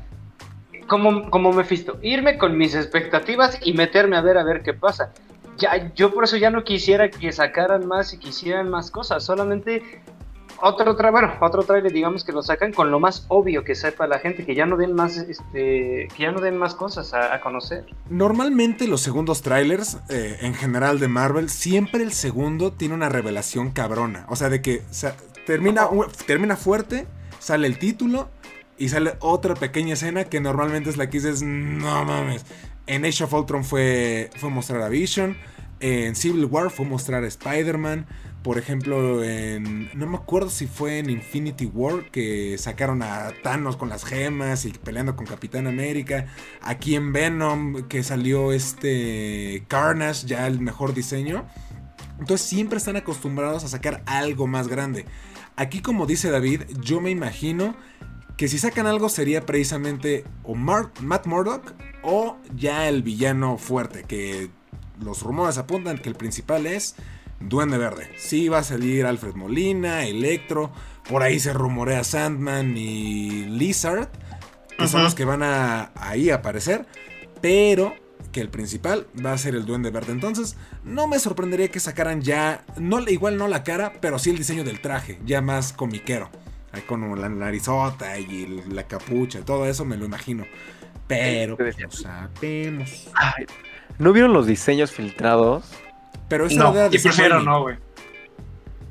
Como, 0.88 1.30
como 1.30 1.52
Mephisto, 1.52 1.98
irme 2.02 2.38
con 2.38 2.56
mis 2.56 2.76
expectativas 2.76 3.58
y 3.64 3.72
meterme 3.72 4.16
a 4.16 4.20
ver 4.20 4.38
a 4.38 4.44
ver 4.44 4.62
qué 4.62 4.72
pasa. 4.72 5.12
Ya, 5.58 5.92
yo 5.94 6.14
por 6.14 6.22
eso 6.22 6.36
ya 6.36 6.50
no 6.50 6.62
quisiera 6.62 7.10
que 7.10 7.32
sacaran 7.32 7.86
más 7.88 8.12
y 8.14 8.18
quisieran 8.18 8.68
más 8.68 8.92
cosas. 8.92 9.24
Solamente 9.24 9.82
otro 10.60 10.96
tra 10.96 11.10
bueno, 11.10 11.34
otro 11.40 11.62
trailer, 11.62 11.92
digamos 11.92 12.24
que 12.24 12.32
lo 12.32 12.42
sacan 12.42 12.72
con 12.72 12.90
lo 12.90 13.00
más 13.00 13.26
obvio 13.28 13.64
que 13.64 13.74
sepa 13.74 14.06
la 14.06 14.18
gente, 14.18 14.44
que 14.44 14.54
ya 14.54 14.66
no 14.66 14.76
den 14.76 14.94
más, 14.94 15.16
este, 15.16 16.08
que 16.14 16.22
ya 16.22 16.32
no 16.32 16.40
den 16.40 16.56
más 16.56 16.74
cosas 16.74 17.14
a, 17.14 17.34
a 17.34 17.40
conocer. 17.40 17.86
Normalmente 18.08 18.86
los 18.88 19.00
segundos 19.00 19.42
trailers, 19.42 19.98
eh, 20.08 20.38
en 20.40 20.54
general 20.54 20.98
de 20.98 21.08
Marvel, 21.08 21.48
siempre 21.50 22.02
el 22.02 22.12
segundo 22.12 22.72
tiene 22.72 22.94
una 22.94 23.08
revelación 23.08 23.70
cabrona. 23.70 24.26
O 24.28 24.36
sea, 24.36 24.48
de 24.48 24.62
que 24.62 24.82
termina, 25.46 25.88
termina 26.26 26.56
fuerte, 26.56 27.06
sale 27.38 27.66
el 27.66 27.78
título 27.78 28.28
Y 28.78 28.90
sale 28.90 29.14
otra 29.20 29.54
pequeña 29.54 29.94
escena 29.94 30.24
que 30.24 30.38
normalmente 30.40 30.90
es 30.90 30.98
la 30.98 31.08
que 31.08 31.18
dices, 31.18 31.42
no 31.42 32.04
mames. 32.04 32.44
En 32.86 33.04
Age 33.04 33.24
of 33.24 33.32
Ultron 33.32 33.64
fue, 33.64 34.30
fue 34.36 34.50
mostrar 34.50 34.82
a 34.82 34.88
Vision. 34.88 35.36
En 35.80 36.16
Civil 36.16 36.46
War 36.46 36.70
fue 36.70 36.86
mostrar 36.86 37.22
a 37.24 37.26
Spider-Man. 37.26 38.06
Por 38.42 38.58
ejemplo, 38.58 39.22
en. 39.24 39.90
No 39.98 40.06
me 40.06 40.16
acuerdo 40.16 40.50
si 40.50 40.66
fue 40.66 40.98
en 40.98 41.10
Infinity 41.10 41.66
War 41.66 42.10
que 42.10 42.56
sacaron 42.58 43.02
a 43.02 43.32
Thanos 43.42 43.76
con 43.76 43.88
las 43.88 44.04
gemas 44.04 44.64
y 44.64 44.70
peleando 44.70 45.16
con 45.16 45.26
Capitán 45.26 45.66
América. 45.66 46.26
Aquí 46.62 46.94
en 46.94 47.12
Venom 47.12 47.88
que 47.88 48.02
salió 48.02 48.52
este. 48.52 49.64
Carnage, 49.68 50.26
ya 50.26 50.46
el 50.46 50.60
mejor 50.60 50.94
diseño. 50.94 51.44
Entonces 52.18 52.46
siempre 52.46 52.78
están 52.78 52.96
acostumbrados 52.96 53.64
a 53.64 53.68
sacar 53.68 54.02
algo 54.06 54.46
más 54.46 54.68
grande. 54.68 55.04
Aquí, 55.56 55.80
como 55.80 56.06
dice 56.06 56.30
David, 56.30 56.62
yo 56.80 57.00
me 57.00 57.10
imagino 57.10 57.74
que 58.36 58.48
si 58.48 58.58
sacan 58.58 58.86
algo 58.86 59.08
sería 59.08 59.46
precisamente 59.46 60.24
o 60.42 60.54
Matt 60.54 61.26
Murdock 61.26 61.74
o 62.02 62.36
ya 62.54 62.88
el 62.88 63.02
villano 63.02 63.56
fuerte, 63.56 64.04
que 64.04 64.50
los 65.00 65.22
rumores 65.22 65.58
apuntan 65.58 65.98
que 65.98 66.08
el 66.08 66.14
principal 66.14 66.66
es 66.66 66.96
Duende 67.40 67.78
Verde. 67.78 68.10
Sí 68.16 68.48
va 68.48 68.58
a 68.58 68.64
salir 68.64 69.06
Alfred 69.06 69.34
Molina, 69.34 70.04
Electro, 70.04 70.72
por 71.08 71.22
ahí 71.22 71.38
se 71.38 71.52
rumorea 71.52 72.04
Sandman 72.04 72.76
y 72.76 73.44
Lizard, 73.46 74.08
que 74.78 74.88
son 74.88 75.02
los 75.02 75.14
que 75.14 75.24
van 75.24 75.42
a 75.42 75.92
ahí 75.94 76.30
a 76.30 76.36
aparecer, 76.36 76.86
pero 77.40 77.94
que 78.32 78.40
el 78.40 78.48
principal 78.50 79.06
va 79.24 79.32
a 79.32 79.38
ser 79.38 79.54
el 79.54 79.64
Duende 79.64 79.90
Verde. 79.90 80.12
Entonces, 80.12 80.56
no 80.84 81.06
me 81.06 81.18
sorprendería 81.18 81.68
que 81.68 81.80
sacaran 81.80 82.20
ya, 82.20 82.64
no, 82.76 83.00
igual 83.08 83.38
no 83.38 83.48
la 83.48 83.64
cara, 83.64 83.94
pero 84.00 84.18
sí 84.18 84.30
el 84.30 84.38
diseño 84.38 84.64
del 84.64 84.80
traje, 84.80 85.18
ya 85.24 85.40
más 85.40 85.72
comiquero. 85.72 86.30
Ahí 86.72 86.82
con 86.82 87.18
la 87.18 87.28
narizota 87.28 88.18
y 88.18 88.62
la 88.68 88.86
capucha, 88.86 89.40
todo 89.44 89.66
eso 89.66 89.84
me 89.84 89.96
lo 89.96 90.04
imagino. 90.04 90.44
Pero, 91.06 91.56
pues, 91.56 91.76
sabemos. 91.90 93.08
¿No 93.98 94.12
vieron 94.12 94.32
los 94.32 94.46
diseños 94.46 94.90
filtrados? 94.92 95.64
Pero 96.28 96.46
esa 96.46 96.70
no, 96.72 96.86
y 96.90 96.98
prefiero 96.98 97.40
no, 97.42 97.62
güey. 97.62 97.76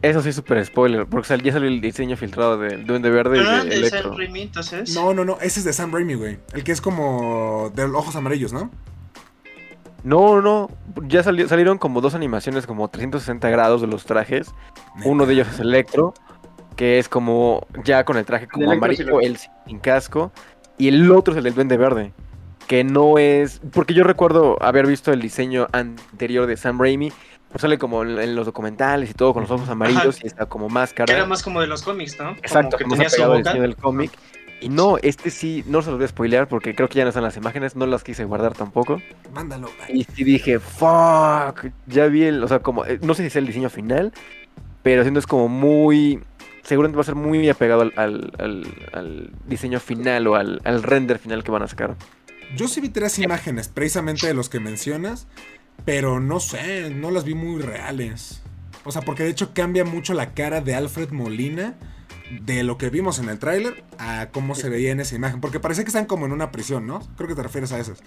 Eso 0.01 0.21
sí 0.21 0.29
es 0.29 0.35
súper 0.35 0.63
spoiler, 0.65 1.07
porque 1.07 1.35
ya 1.43 1.51
salió 1.51 1.67
el 1.67 1.81
diseño 1.81 2.15
filtrado 2.15 2.57
del 2.59 2.85
Duende 2.85 3.09
Verde 3.09 3.39
Ah, 3.45 3.61
y 3.63 3.63
de 3.63 3.69
de 3.69 3.75
Electro. 3.77 4.01
Sam 4.09 4.17
Raimi, 4.17 4.41
entonces. 4.43 4.93
No, 4.95 5.13
no, 5.13 5.25
no, 5.25 5.37
ese 5.41 5.59
es 5.59 5.65
de 5.65 5.73
Sam 5.73 5.91
Raimi, 5.91 6.13
güey. 6.13 6.37
El 6.53 6.63
que 6.63 6.71
es 6.71 6.79
como 6.79 7.71
de 7.75 7.83
ojos 7.85 8.15
amarillos, 8.15 8.53
¿no? 8.53 8.69
No, 10.03 10.41
no, 10.41 10.69
ya 11.07 11.23
salió- 11.23 11.47
salieron 11.47 11.79
como 11.79 11.99
dos 12.01 12.13
animaciones 12.13 12.67
como 12.67 12.87
360 12.87 13.49
grados 13.49 13.81
de 13.81 13.87
los 13.87 14.05
trajes. 14.05 14.53
Uno 15.03 15.25
de 15.25 15.33
ellos 15.33 15.47
es 15.51 15.59
Electro, 15.59 16.13
que 16.75 16.99
es 16.99 17.09
como 17.09 17.65
ya 17.83 18.03
con 18.05 18.17
el 18.17 18.25
traje 18.25 18.47
como 18.47 18.71
amarillo, 18.71 19.19
el 19.21 19.37
sin 19.65 19.79
casco. 19.79 20.31
Y 20.77 20.89
el 20.89 21.11
otro 21.11 21.33
es 21.33 21.39
el 21.39 21.45
del 21.45 21.55
Duende 21.55 21.77
Verde, 21.77 22.13
que 22.67 22.83
no 22.83 23.17
es... 23.17 23.61
Porque 23.71 23.93
yo 23.93 24.03
recuerdo 24.03 24.57
haber 24.61 24.87
visto 24.87 25.11
el 25.11 25.21
diseño 25.21 25.67
anterior 25.71 26.47
de 26.47 26.57
Sam 26.57 26.79
Raimi. 26.79 27.11
Pues 27.51 27.61
sale 27.61 27.77
como 27.77 28.03
en, 28.03 28.35
los 28.35 28.45
documentales 28.45 29.09
y 29.09 29.13
todo 29.13 29.33
con 29.33 29.43
los 29.43 29.51
ojos 29.51 29.69
amarillos 29.69 30.21
y 30.23 30.27
está 30.27 30.45
como 30.45 30.67
máscara. 30.67 31.05
Que 31.05 31.13
era 31.13 31.25
más 31.25 31.41
como 31.41 31.61
de 31.61 31.67
los 31.67 31.83
cómics, 31.83 32.19
¿no? 32.19 32.31
Exacto, 32.31 32.71
como 32.71 32.77
que 32.77 32.83
como 32.83 32.95
tenía 32.95 33.09
se 33.09 33.15
su 33.15 33.21
pegado 33.21 33.33
el 33.35 33.39
boca. 33.39 33.49
diseño 33.51 33.61
del 33.61 33.75
cómic. 33.77 34.11
Y 34.59 34.69
no, 34.69 34.97
este 35.01 35.29
sí, 35.29 35.63
no 35.67 35.81
se 35.81 35.89
los 35.89 35.99
voy 35.99 36.05
a 36.05 36.07
spoilear 36.09 36.47
porque 36.47 36.75
creo 36.75 36.89
que 36.89 36.95
ya 36.97 37.03
no 37.03 37.09
están 37.09 37.23
las 37.23 37.37
imágenes, 37.37 37.75
no 37.75 37.85
las 37.85 38.03
quise 38.03 38.25
guardar 38.25 38.53
tampoco. 38.53 39.01
Mándalo. 39.33 39.69
Y 39.89 40.03
sí 40.05 40.23
dije, 40.23 40.59
fuck, 40.59 41.67
ya 41.87 42.07
vi 42.07 42.23
el, 42.23 42.43
o 42.43 42.47
sea, 42.47 42.59
como, 42.59 42.85
eh, 42.85 42.99
no 43.01 43.13
sé 43.13 43.23
si 43.23 43.27
es 43.27 43.35
el 43.35 43.47
diseño 43.47 43.69
final, 43.69 44.11
pero 44.81 45.03
siento 45.03 45.19
es 45.19 45.27
como 45.27 45.47
muy, 45.47 46.21
seguramente 46.63 46.95
va 46.97 47.01
a 47.01 47.05
ser 47.05 47.15
muy 47.15 47.47
apegado 47.49 47.81
al, 47.83 47.93
al- 47.95 48.33
al- 48.39 48.67
al 48.93 49.31
diseño 49.45 49.79
final 49.79 50.27
o 50.27 50.35
al, 50.35 50.61
al 50.63 50.83
render 50.83 51.19
final 51.19 51.43
que 51.43 51.51
van 51.51 51.63
a 51.63 51.67
sacar. 51.67 51.95
Yo 52.55 52.67
sí 52.67 52.81
vi 52.81 52.89
tres 52.89 53.19
imágenes, 53.19 53.67
precisamente 53.67 54.27
de 54.27 54.33
los 54.33 54.49
que 54.49 54.59
mencionas, 54.59 55.27
pero 55.83 56.19
no 56.19 56.39
sé, 56.39 56.89
no 56.89 57.11
las 57.11 57.23
vi 57.23 57.33
muy 57.33 57.61
reales. 57.61 58.41
O 58.83 58.91
sea, 58.91 59.01
porque 59.01 59.23
de 59.23 59.29
hecho 59.29 59.53
cambia 59.53 59.83
mucho 59.83 60.13
la 60.13 60.33
cara 60.33 60.61
de 60.61 60.75
Alfred 60.75 61.09
Molina 61.09 61.75
de 62.41 62.63
lo 62.63 62.77
que 62.77 62.89
vimos 62.89 63.19
en 63.19 63.29
el 63.29 63.39
tráiler 63.39 63.83
a 63.97 64.29
cómo 64.31 64.55
se 64.55 64.69
veía 64.69 64.91
en 64.91 64.99
esa 64.99 65.15
imagen. 65.15 65.41
Porque 65.41 65.59
parece 65.59 65.83
que 65.83 65.87
están 65.87 66.05
como 66.05 66.25
en 66.25 66.31
una 66.31 66.51
prisión, 66.51 66.85
¿no? 66.85 66.99
Creo 67.17 67.27
que 67.27 67.35
te 67.35 67.43
refieres 67.43 67.71
a 67.71 67.79
esas. 67.79 67.99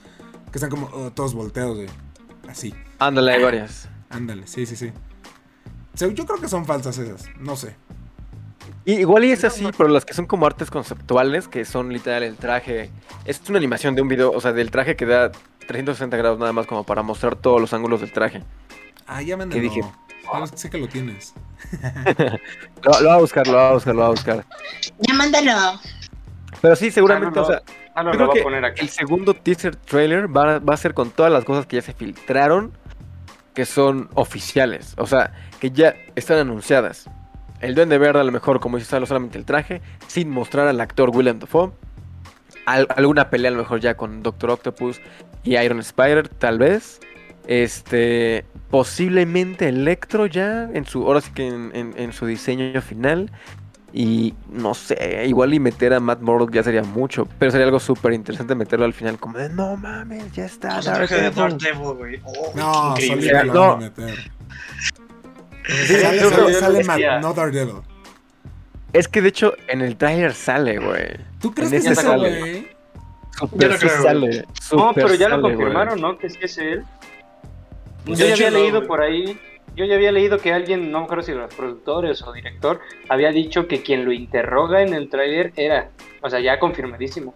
Que 0.52 0.58
están 0.58 0.70
como 0.70 0.86
oh, 0.92 1.10
todos 1.12 1.34
volteados, 1.34 1.78
Así. 2.48 2.74
Ándale, 2.98 3.32
hay 3.32 3.42
varias. 3.42 3.88
Ándale, 4.08 4.46
sí, 4.46 4.64
sí, 4.64 4.76
sí. 4.76 4.92
Yo 5.94 6.26
creo 6.26 6.40
que 6.40 6.48
son 6.48 6.64
falsas 6.64 6.96
esas, 6.98 7.24
no 7.38 7.56
sé. 7.56 7.76
Y 8.88 9.00
igual 9.00 9.22
y 9.26 9.32
es 9.32 9.44
así, 9.44 9.68
pero 9.76 9.90
las 9.90 10.06
que 10.06 10.14
son 10.14 10.24
como 10.24 10.46
artes 10.46 10.70
conceptuales, 10.70 11.46
que 11.46 11.66
son 11.66 11.92
literal 11.92 12.22
el 12.22 12.36
traje, 12.36 12.90
es 13.26 13.38
una 13.50 13.58
animación 13.58 13.94
de 13.94 14.00
un 14.00 14.08
video, 14.08 14.32
o 14.32 14.40
sea, 14.40 14.52
del 14.54 14.70
traje 14.70 14.96
que 14.96 15.04
da 15.04 15.30
360 15.66 16.16
grados 16.16 16.38
nada 16.38 16.54
más 16.54 16.66
como 16.66 16.84
para 16.84 17.02
mostrar 17.02 17.36
todos 17.36 17.60
los 17.60 17.74
ángulos 17.74 18.00
del 18.00 18.12
traje. 18.12 18.42
Ah, 19.06 19.20
ya 19.20 19.36
mándalo. 19.36 19.60
dije? 19.60 19.82
Sabes- 20.24 20.52
Sé 20.54 20.70
que 20.70 20.78
lo 20.78 20.88
tienes. 20.88 21.34
Lo, 22.82 23.00
lo 23.00 23.08
va 23.10 23.14
a 23.16 23.18
buscar, 23.18 23.46
lo 23.46 23.54
va 23.56 23.68
a 23.68 23.72
buscar, 23.74 23.94
lo 23.94 24.00
va 24.00 24.06
a 24.06 24.10
buscar. 24.10 24.44
Ya 25.00 25.12
mándalo. 25.12 25.78
Pero 26.62 26.74
sí, 26.76 26.90
seguramente, 26.90 27.38
Ah, 27.38 27.42
no, 27.42 27.46
o 27.46 27.50
sea, 27.50 27.62
Ah, 27.94 28.02
no, 28.04 28.12
Yo 28.14 28.18
lo 28.20 28.24
creo 28.26 28.32
que 28.34 28.40
a 28.40 28.42
poner 28.44 28.64
acá. 28.64 28.80
el 28.80 28.88
segundo 28.88 29.34
teaser 29.34 29.76
trailer 29.76 30.34
va, 30.34 30.60
va 30.60 30.72
a 30.72 30.76
ser 30.78 30.94
con 30.94 31.10
todas 31.10 31.30
las 31.30 31.44
cosas 31.44 31.66
que 31.66 31.76
ya 31.76 31.82
se 31.82 31.92
filtraron, 31.92 32.72
que 33.52 33.66
son 33.66 34.08
oficiales, 34.14 34.94
o 34.96 35.06
sea, 35.06 35.32
que 35.60 35.72
ya 35.72 35.94
están 36.14 36.38
anunciadas. 36.38 37.10
El 37.60 37.74
Duende 37.74 37.98
Verde 37.98 38.20
a 38.20 38.24
lo 38.24 38.32
mejor, 38.32 38.60
como 38.60 38.76
dice, 38.78 38.90
sale 38.90 39.06
solamente 39.06 39.38
el 39.38 39.44
traje, 39.44 39.80
sin 40.06 40.30
mostrar 40.30 40.68
al 40.68 40.80
actor 40.80 41.10
Willem 41.10 41.38
Dafoe. 41.40 41.72
Al- 42.66 42.86
alguna 42.96 43.30
pelea 43.30 43.50
a 43.50 43.54
lo 43.54 43.58
mejor 43.58 43.80
ya 43.80 43.96
con 43.96 44.22
Doctor 44.22 44.50
Octopus 44.50 45.00
y 45.42 45.56
Iron 45.56 45.80
Spider, 45.80 46.28
tal 46.28 46.58
vez. 46.58 47.00
Este, 47.46 48.44
posiblemente 48.70 49.68
Electro 49.68 50.26
ya, 50.26 50.64
en 50.72 50.84
su, 50.84 51.04
ahora 51.06 51.20
sí 51.22 51.30
que 51.32 51.48
en, 51.48 51.70
en- 51.74 51.94
en 51.96 52.12
su 52.12 52.26
diseño 52.26 52.80
final. 52.82 53.30
Y 53.90 54.34
no 54.50 54.74
sé, 54.74 55.24
igual 55.26 55.54
y 55.54 55.60
meter 55.60 55.94
a 55.94 56.00
Matt 56.00 56.20
Murdock 56.20 56.52
ya 56.52 56.62
sería 56.62 56.82
mucho, 56.82 57.26
pero 57.38 57.50
sería 57.50 57.64
algo 57.64 57.80
súper 57.80 58.12
interesante 58.12 58.54
meterlo 58.54 58.84
al 58.84 58.92
final, 58.92 59.18
como 59.18 59.38
de 59.38 59.48
no 59.48 59.78
mames, 59.78 60.30
ya 60.32 60.44
está. 60.44 60.74
Pues 60.74 60.86
el 60.88 60.94
traje 60.94 61.14
de 61.14 61.30
Daredevil". 61.30 61.58
Daredevil, 61.58 61.94
güey. 61.96 62.20
Oh, 62.22 62.52
No, 62.54 62.94
qué 62.98 63.06
increíble. 63.06 63.30
solito 63.38 63.54
lo 63.54 63.54
No. 63.54 63.76
van 63.78 63.92
Sale, 65.68 66.20
yo 66.20 66.30
que 66.30 67.20
no 67.20 67.32
Daredevil. 67.34 67.74
Es 68.92 69.06
que 69.06 69.20
de 69.20 69.28
hecho 69.28 69.54
en 69.68 69.82
el 69.82 69.96
tráiler 69.96 70.32
sale, 70.32 70.78
güey. 70.78 71.08
¿Tú 71.40 71.52
crees 71.54 71.72
En 71.72 71.82
que 71.82 71.88
es 71.90 71.98
eso, 71.98 72.16
güey? 72.16 72.68
Yo 73.52 73.68
no 73.68 73.74
sí 73.74 73.86
creo, 73.86 74.02
sale. 74.02 74.44
No, 74.72 74.92
pero 74.94 75.14
ya 75.14 75.28
lo 75.28 75.40
güey. 75.40 75.54
confirmaron, 75.54 76.00
¿no? 76.00 76.18
Que 76.18 76.30
sí 76.30 76.38
es 76.40 76.58
él. 76.58 76.84
Yo 78.06 78.14
De 78.16 78.28
ya 78.28 78.32
había 78.34 78.50
no, 78.50 78.58
leído 78.58 78.76
güey. 78.78 78.88
por 78.88 79.00
ahí, 79.02 79.38
yo 79.76 79.84
ya 79.84 79.94
había 79.96 80.10
leído 80.10 80.38
que 80.38 80.52
alguien, 80.54 80.90
no 80.90 81.00
me 81.00 81.04
acuerdo 81.04 81.22
si 81.22 81.32
los 81.32 81.54
productores 81.54 82.22
o 82.22 82.32
director, 82.32 82.80
había 83.10 83.30
dicho 83.30 83.68
que 83.68 83.82
quien 83.82 84.04
lo 84.06 84.12
interroga 84.12 84.82
en 84.82 84.94
el 84.94 85.10
tráiler 85.10 85.52
era, 85.56 85.90
o 86.22 86.30
sea, 86.30 86.40
ya 86.40 86.58
confirmadísimo. 86.58 87.34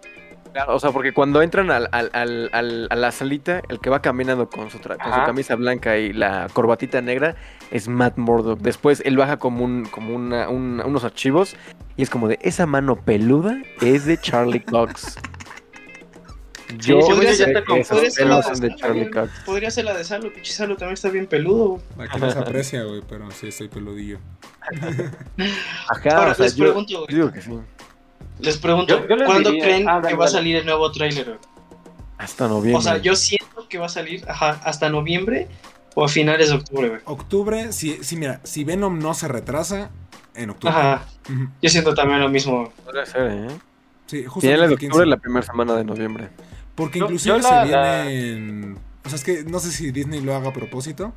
Claro, 0.55 0.75
o 0.75 0.79
sea, 0.81 0.90
porque 0.90 1.12
cuando 1.12 1.40
entran 1.42 1.71
al, 1.71 1.88
al- 1.92 2.11
al- 2.14 2.51
al- 2.53 2.87
a 2.90 2.97
la 2.97 3.11
salita, 3.12 3.62
el 3.68 3.79
que 3.79 3.90
va 3.90 4.03
caminando 4.03 4.49
con 4.49 4.71
su, 4.71 4.79
tra- 4.79 4.97
con 5.03 5.12
su 5.12 5.25
camisa 5.25 5.55
blanca 5.57 5.97
y 5.99 6.12
la 6.12 6.47
corbatita 6.53 7.01
negra 7.01 7.37
es 7.73 7.89
Matt 7.89 8.17
Murdock. 8.19 8.61
Después 8.61 9.03
él 9.05 9.17
baja 9.17 9.39
como, 9.39 9.65
un, 9.65 9.85
como 9.87 10.15
una- 10.15 10.49
un- 10.49 10.81
unos 10.85 11.03
archivos 11.05 11.57
y 11.97 12.03
es 12.03 12.11
como 12.11 12.29
de 12.29 12.39
esa 12.43 12.67
mano 12.67 12.97
peluda 12.97 13.61
es 13.81 14.05
de 14.07 14.21
Charlie 14.21 14.63
Cox. 14.63 15.17
Yo 16.79 17.01
ya 17.01 17.47
que 17.53 17.65
con- 17.65 17.79
esos 17.81 17.89
Podría 17.99 18.11
ser, 18.11 18.27
la 18.29 18.41
de 18.41 18.77
Charlie. 18.77 19.11
Cox. 19.11 19.31
Podría 19.45 19.71
ser 19.71 19.85
la 19.85 19.95
de 19.95 20.05
Salo, 20.05 20.33
pinche 20.33 20.53
Salo 20.53 20.75
también 20.77 20.95
está 20.95 21.11
bien 21.11 21.27
peludo. 21.27 21.83
Aquí 21.99 22.19
no 22.19 22.31
se 22.31 22.39
aprecia, 22.39 22.85
güey, 22.85 23.03
pero 23.07 23.31
sí 23.31 23.49
estoy 23.49 23.69
peludillo. 23.69 24.19
Ajá, 25.91 26.17
Ahora 26.17 26.33
o 26.33 26.35
sea, 26.35 26.45
les 26.47 26.57
yo, 26.57 26.65
pregunto, 26.65 26.93
yo 26.93 27.01
güey. 27.01 27.15
digo 27.15 27.33
que 27.33 27.43
sí. 27.43 27.51
Les 28.39 28.57
pregunto, 28.57 29.01
Yo- 29.01 29.07
yo 29.09 29.17
les 29.17 29.27
¿cuándo 29.27 29.51
diría- 29.51 29.65
creen 29.65 29.89
ah, 29.89 29.95
dale, 29.97 30.09
que 30.09 30.15
va 30.15 30.25
a 30.25 30.29
salir 30.29 30.57
el 30.57 30.65
nuevo 30.65 30.91
tráiler? 30.91 31.39
Hasta 32.17 32.49
noviembre. 32.49 32.79
O 32.79 32.81
sea, 32.81 32.97
yo 32.99 33.17
siento 33.17 33.69
que 33.69 33.79
va 33.79 33.87
a 33.87 33.91
salir 33.91 34.25
ajá, 34.29 34.61
hasta 34.65 34.89
noviembre 34.89 35.49
o 35.95 36.05
a 36.05 36.09
finales 36.09 36.49
de 36.51 36.55
octubre, 36.57 36.89
güey. 36.89 37.01
Octubre, 37.05 37.73
si, 37.73 38.03
si 38.05 38.17
mira, 38.17 38.41
si 38.45 38.65
Venom 38.65 38.99
no 38.99 39.15
se 39.15 39.29
retrasa, 39.29 39.91
en 40.35 40.51
octubre. 40.51 40.75
Ajá, 40.75 41.07
yo 41.61 41.69
siento 41.69 41.95
también 41.95 42.21
lo 42.21 42.29
mismo. 42.29 42.73
Podría 42.85 43.05
ser, 43.07 43.31
¿eh? 43.31 43.49
Sí, 44.07 44.25
justo 44.25 44.40
Finales 44.40 44.69
de 44.69 44.75
el 44.75 44.79
15. 44.79 44.87
octubre, 44.88 45.07
la 45.07 45.17
primera 45.19 45.47
semana 45.47 45.75
de 45.75 45.85
noviembre. 45.85 46.29
Porque 46.75 46.99
inclusive 47.01 47.38
la- 47.38 47.43
se 47.43 47.71
la- 47.71 48.05
vienen... 48.05 48.79
O 49.05 49.09
sea, 49.09 49.17
es 49.17 49.25
que 49.25 49.45
no 49.45 49.59
sé 49.61 49.73
si 49.73 49.90
Disney 49.90 50.21
lo 50.21 50.35
haga 50.35 50.51
a 50.51 50.53
propósito, 50.53 51.13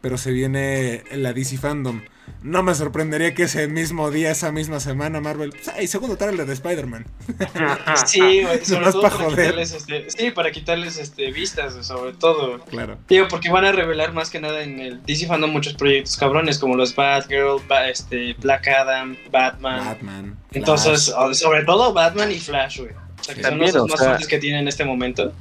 pero 0.00 0.16
se 0.18 0.32
viene 0.32 1.04
la 1.12 1.32
DC 1.32 1.58
Fandom. 1.58 2.00
No 2.42 2.62
me 2.62 2.74
sorprendería 2.74 3.34
que 3.34 3.44
ese 3.44 3.66
mismo 3.66 4.10
día, 4.10 4.30
esa 4.30 4.52
misma 4.52 4.78
semana, 4.78 5.20
Marvel. 5.20 5.50
Pues, 5.50 5.68
¡Ay, 5.68 5.86
segundo 5.88 6.16
trailer 6.16 6.46
de 6.46 6.52
Spider-Man! 6.52 7.04
sí, 8.06 8.42
güey. 8.42 8.60
Sobre 8.64 8.92
todo 8.92 9.02
pa' 9.02 9.10
para 9.10 9.28
quitarles, 9.28 9.72
este, 9.72 10.10
sí, 10.10 10.30
para 10.30 10.50
quitarles 10.52 10.96
este, 10.98 11.32
vistas, 11.32 11.74
sobre 11.86 12.12
todo. 12.12 12.60
Claro. 12.66 12.98
Digo, 13.08 13.26
porque 13.28 13.50
van 13.50 13.64
a 13.64 13.72
revelar 13.72 14.12
más 14.12 14.30
que 14.30 14.40
nada 14.40 14.62
en 14.62 14.78
el 14.80 15.02
DC 15.04 15.26
Fandom 15.26 15.50
muchos 15.50 15.74
proyectos 15.74 16.16
cabrones, 16.16 16.58
como 16.58 16.76
los 16.76 16.94
Batgirl, 16.94 17.60
Ba- 17.68 17.88
este, 17.88 18.34
Black 18.34 18.68
Adam, 18.68 19.16
Batman. 19.30 19.84
Batman. 19.84 20.36
Entonces, 20.52 21.06
Flash. 21.06 21.30
o- 21.30 21.34
sobre 21.34 21.64
todo 21.64 21.92
Batman 21.92 22.30
y 22.30 22.38
Flash, 22.38 22.78
güey. 22.80 22.90
O 23.18 23.24
sea, 23.24 23.34
que 23.34 23.42
Sí. 23.42 23.48
son 23.48 23.58
los 23.58 23.74
o 23.74 23.86
más 23.88 23.98
sea- 23.98 24.08
fuertes 24.08 24.28
que 24.28 24.38
tienen 24.38 24.60
en 24.62 24.68
este 24.68 24.84
momento. 24.84 25.32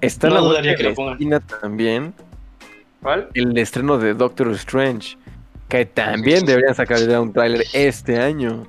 Está 0.00 0.28
No 0.28 0.34
la 0.34 0.40
dudaría 0.40 0.76
que 0.76 0.82
de 0.82 0.88
lo 0.90 0.94
pongan. 0.94 1.42
también 1.60 2.14
¿Cuál? 3.02 3.28
el 3.34 3.56
estreno 3.58 3.98
de 3.98 4.14
Doctor 4.14 4.50
Strange, 4.52 5.16
que 5.68 5.86
también 5.86 6.44
deberían 6.44 6.74
sacar 6.74 6.98
ya 6.98 7.20
un 7.20 7.32
tráiler 7.32 7.64
este 7.72 8.18
año. 8.18 8.66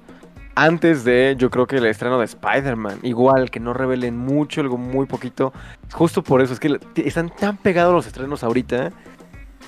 Antes 0.55 1.05
de, 1.05 1.35
yo 1.37 1.49
creo 1.49 1.67
que 1.67 1.77
el 1.77 1.85
estreno 1.85 2.19
de 2.19 2.25
Spider-Man. 2.25 2.99
Igual, 3.03 3.49
que 3.49 3.61
no 3.61 3.73
revelen 3.73 4.17
mucho, 4.17 4.59
algo 4.59 4.77
muy 4.77 5.05
poquito. 5.05 5.53
Justo 5.93 6.21
por 6.21 6.41
eso, 6.41 6.53
es 6.53 6.59
que 6.59 6.77
están 6.95 7.29
tan 7.29 7.55
pegados 7.57 7.93
los 7.93 8.05
estrenos 8.07 8.43
ahorita 8.43 8.91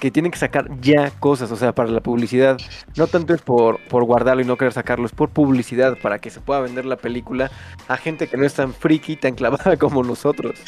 que 0.02 0.10
tienen 0.10 0.32
que 0.32 0.40
sacar 0.40 0.68
ya 0.82 1.12
cosas, 1.12 1.52
o 1.52 1.56
sea, 1.56 1.74
para 1.74 1.90
la 1.90 2.02
publicidad. 2.02 2.58
No 2.98 3.08
tanto 3.08 3.36
es 3.36 3.42
por, 3.42 3.80
por 3.88 4.04
guardarlo 4.04 4.42
y 4.42 4.46
no 4.46 4.58
querer 4.58 4.74
sacarlo, 4.74 5.06
es 5.06 5.12
por 5.12 5.30
publicidad, 5.30 5.98
para 6.00 6.20
que 6.20 6.32
se 6.32 6.42
pueda 6.42 6.60
vender 6.60 6.86
la 6.86 6.98
película 6.98 7.52
a 7.88 7.98
gente 7.98 8.28
que 8.28 8.36
no 8.36 8.44
es 8.44 8.56
tan 8.56 8.74
friki, 8.74 9.16
tan 9.16 9.36
clavada 9.36 9.78
como 9.80 10.04
nosotros. 10.04 10.60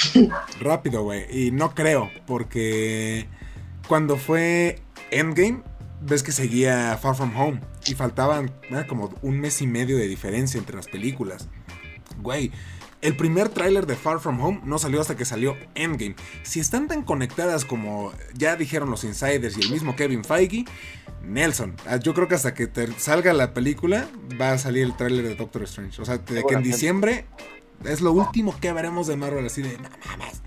Rápido, 0.62 1.04
güey. 1.04 1.26
Y 1.30 1.52
no 1.52 1.74
creo, 1.74 2.12
porque 2.28 3.28
cuando 3.88 4.18
fue 4.18 4.80
Endgame, 5.10 5.64
ves 6.06 6.24
que 6.24 6.32
seguía 6.32 6.98
Far 7.02 7.16
From 7.16 7.36
Home. 7.36 7.62
Y 7.86 7.96
faltaban 7.96 8.52
como 8.88 9.14
un 9.22 9.40
mes 9.40 9.62
y 9.62 9.68
medio 9.68 9.98
de 9.98 10.08
diferencia 10.08 10.58
entre 10.58 10.76
las 10.76 10.88
películas. 10.88 11.50
Güey, 12.22 12.52
el 13.02 13.18
primer 13.18 13.50
tráiler 13.50 13.86
de 13.86 13.96
Far 13.96 14.22
From 14.22 14.40
Home 14.40 14.62
no 14.64 14.80
salió 14.80 15.02
hasta 15.02 15.18
que 15.18 15.26
salió 15.26 15.58
Endgame. 15.76 16.16
Si 16.44 16.62
están 16.62 16.88
tan 16.88 17.04
conectadas 17.04 17.66
como 17.66 18.14
ya 18.34 18.56
dijeron 18.56 18.90
los 18.90 19.04
insiders 19.04 19.58
y 19.58 19.62
el 19.62 19.72
mismo 19.72 19.96
Kevin 19.98 20.24
Feige, 20.24 20.64
Nelson, 21.22 21.76
ah, 21.86 21.98
yo 21.98 22.14
creo 22.14 22.30
que 22.30 22.36
hasta 22.36 22.54
que 22.54 22.68
te 22.68 22.88
salga 23.00 23.34
la 23.34 23.54
película 23.54 24.08
va 24.40 24.54
a 24.54 24.58
salir 24.58 24.84
el 24.84 24.96
tráiler 24.96 25.26
de 25.26 25.36
Doctor 25.36 25.64
Strange. 25.64 26.02
O 26.02 26.06
sea, 26.06 26.18
de 26.18 26.44
que 26.44 26.54
en 26.54 26.64
diciembre 26.64 27.26
es 27.84 28.00
lo 28.00 28.14
último 28.14 28.58
que 28.60 28.72
veremos 28.72 29.08
de 29.08 29.18
Marvel 29.18 29.46
así 29.46 29.62
de, 29.62 29.78
no 29.78 29.90
mames. 30.06 30.42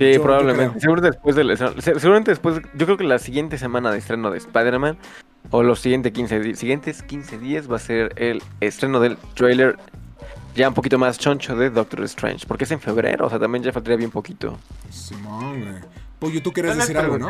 Sí, 0.00 0.06
Yo- 0.06 0.12
yo 0.12 0.22
probablemente. 0.22 0.70
creo. 0.70 0.80
Seguramente 0.80 1.10
después 1.10 1.36
del 1.36 1.50
estreno- 1.50 1.80
se- 1.80 2.00
Seguramente 2.00 2.30
después, 2.30 2.60
yo 2.74 2.86
creo 2.86 2.96
que 2.96 3.04
la 3.04 3.18
siguiente 3.18 3.58
semana 3.58 3.92
de 3.92 3.98
estreno 3.98 4.30
de 4.30 4.38
Spider-Man 4.38 4.96
o 5.50 5.62
los 5.62 5.80
siguientes 5.80 6.12
15, 6.12 6.40
di- 6.40 6.54
siguientes 6.54 7.02
15 7.02 7.36
días 7.38 7.70
va 7.70 7.76
a 7.76 7.80
ser 7.80 8.12
el 8.16 8.42
estreno 8.60 8.98
del 9.00 9.18
trailer 9.34 9.76
ya 10.54 10.68
un 10.68 10.74
poquito 10.74 10.98
más 10.98 11.18
choncho 11.18 11.54
de 11.54 11.68
Doctor 11.70 12.02
Strange, 12.04 12.46
porque 12.46 12.64
es 12.64 12.70
en 12.70 12.80
febrero, 12.80 13.26
o 13.26 13.30
sea, 13.30 13.38
también 13.38 13.62
ya 13.62 13.72
faltaría 13.72 13.98
bien 13.98 14.10
poquito. 14.10 14.58
Simón, 14.88 15.60
güey. 15.60 15.74
Pollo, 16.18 16.42
tú 16.42 16.50
quieres 16.52 16.72
Yo 16.74 16.80
decir 16.80 16.96
algo, 16.98 17.18
¿no? 17.18 17.28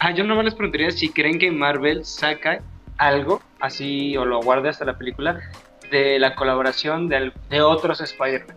Ah, 0.00 0.10
yo 0.12 0.24
nomás 0.24 0.44
les 0.46 0.54
preguntaría 0.54 0.90
si 0.90 1.10
creen 1.10 1.38
que 1.38 1.50
Marvel 1.52 2.04
saca 2.04 2.58
algo, 2.98 3.40
así, 3.60 4.16
o 4.16 4.24
lo 4.24 4.40
guarde 4.40 4.68
hasta 4.70 4.84
la 4.84 4.98
película, 4.98 5.40
de 5.90 6.18
la 6.18 6.34
colaboración 6.34 7.08
de, 7.08 7.32
de 7.50 7.60
otros 7.62 8.00
Spider-Man. 8.00 8.56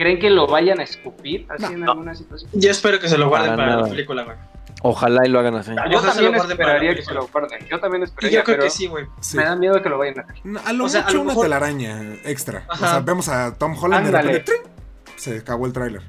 ¿Creen 0.00 0.18
que 0.18 0.30
lo 0.30 0.46
vayan 0.46 0.80
a 0.80 0.84
escupir 0.84 1.46
así 1.50 1.62
No. 1.64 1.70
en 1.72 1.88
alguna 1.90 2.14
situación? 2.14 2.50
Yo 2.54 2.70
espero 2.70 2.98
que 2.98 3.08
se 3.08 3.18
lo 3.18 3.28
guarden 3.28 3.54
Para 3.54 3.76
la 3.76 3.86
película, 3.86 4.24
güey. 4.24 4.36
Ojalá 4.82 5.26
y 5.26 5.28
lo 5.28 5.38
hagan 5.40 5.56
así. 5.56 5.72
Yo 5.90 5.98
Ojalá 5.98 6.14
también 6.14 6.34
esperaría 6.36 6.94
que 6.94 7.02
se 7.02 7.12
lo 7.12 7.26
guarden. 7.28 7.66
Yo 7.68 7.78
también 7.80 8.00
Y 8.00 8.04
esperaría, 8.04 8.38
yo 8.38 8.44
creo 8.44 8.56
pero 8.56 8.64
que 8.64 8.70
sí, 8.70 8.86
güey. 8.86 9.04
Sí. 9.20 9.36
me 9.36 9.44
da 9.44 9.54
miedo 9.56 9.82
que 9.82 9.90
lo 9.90 9.98
vayan 9.98 10.20
a 10.20 10.22
hacer. 10.22 10.36
No, 10.42 10.58
A 10.64 10.72
lo 10.72 10.84
O 10.86 10.88
sea, 10.88 11.02
a 11.02 11.04
mucho 11.04 11.14
lo 11.16 11.20
una 11.22 11.28
mejor- 11.32 11.44
telaraña 11.44 12.14
extra. 12.24 12.64
O 12.70 12.76
sea, 12.76 13.00
vemos 13.00 13.28
a 13.28 13.54
Tom 13.58 13.76
Holland 13.78 14.06
Ándale. 14.06 14.32
de 14.32 14.38
repente 14.38 14.70
se 15.16 15.36
acabó 15.38 15.66
el 15.66 15.74
tráiler. 15.74 16.00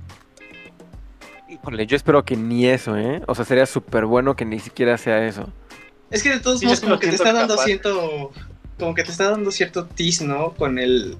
Híjole, 1.50 1.86
yo 1.86 1.98
espero 1.98 2.24
que 2.24 2.38
ni 2.38 2.66
eso, 2.68 2.96
¿eh? 2.98 3.22
O 3.28 3.36
sea, 3.36 3.44
sería 3.44 3.66
súper 3.66 4.06
bueno 4.06 4.36
que 4.38 4.46
ni 4.46 4.60
siquiera 4.60 4.98
sea 4.98 5.26
eso. 5.28 5.50
Es 6.10 6.24
que 6.24 6.30
de 6.30 6.39
todos 6.39 6.60
Sí, 6.60 6.66
modos 6.66 6.80
como 6.80 6.94
lo 6.94 7.00
que 7.00 7.08
te 7.08 7.16
está 7.16 7.34
dando 7.34 7.56
capaz. 7.56 7.66
cierto... 7.66 8.32
Como 8.80 8.96
que 8.96 9.04
te 9.04 9.12
está 9.12 9.30
dando 9.30 9.52
cierto 9.52 9.86
tease, 9.86 10.26
¿no? 10.26 10.52
Con 10.54 10.80
el... 10.80 11.18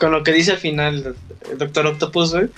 Con 0.00 0.10
lo 0.12 0.22
que 0.24 0.32
dice 0.32 0.52
al 0.52 0.58
final 0.58 1.14
el 1.50 1.58
Doctor 1.58 1.86
Octopus, 1.86 2.32
güey. 2.34 2.48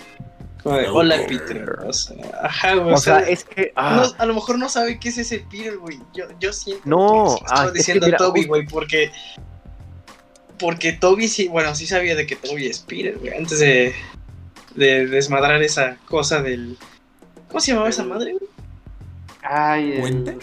Como 0.63 0.77
de, 0.79 0.89
hola, 0.89 1.17
Peter". 1.27 1.45
Peter. 1.47 1.69
O 1.85 1.93
sea, 1.93 2.17
ajá, 2.45 2.75
güey. 2.77 2.95
O 2.95 2.97
sea, 2.97 3.19
es 3.19 3.43
que... 3.45 3.73
ah, 3.75 3.97
no- 4.07 4.15
a 4.23 4.27
lo 4.27 4.35
mejor 4.35 4.59
no 4.61 4.69
sabe 4.69 5.01
qué 5.01 5.09
es 5.09 5.19
ese 5.19 5.45
Peter, 5.51 5.77
güey. 5.77 5.99
Yo, 6.15 6.27
yo 6.39 6.53
siento 6.53 6.83
No, 6.85 7.25
que 7.25 7.31
sí 7.31 7.37
estaba 7.45 7.61
ah, 7.63 7.65
es 7.67 7.73
que 7.73 7.79
diciendo 7.79 8.07
mira, 8.07 8.19
Toby, 8.19 8.45
güey, 8.45 8.67
porque... 8.67 9.11
Porque 10.59 10.93
Toby 10.93 11.27
sí, 11.27 11.49
bueno, 11.49 11.75
sí 11.75 11.87
sabía 11.89 12.15
de 12.15 12.27
que 12.27 12.37
Toby 12.37 12.67
es 12.67 12.79
Peter, 12.79 13.19
güey. 13.19 13.37
Antes 13.37 13.59
de, 13.59 13.93
de 14.77 15.07
desmadrar 15.09 15.61
esa 15.63 15.97
cosa 16.09 16.41
del... 16.43 16.79
¿Cómo 17.49 17.59
se 17.61 17.73
llamaba 17.73 17.89
esa 17.89 18.05
madre, 18.05 18.33
güey? 18.35 18.45
Ay, 19.43 19.93
el, 19.95 20.01
¿Puente? 20.01 20.37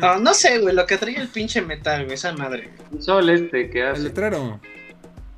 Ah, 0.00 0.18
no 0.20 0.32
sé, 0.34 0.58
güey, 0.60 0.72
lo 0.74 0.86
que 0.86 0.96
traía 0.98 1.20
el 1.20 1.28
pinche 1.28 1.60
metal, 1.60 2.04
güey, 2.04 2.14
esa 2.14 2.32
madre, 2.32 2.70
güey. 2.76 2.88
el 2.98 3.02
sol 3.02 3.28
este 3.30 3.68
que 3.70 3.80
El 3.80 3.86
hace. 3.88 4.02
letrero. 4.02 4.60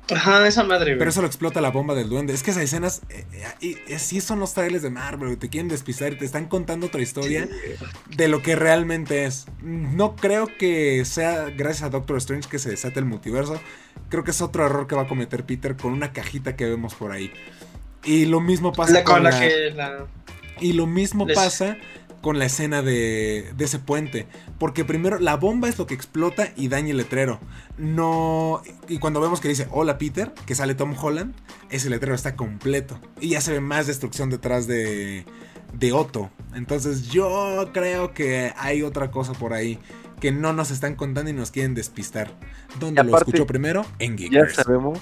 Ajá, 0.09 0.47
esa 0.47 0.63
madre, 0.63 0.91
güey. 0.91 0.99
Pero 0.99 1.09
eso 1.09 1.21
lo 1.21 1.27
explota 1.27 1.59
la 1.61 1.69
bomba 1.71 1.93
del 1.95 2.09
duende. 2.09 2.33
Es 2.33 2.43
que 2.43 2.51
esas 2.51 2.63
escenas, 2.63 3.01
eh, 3.09 3.25
eh, 3.61 3.75
eh, 3.87 3.99
sí 3.99 4.21
son 4.21 4.39
los 4.39 4.53
trailers 4.53 4.81
de 4.83 4.89
Marvel, 4.89 5.37
te 5.37 5.49
quieren 5.49 5.67
despistar 5.67 6.13
y 6.13 6.17
te 6.17 6.25
están 6.25 6.45
contando 6.47 6.87
otra 6.87 7.01
historia 7.01 7.47
de 8.15 8.27
lo 8.27 8.41
que 8.41 8.55
realmente 8.55 9.25
es. 9.25 9.45
No 9.61 10.15
creo 10.15 10.47
que 10.57 11.03
sea 11.05 11.49
gracias 11.55 11.83
a 11.83 11.89
Doctor 11.89 12.17
Strange 12.17 12.47
que 12.49 12.59
se 12.59 12.69
desate 12.69 12.99
el 12.99 13.05
multiverso. 13.05 13.59
Creo 14.09 14.23
que 14.23 14.31
es 14.31 14.41
otro 14.41 14.65
error 14.65 14.87
que 14.87 14.95
va 14.95 15.01
a 15.03 15.07
cometer 15.07 15.45
Peter 15.45 15.75
con 15.75 15.91
una 15.93 16.13
cajita 16.13 16.55
que 16.55 16.65
vemos 16.65 16.95
por 16.95 17.11
ahí. 17.11 17.31
Y 18.05 18.25
lo 18.25 18.39
mismo 18.39 18.71
pasa 18.71 18.93
La- 18.93 19.03
con 19.03 19.23
la 19.23 19.31
la- 19.31 19.39
que 19.39 19.71
la... 19.71 20.07
Y 20.61 20.73
lo 20.73 20.87
mismo 20.87 21.25
Les- 21.25 21.35
pasa 21.35 21.77
con 22.27 22.39
la 22.39 22.45
escena 22.45 22.81
de, 22.81 23.53
de 23.55 23.63
ese 23.63 23.79
puente. 23.79 24.27
Porque 24.59 24.83
primero 24.83 25.17
la 25.17 25.37
bomba 25.37 25.69
es 25.69 25.77
lo 25.79 25.87
que 25.87 25.93
explota 25.93 26.49
y 26.57 26.67
daña 26.67 26.91
el 26.91 26.97
letrero. 26.97 27.39
No. 27.77 28.61
Y 28.89 28.97
cuando 28.97 29.21
vemos 29.21 29.39
que 29.39 29.47
dice 29.47 29.65
Hola 29.71 29.97
Peter, 29.97 30.33
que 30.45 30.53
sale 30.53 30.75
Tom 30.75 30.93
Holland, 31.01 31.33
ese 31.69 31.89
letrero 31.89 32.13
está 32.15 32.35
completo. 32.35 32.99
Y 33.21 33.29
ya 33.29 33.39
se 33.39 33.53
ve 33.53 33.61
más 33.61 33.87
destrucción 33.87 34.29
detrás 34.29 34.67
de. 34.67 35.23
de 35.71 35.93
Otto. 35.93 36.29
Entonces 36.53 37.07
yo 37.07 37.69
creo 37.71 38.13
que 38.13 38.51
hay 38.57 38.81
otra 38.83 39.09
cosa 39.09 39.31
por 39.31 39.53
ahí. 39.53 39.79
Que 40.19 40.33
no 40.33 40.51
nos 40.51 40.69
están 40.69 40.95
contando 40.95 41.29
y 41.31 41.33
nos 41.33 41.51
quieren 41.51 41.75
despistar. 41.75 42.31
¿Dónde 42.77 43.03
lo 43.05 43.17
escuchó 43.17 43.47
primero? 43.47 43.85
En 43.99 44.17
Ya 44.17 44.27
Geekers. 44.29 44.55
sabemos 44.55 44.99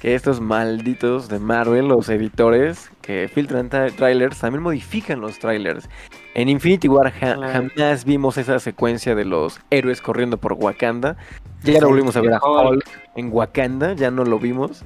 que 0.00 0.14
estos 0.14 0.40
malditos 0.40 1.28
de 1.28 1.38
Marvel, 1.38 1.86
los 1.86 2.08
editores 2.08 2.90
que 3.02 3.28
filtran 3.32 3.70
tra- 3.70 3.94
trailers, 3.94 4.38
también 4.38 4.62
modifican 4.62 5.20
los 5.20 5.38
trailers. 5.38 5.88
En 6.34 6.48
Infinity 6.48 6.88
War 6.88 7.10
ja- 7.12 7.34
Claro. 7.34 7.68
jamás 7.76 8.04
vimos 8.04 8.38
esa 8.38 8.58
secuencia 8.58 9.14
de 9.14 9.24
los 9.24 9.60
héroes 9.70 10.00
corriendo 10.00 10.38
por 10.38 10.54
Wakanda. 10.54 11.16
Ya 11.62 11.78
no 11.80 11.88
volvimos 11.88 12.16
a 12.16 12.20
ver 12.22 12.34
a 12.34 12.40
Hulk. 12.42 12.70
Hulk 12.72 12.84
en 13.16 13.28
Wakanda, 13.32 13.92
ya 13.94 14.10
no 14.10 14.24
lo 14.24 14.38
vimos. 14.38 14.82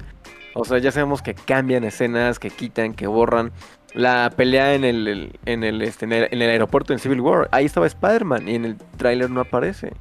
O 0.53 0.65
sea, 0.65 0.79
ya 0.79 0.91
sabemos 0.91 1.21
que 1.21 1.35
cambian 1.35 1.83
escenas, 1.83 2.39
que 2.39 2.49
quitan, 2.49 2.93
que 2.93 3.07
borran. 3.07 3.51
La 3.93 4.31
pelea 4.35 4.73
en 4.75 4.83
el, 4.83 5.07
el- 5.07 5.39
en, 5.45 5.63
el, 5.63 5.81
este, 5.81 6.05
en, 6.05 6.13
el, 6.13 6.27
en 6.31 6.41
el 6.41 6.49
aeropuerto 6.49 6.93
en 6.93 6.99
Civil 6.99 7.21
War, 7.21 7.47
ahí 7.51 7.65
estaba 7.65 7.87
Spider-Man 7.87 8.47
y 8.49 8.55
en 8.55 8.65
el 8.65 8.77
tráiler 8.97 9.29
no 9.29 9.41
aparece. 9.41 9.93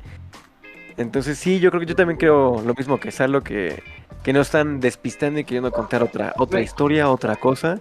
Entonces 0.97 1.39
sí, 1.39 1.61
yo 1.61 1.71
creo 1.71 1.81
que 1.81 1.87
yo 1.87 1.95
también 1.95 2.19
creo 2.19 2.61
lo 2.67 2.75
mismo 2.75 2.99
que 2.99 3.11
Salo, 3.11 3.43
que, 3.43 3.83
que 4.23 4.33
no 4.33 4.41
están 4.41 4.81
despistando 4.81 5.39
y 5.39 5.45
queriendo 5.45 5.71
contar 5.71 6.03
otra, 6.03 6.33
otra 6.39 6.61
historia, 6.61 7.09
otra 7.11 7.37
cosa. 7.37 7.79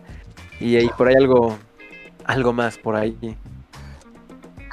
Y 0.60 0.76
ahí 0.76 0.90
por 0.98 1.08
ahí 1.08 1.16
algo, 1.16 1.58
algo 2.26 2.54
más 2.54 2.78
por 2.78 2.96
ahí. 2.96 3.18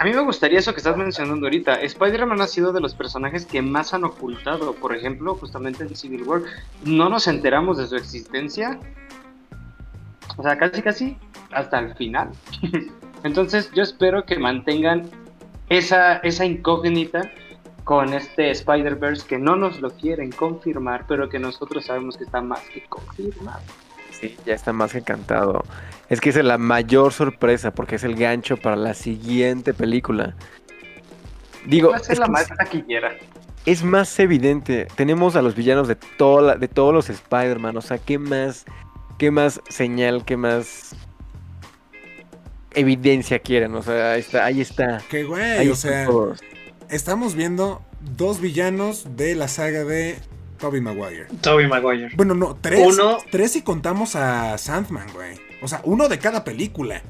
A 0.03 0.05
mí 0.05 0.13
me 0.13 0.23
gustaría 0.23 0.59
eso 0.59 0.73
que 0.73 0.79
estás 0.79 0.97
mencionando 0.97 1.47
ahorita. 1.47 1.75
Spider-Man 1.75 2.41
ha 2.41 2.49
sido 2.49 2.73
de 2.73 2.81
los 2.81 2.93
personajes 2.93 3.47
que 3.47 3.63
más 3.63 3.95
han 3.95 4.03
ocultado. 4.03 4.75
Por 4.75 4.97
ejemplo, 4.97 5.37
justamente 5.37 5.85
en 5.85 5.95
Civil 5.95 6.25
War. 6.25 6.43
No 6.85 7.09
nos 7.09 7.29
enteramos 7.29 7.79
de 7.79 7.87
su 7.87 7.95
existencia. 7.95 8.81
O 10.37 10.43
sea, 10.43 10.59
casi 10.59 10.83
casi 10.83 11.17
hasta 11.53 11.79
el 11.79 11.95
final. 11.95 12.31
Entonces 13.23 13.71
yo 13.77 13.85
espero 13.85 14.25
que 14.27 14.41
mantengan 14.41 15.09
esa, 15.69 16.17
esa 16.17 16.47
incógnita 16.47 17.31
con 17.85 18.13
este 18.13 18.51
Spider-Verse 18.51 19.25
que 19.29 19.39
no 19.39 19.55
nos 19.55 19.81
lo 19.81 19.91
quieren 19.91 20.33
confirmar, 20.33 21.05
pero 21.07 21.29
que 21.29 21.39
nosotros 21.39 21.85
sabemos 21.85 22.17
que 22.17 22.25
está 22.25 22.43
más 22.43 22.63
que 22.71 22.83
confirmado. 22.87 23.63
Sí, 24.23 24.37
ya 24.47 24.55
está 24.55 24.73
más 24.73 24.93
que 24.93 25.03
cantado. 25.03 25.63
Es 26.09 26.21
que 26.23 26.31
es 26.31 26.37
la 26.37 26.57
mayor 26.57 27.13
sorpresa 27.13 27.73
porque 27.75 27.97
es 27.97 28.05
el 28.05 28.15
gancho 28.15 28.57
para 28.57 28.77
la 28.77 28.95
siguiente 28.95 29.75
película. 29.75 30.35
Digo, 31.67 31.91
Va 31.91 31.97
a 31.97 32.01
ser 32.01 32.13
es 32.13 32.19
la 32.19 32.29
más 32.29 32.49
taquillera. 32.49 33.15
es 33.67 33.83
más 33.85 34.19
evidente. 34.19 34.87
Tenemos 34.97 35.37
a 35.37 35.43
los 35.43 35.55
villanos 35.55 35.89
de 35.89 35.97
toda 35.97 36.43
la- 36.43 36.57
de 36.57 36.69
todos 36.69 36.95
los 36.95 37.11
Spider-Man. 37.11 37.77
O 37.77 37.83
sea, 37.83 37.99
¿qué 37.99 38.19
más, 38.19 38.65
qué 39.19 39.31
más 39.31 39.61
señal, 39.69 40.25
qué 40.25 40.37
más 40.37 40.95
evidencia 42.75 43.39
quieren, 43.39 43.75
o 43.75 43.83
sea, 43.83 44.13
ahí 44.13 44.21
está. 44.21 44.45
Ahí 44.47 44.61
está. 44.61 45.03
Que 45.11 45.25
güey, 45.25 45.43
Ahí 45.59 45.69
o 45.69 45.75
sea, 45.77 46.07
todos. 46.07 46.41
estamos 46.89 47.35
viendo 47.35 47.83
dos 48.01 48.41
villanos 48.41 49.17
de 49.17 49.35
la 49.35 49.47
saga 49.49 49.85
de 49.85 50.17
Tobey 50.63 50.81
Maguire. 50.81 51.27
Toby 51.41 51.67
Maguire. 51.67 52.11
Bueno, 52.15 52.35
no, 52.37 52.57
tres. 52.61 52.87
Uno- 52.87 53.19
Tres 53.33 53.51
si 53.53 53.63
contamos 53.63 54.15
a 54.15 54.57
Sandman, 54.59 55.13
güey. 55.13 55.35
O 55.61 55.67
sea, 55.67 55.81
uno 55.85 56.09
de 56.09 56.19
cada 56.21 56.45
película. 56.45 57.03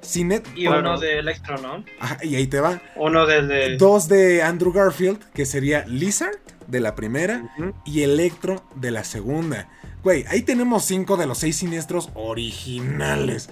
Cine. 0.00 0.42
Y 0.54 0.68
uno 0.68 0.98
de 0.98 1.18
Electro, 1.18 1.58
¿no? 1.58 1.84
Ajá, 1.98 2.18
y 2.22 2.36
ahí 2.36 2.46
te 2.46 2.60
va. 2.60 2.80
Uno 2.96 3.26
del 3.26 3.48
de. 3.48 3.76
Dos 3.78 4.06
de 4.08 4.42
Andrew 4.44 4.72
Garfield, 4.72 5.18
que 5.32 5.44
sería 5.44 5.84
Lizard 5.86 6.36
de 6.68 6.78
la 6.78 6.94
primera 6.94 7.52
y 7.84 8.02
Electro 8.02 8.64
de 8.76 8.92
la 8.92 9.02
segunda. 9.02 9.68
Güey, 10.04 10.24
ahí 10.28 10.42
tenemos 10.42 10.84
cinco 10.84 11.16
de 11.16 11.26
los 11.26 11.38
seis 11.38 11.56
siniestros 11.56 12.10
originales. 12.14 13.50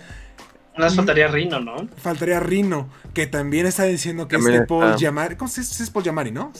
Nos 0.77 0.95
faltaría 0.95 1.27
Rino, 1.29 1.59
¿no? 1.61 1.89
Faltaría 1.97 2.39
Rino, 2.41 2.89
que 3.13 3.27
también 3.27 3.67
está 3.67 3.85
diciendo 3.85 4.29
que 4.29 4.37
También 4.37 4.55
este 4.55 4.67
Paul 4.69 4.85
está. 4.87 4.99
Giamatti. 4.99 5.35
¿Cómo 5.35 5.49
se 5.51 5.61
dice? 5.63 5.83
Es 5.83 5.91
Paul 5.91 6.05
Giamatti, 6.05 6.31
¿no? 6.31 6.53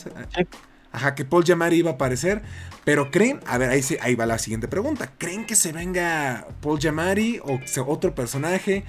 Ajá, 0.91 1.15
que 1.15 1.23
Paul 1.25 1.43
Giamatti 1.43 1.75
iba 1.77 1.91
a 1.91 1.93
aparecer. 1.93 2.41
Pero 2.83 3.11
creen, 3.11 3.39
a 3.45 3.57
ver, 3.57 3.69
ahí, 3.69 3.81
se- 3.81 3.99
ahí 4.01 4.15
va 4.15 4.25
la 4.25 4.37
siguiente 4.39 4.67
pregunta. 4.67 5.11
¿Creen 5.17 5.45
que 5.45 5.55
se 5.55 5.71
venga 5.71 6.47
Paul 6.61 6.79
Giamatti 6.79 7.39
o 7.43 7.59
otro 7.87 8.13
personaje? 8.15 8.83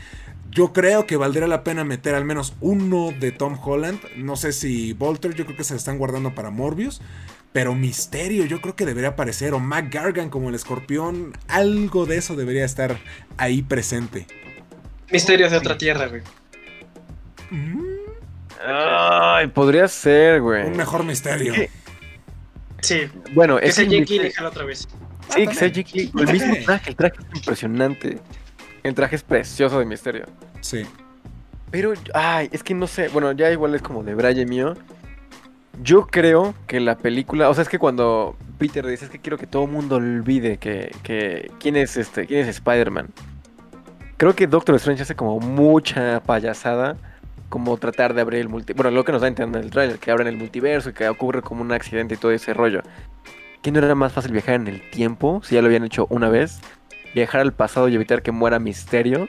Yo 0.50 0.72
creo 0.72 1.06
que 1.06 1.16
valdría 1.16 1.46
la 1.46 1.64
pena 1.64 1.84
meter 1.84 2.14
al 2.14 2.24
menos 2.24 2.54
uno 2.60 3.10
de 3.18 3.32
Tom 3.32 3.56
Holland. 3.62 4.00
No 4.16 4.36
sé 4.36 4.52
si 4.52 4.92
Volter, 4.92 5.34
yo 5.34 5.44
creo 5.44 5.56
que 5.56 5.64
se 5.64 5.74
lo 5.74 5.78
están 5.78 5.96
guardando 5.98 6.34
para 6.34 6.50
Morbius. 6.50 7.00
Pero 7.52 7.74
Misterio, 7.74 8.46
yo 8.46 8.60
creo 8.62 8.74
que 8.76 8.86
debería 8.86 9.10
aparecer. 9.10 9.52
O 9.54 9.60
Mac 9.60 9.92
Gargan 9.92 10.30
como 10.30 10.48
el 10.48 10.54
escorpión. 10.54 11.32
Algo 11.48 12.06
de 12.06 12.16
eso 12.18 12.34
debería 12.34 12.64
estar 12.64 12.98
ahí 13.36 13.62
presente. 13.62 14.26
Misterios 15.10 15.50
de 15.50 15.58
otra 15.58 15.76
tierra, 15.78 16.06
güey. 16.08 16.22
Mm, 17.50 17.82
Ay, 18.66 19.46
podría 19.48 19.88
ser, 19.88 20.40
güey. 20.40 20.66
un 20.66 20.76
mejor 20.76 21.04
misterio. 21.04 21.52
¿Qué? 21.52 21.70
Sí. 22.82 23.08
Bueno, 23.32 23.58
Que 23.58 23.66
es 23.68 23.74
sea 23.74 23.84
que 23.86 23.90
Jake 24.00 24.04
Gyllenhaal 24.04 24.46
otra 24.46 24.64
vez. 24.64 24.86
Sí, 25.30 25.46
que 25.46 25.54
sea. 25.54 25.68
Jake 25.68 25.90
Lee- 25.94 26.12
El 26.18 26.32
mismo 26.32 26.54
traje, 26.64 26.90
el 26.90 26.96
traje 26.96 27.16
es 27.18 27.36
impresionante. 27.38 28.18
El 28.82 28.94
traje 28.94 29.16
es 29.16 29.22
precioso 29.22 29.78
de 29.78 29.84
misterio. 29.86 30.26
Sí. 30.60 30.82
Pero, 31.70 31.94
ay, 32.12 32.48
es 32.52 32.62
que 32.62 32.74
no 32.74 32.86
sé. 32.86 33.08
Bueno, 33.08 33.32
ya 33.32 33.50
igual 33.50 33.74
es 33.74 33.82
como 33.82 34.02
de 34.02 34.14
Braille 34.14 34.44
mío. 34.44 34.74
Yo 35.82 36.06
creo 36.06 36.54
que 36.66 36.80
la 36.80 36.98
película. 36.98 37.48
O 37.48 37.54
sea, 37.54 37.62
es 37.62 37.68
que 37.68 37.78
cuando 37.78 38.36
Peter 38.58 38.86
dice 38.86 39.06
es 39.06 39.10
que 39.10 39.18
quiero 39.20 39.38
que 39.38 39.46
todo 39.46 39.64
el 39.64 39.70
mundo 39.70 39.96
olvide 39.96 40.58
que, 40.58 40.94
que 41.02 41.50
quién 41.58 41.76
es 41.76 41.96
este, 41.96 42.26
quién 42.26 42.40
es 42.40 42.48
Spider-Man. 42.48 43.08
Creo 44.18 44.34
que 44.36 44.46
Doctor 44.46 44.74
Strange 44.76 45.02
hace 45.02 45.14
como 45.16 45.40
mucha 45.40 46.20
payasada. 46.20 46.96
Como 47.52 47.76
tratar 47.76 48.14
de 48.14 48.22
abrir 48.22 48.40
el 48.40 48.48
multiverso. 48.48 48.82
Bueno, 48.82 48.96
lo 48.96 49.04
que 49.04 49.12
nos 49.12 49.20
da 49.20 49.26
a 49.26 49.28
entender 49.28 49.60
en 49.60 49.66
el 49.66 49.70
trailer, 49.70 49.98
que 49.98 50.10
abren 50.10 50.26
el 50.26 50.38
multiverso 50.38 50.88
y 50.88 50.92
que 50.94 51.06
ocurre 51.06 51.42
como 51.42 51.60
un 51.60 51.70
accidente 51.70 52.14
y 52.14 52.16
todo 52.16 52.32
ese 52.32 52.54
rollo. 52.54 52.80
¿Que 53.60 53.70
no 53.70 53.78
era 53.78 53.94
más 53.94 54.10
fácil 54.14 54.32
viajar 54.32 54.54
en 54.54 54.68
el 54.68 54.80
tiempo? 54.90 55.42
Si 55.44 55.54
ya 55.54 55.60
lo 55.60 55.66
habían 55.66 55.84
hecho 55.84 56.06
una 56.08 56.30
vez. 56.30 56.60
Viajar 57.14 57.42
al 57.42 57.52
pasado 57.52 57.88
y 57.90 57.94
evitar 57.94 58.22
que 58.22 58.32
muera 58.32 58.58
Misterio. 58.58 59.28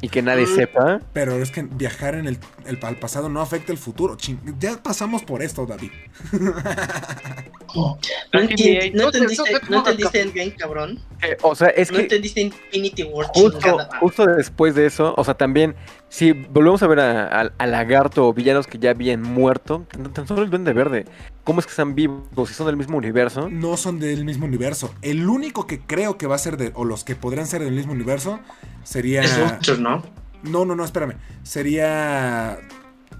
Y 0.00 0.08
que 0.08 0.20
nadie 0.20 0.46
Mm. 0.46 0.54
sepa. 0.56 1.00
Pero 1.12 1.36
es 1.36 1.52
que 1.52 1.62
viajar 1.62 2.16
en 2.16 2.26
el, 2.26 2.38
el- 2.66 2.78
al 2.82 2.96
pasado 2.96 3.28
no 3.28 3.40
afecta 3.40 3.70
el 3.70 3.78
futuro. 3.78 4.16
Chin- 4.16 4.38
ya 4.58 4.76
pasamos 4.82 5.22
por 5.22 5.42
esto, 5.42 5.64
David. 5.64 5.92
No, 7.74 7.98
hay- 8.32 8.90
no 8.92 9.04
no 9.04 9.10
te- 9.10 9.18
entendiste, 9.18 9.52
no 9.52 9.58
te- 9.60 9.66
no 9.70 9.76
no 9.76 9.82
te- 9.82 9.90
entendiste 9.90 10.20
el 10.22 10.32
game, 10.32 10.54
cabrón. 10.54 10.98
Eh, 11.22 11.36
o 11.42 11.54
sea, 11.54 11.68
es 11.68 11.90
no 11.90 11.96
que 11.98 12.02
entendiste 12.04 12.40
Infinity 12.40 13.02
War 13.04 13.26
justo, 13.34 13.78
justo 14.00 14.26
después 14.26 14.74
de 14.74 14.86
eso, 14.86 15.14
o 15.16 15.22
sea, 15.24 15.34
también, 15.34 15.74
si 16.10 16.32
volvemos 16.32 16.82
a 16.82 16.86
ver 16.86 17.00
a, 17.00 17.40
a- 17.42 17.52
a 17.58 17.66
Lagarto 17.66 18.26
o 18.28 18.32
villanos 18.32 18.66
que 18.66 18.78
ya 18.78 18.90
habían 18.90 19.22
muerto, 19.22 19.84
tan, 19.90 20.12
tan 20.12 20.26
solo 20.26 20.42
el 20.42 20.50
Duende 20.50 20.72
Verde, 20.72 21.04
¿cómo 21.44 21.60
es 21.60 21.66
que 21.66 21.70
están 21.70 21.94
vivos? 21.94 22.48
Si 22.48 22.54
son 22.54 22.66
del 22.66 22.76
mismo 22.76 22.96
universo. 22.96 23.48
No 23.50 23.76
son 23.76 23.98
del 23.98 24.24
mismo 24.24 24.46
universo. 24.46 24.94
El 25.02 25.28
único 25.28 25.66
que 25.66 25.80
creo 25.80 26.16
que 26.16 26.26
va 26.26 26.34
a 26.36 26.38
ser 26.38 26.56
de. 26.56 26.72
O 26.74 26.84
los 26.84 27.04
que 27.04 27.14
podrían 27.14 27.46
ser 27.46 27.62
del 27.62 27.74
mismo 27.74 27.92
universo. 27.92 28.40
Sería. 28.84 29.22
Es 29.22 29.38
Vulture, 29.38 29.78
¿no? 29.80 30.02
No, 30.42 30.64
no, 30.64 30.74
no, 30.74 30.84
espérame. 30.84 31.14
Sería. 31.42 32.58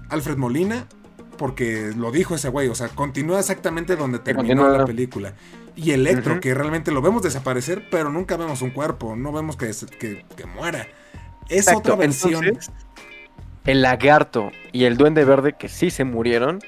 Alfred 0.09 0.37
Molina. 0.37 0.85
Porque 1.37 1.93
lo 1.95 2.11
dijo 2.11 2.35
ese 2.35 2.49
güey. 2.49 2.67
O 2.67 2.75
sea, 2.75 2.89
continúa 2.89 3.39
exactamente 3.39 3.95
donde 3.95 4.19
terminó 4.19 4.47
continúa. 4.63 4.77
la 4.79 4.85
película. 4.85 5.33
Y 5.75 5.91
Electro, 5.91 6.41
que 6.41 6.53
realmente 6.53 6.91
lo 6.91 7.01
vemos 7.01 7.21
desaparecer, 7.21 7.87
pero 7.89 8.09
nunca 8.09 8.35
vemos 8.35 8.61
un 8.61 8.71
cuerpo. 8.71 9.15
No 9.15 9.31
vemos 9.31 9.55
que, 9.55 10.25
que 10.35 10.45
muera. 10.45 10.87
Es 11.49 11.67
Exacto, 11.67 11.79
otra 11.79 11.95
versión. 11.95 12.43
entonces, 12.45 12.71
el 13.65 13.81
Lagarto 13.81 14.51
y 14.71 14.85
el 14.85 14.97
Duende 14.97 15.25
Verde, 15.25 15.53
que 15.57 15.67
sí 15.69 15.89
se 15.89 16.03
murieron, 16.03 16.59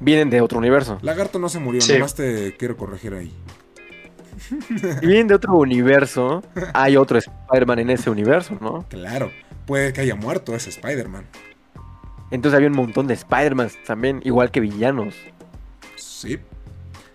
vienen 0.00 0.30
de 0.30 0.40
otro 0.40 0.58
universo. 0.58 0.98
Lagarto 1.02 1.38
no 1.38 1.48
se 1.48 1.58
murió, 1.58 1.80
Sí. 1.80 1.94
nomás 1.94 2.14
te 2.14 2.56
quiero 2.56 2.76
corregir 2.76 3.14
ahí. 3.14 3.32
Si 5.00 5.06
vienen 5.06 5.28
de 5.28 5.34
otro 5.34 5.54
universo, 5.54 6.42
hay 6.74 6.96
otro 6.96 7.18
Spider-Man 7.18 7.78
en 7.80 7.90
ese 7.90 8.10
universo, 8.10 8.56
¿no? 8.60 8.84
Claro, 8.88 9.30
puede 9.66 9.92
que 9.92 10.02
haya 10.02 10.14
muerto 10.14 10.54
ese 10.54 10.70
Spider-Man. 10.70 11.24
Entonces 12.30 12.56
había 12.56 12.68
un 12.68 12.76
montón 12.76 13.06
de 13.06 13.14
Spider-Man 13.14 13.70
también, 13.86 14.20
igual 14.24 14.50
que 14.50 14.60
villanos. 14.60 15.14
Sí. 15.96 16.38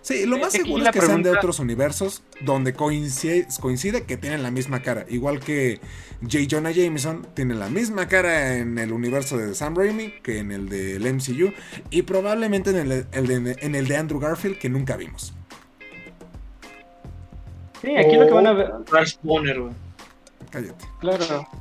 Sí, 0.02 0.26
lo 0.26 0.36
Eh, 0.36 0.40
más 0.40 0.54
aquí 0.54 0.64
seguro 0.64 0.84
es 0.84 0.90
que 0.90 1.00
sean 1.00 1.22
de 1.22 1.30
otros 1.30 1.60
universos 1.60 2.22
donde 2.40 2.74
coincide, 2.74 3.46
coincide 3.60 4.02
que 4.04 4.16
tienen 4.16 4.42
la 4.42 4.50
misma 4.50 4.82
cara. 4.82 5.06
Igual 5.08 5.38
que 5.40 5.80
J. 6.22 6.38
Jonah 6.50 6.72
Jameson 6.72 7.26
tiene 7.34 7.54
la 7.54 7.68
misma 7.68 8.08
cara 8.08 8.56
en 8.56 8.78
el 8.78 8.92
universo 8.92 9.36
de 9.38 9.54
Sam 9.54 9.76
Raimi 9.76 10.10
que 10.22 10.38
en 10.38 10.50
el 10.50 10.68
del 10.68 11.02
MCU 11.14 11.52
y 11.90 12.02
probablemente 12.02 12.70
en 12.70 12.76
el, 12.76 13.06
el 13.12 13.26
de, 13.26 13.56
en 13.60 13.74
el 13.74 13.86
de 13.86 13.96
Andrew 13.96 14.20
Garfield 14.20 14.58
que 14.58 14.68
nunca 14.68 14.96
vimos. 14.96 15.34
Sí, 17.80 17.96
aquí 17.96 18.16
lo 18.16 18.26
que 18.26 18.32
van 18.32 18.46
a 18.46 18.52
ver. 18.52 18.70
Ralph 18.90 19.14
Bonner, 19.22 19.60
güey. 19.60 19.72
Cállate. 20.50 20.84
Claro. 21.00 21.48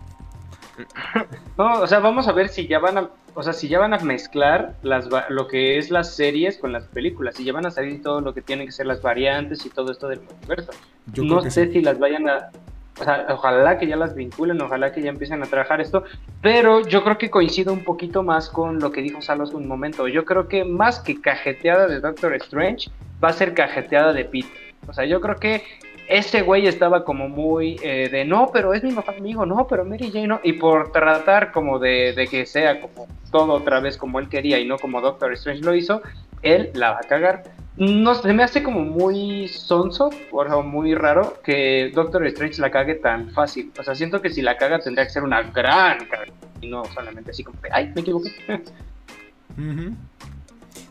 No, 1.57 1.81
o 1.81 1.85
sea, 1.87 1.99
vamos 1.99 2.27
a 2.27 2.31
ver 2.31 2.49
si 2.49 2.67
ya 2.67 2.79
van 2.79 2.97
a, 2.97 3.09
o 3.33 3.43
sea, 3.43 3.53
si 3.53 3.67
ya 3.67 3.79
van 3.79 3.93
a 3.93 3.99
mezclar 3.99 4.75
las 4.81 5.07
lo 5.29 5.47
que 5.47 5.77
es 5.77 5.89
las 5.89 6.15
series 6.15 6.57
con 6.57 6.71
las 6.71 6.85
películas, 6.85 7.35
si 7.35 7.43
ya 7.43 7.53
van 7.53 7.65
a 7.65 7.71
salir 7.71 8.01
todo 8.01 8.21
lo 8.21 8.33
que 8.33 8.41
tienen 8.41 8.65
que 8.65 8.71
ser 8.71 8.85
las 8.85 9.01
variantes 9.01 9.65
y 9.65 9.69
todo 9.69 9.91
esto 9.91 10.07
del 10.07 10.21
multiverso. 10.21 10.71
Yo 11.13 11.23
no 11.23 11.41
sé 11.41 11.67
sí. 11.67 11.73
si 11.73 11.81
las 11.81 11.97
vayan 11.97 12.27
a, 12.29 12.51
o 12.99 13.03
sea, 13.03 13.25
ojalá 13.29 13.77
que 13.79 13.87
ya 13.87 13.95
las 13.95 14.15
vinculen, 14.15 14.61
ojalá 14.61 14.91
que 14.91 15.01
ya 15.01 15.09
empiecen 15.09 15.41
a 15.41 15.45
trabajar 15.45 15.81
esto, 15.81 16.03
pero 16.41 16.85
yo 16.85 17.03
creo 17.03 17.17
que 17.17 17.29
coincido 17.29 17.71
un 17.73 17.83
poquito 17.83 18.21
más 18.21 18.49
con 18.49 18.79
lo 18.79 18.91
que 18.91 19.01
dijo 19.01 19.21
Salos 19.21 19.53
un 19.53 19.67
momento. 19.67 20.07
Yo 20.07 20.25
creo 20.25 20.47
que 20.47 20.65
más 20.65 20.99
que 20.99 21.19
cajeteada 21.19 21.87
de 21.87 21.99
Doctor 21.99 22.35
Strange, 22.35 22.89
va 23.23 23.29
a 23.29 23.33
ser 23.33 23.53
cajeteada 23.53 24.13
de 24.13 24.25
Peter. 24.25 24.51
O 24.87 24.93
sea, 24.93 25.05
yo 25.05 25.21
creo 25.21 25.35
que 25.37 25.63
ese 26.11 26.41
güey 26.41 26.67
estaba 26.67 27.05
como 27.05 27.29
muy 27.29 27.79
eh, 27.81 28.09
de 28.11 28.25
no, 28.25 28.49
pero 28.51 28.73
es 28.73 28.83
mi 28.83 28.91
mejor 28.91 29.15
amigo, 29.15 29.45
no, 29.45 29.65
pero 29.67 29.85
Mary 29.85 30.11
Jane 30.11 30.27
no. 30.27 30.41
Y 30.43 30.53
por 30.53 30.91
tratar 30.91 31.51
como 31.53 31.79
de, 31.79 32.13
de 32.13 32.27
que 32.27 32.45
sea 32.45 32.81
como 32.81 33.07
todo 33.31 33.53
otra 33.53 33.79
vez 33.79 33.95
como 33.97 34.19
él 34.19 34.27
quería 34.27 34.59
y 34.59 34.67
no 34.67 34.77
como 34.77 34.99
Doctor 34.99 35.31
Strange 35.33 35.61
lo 35.61 35.73
hizo, 35.73 36.01
él 36.41 36.69
la 36.73 36.91
va 36.91 36.97
a 36.97 37.07
cagar. 37.07 37.43
No 37.77 38.13
se 38.13 38.33
me 38.33 38.43
hace 38.43 38.61
como 38.61 38.81
muy 38.81 39.47
sonso, 39.47 40.09
o 40.31 40.63
muy 40.63 40.93
raro 40.93 41.41
que 41.41 41.89
Doctor 41.95 42.25
Strange 42.27 42.59
la 42.59 42.69
cague 42.69 42.95
tan 42.95 43.31
fácil. 43.31 43.71
O 43.79 43.83
sea, 43.83 43.95
siento 43.95 44.21
que 44.21 44.29
si 44.29 44.41
la 44.41 44.57
caga 44.57 44.79
tendría 44.79 45.05
que 45.05 45.11
ser 45.11 45.23
una 45.23 45.41
gran 45.41 46.05
caga. 46.05 46.33
Y 46.59 46.67
no 46.67 46.83
solamente 46.93 47.31
así 47.31 47.43
como, 47.43 47.59
de, 47.61 47.69
ay, 47.71 47.91
me 47.95 48.01
equivoqué. 48.01 48.31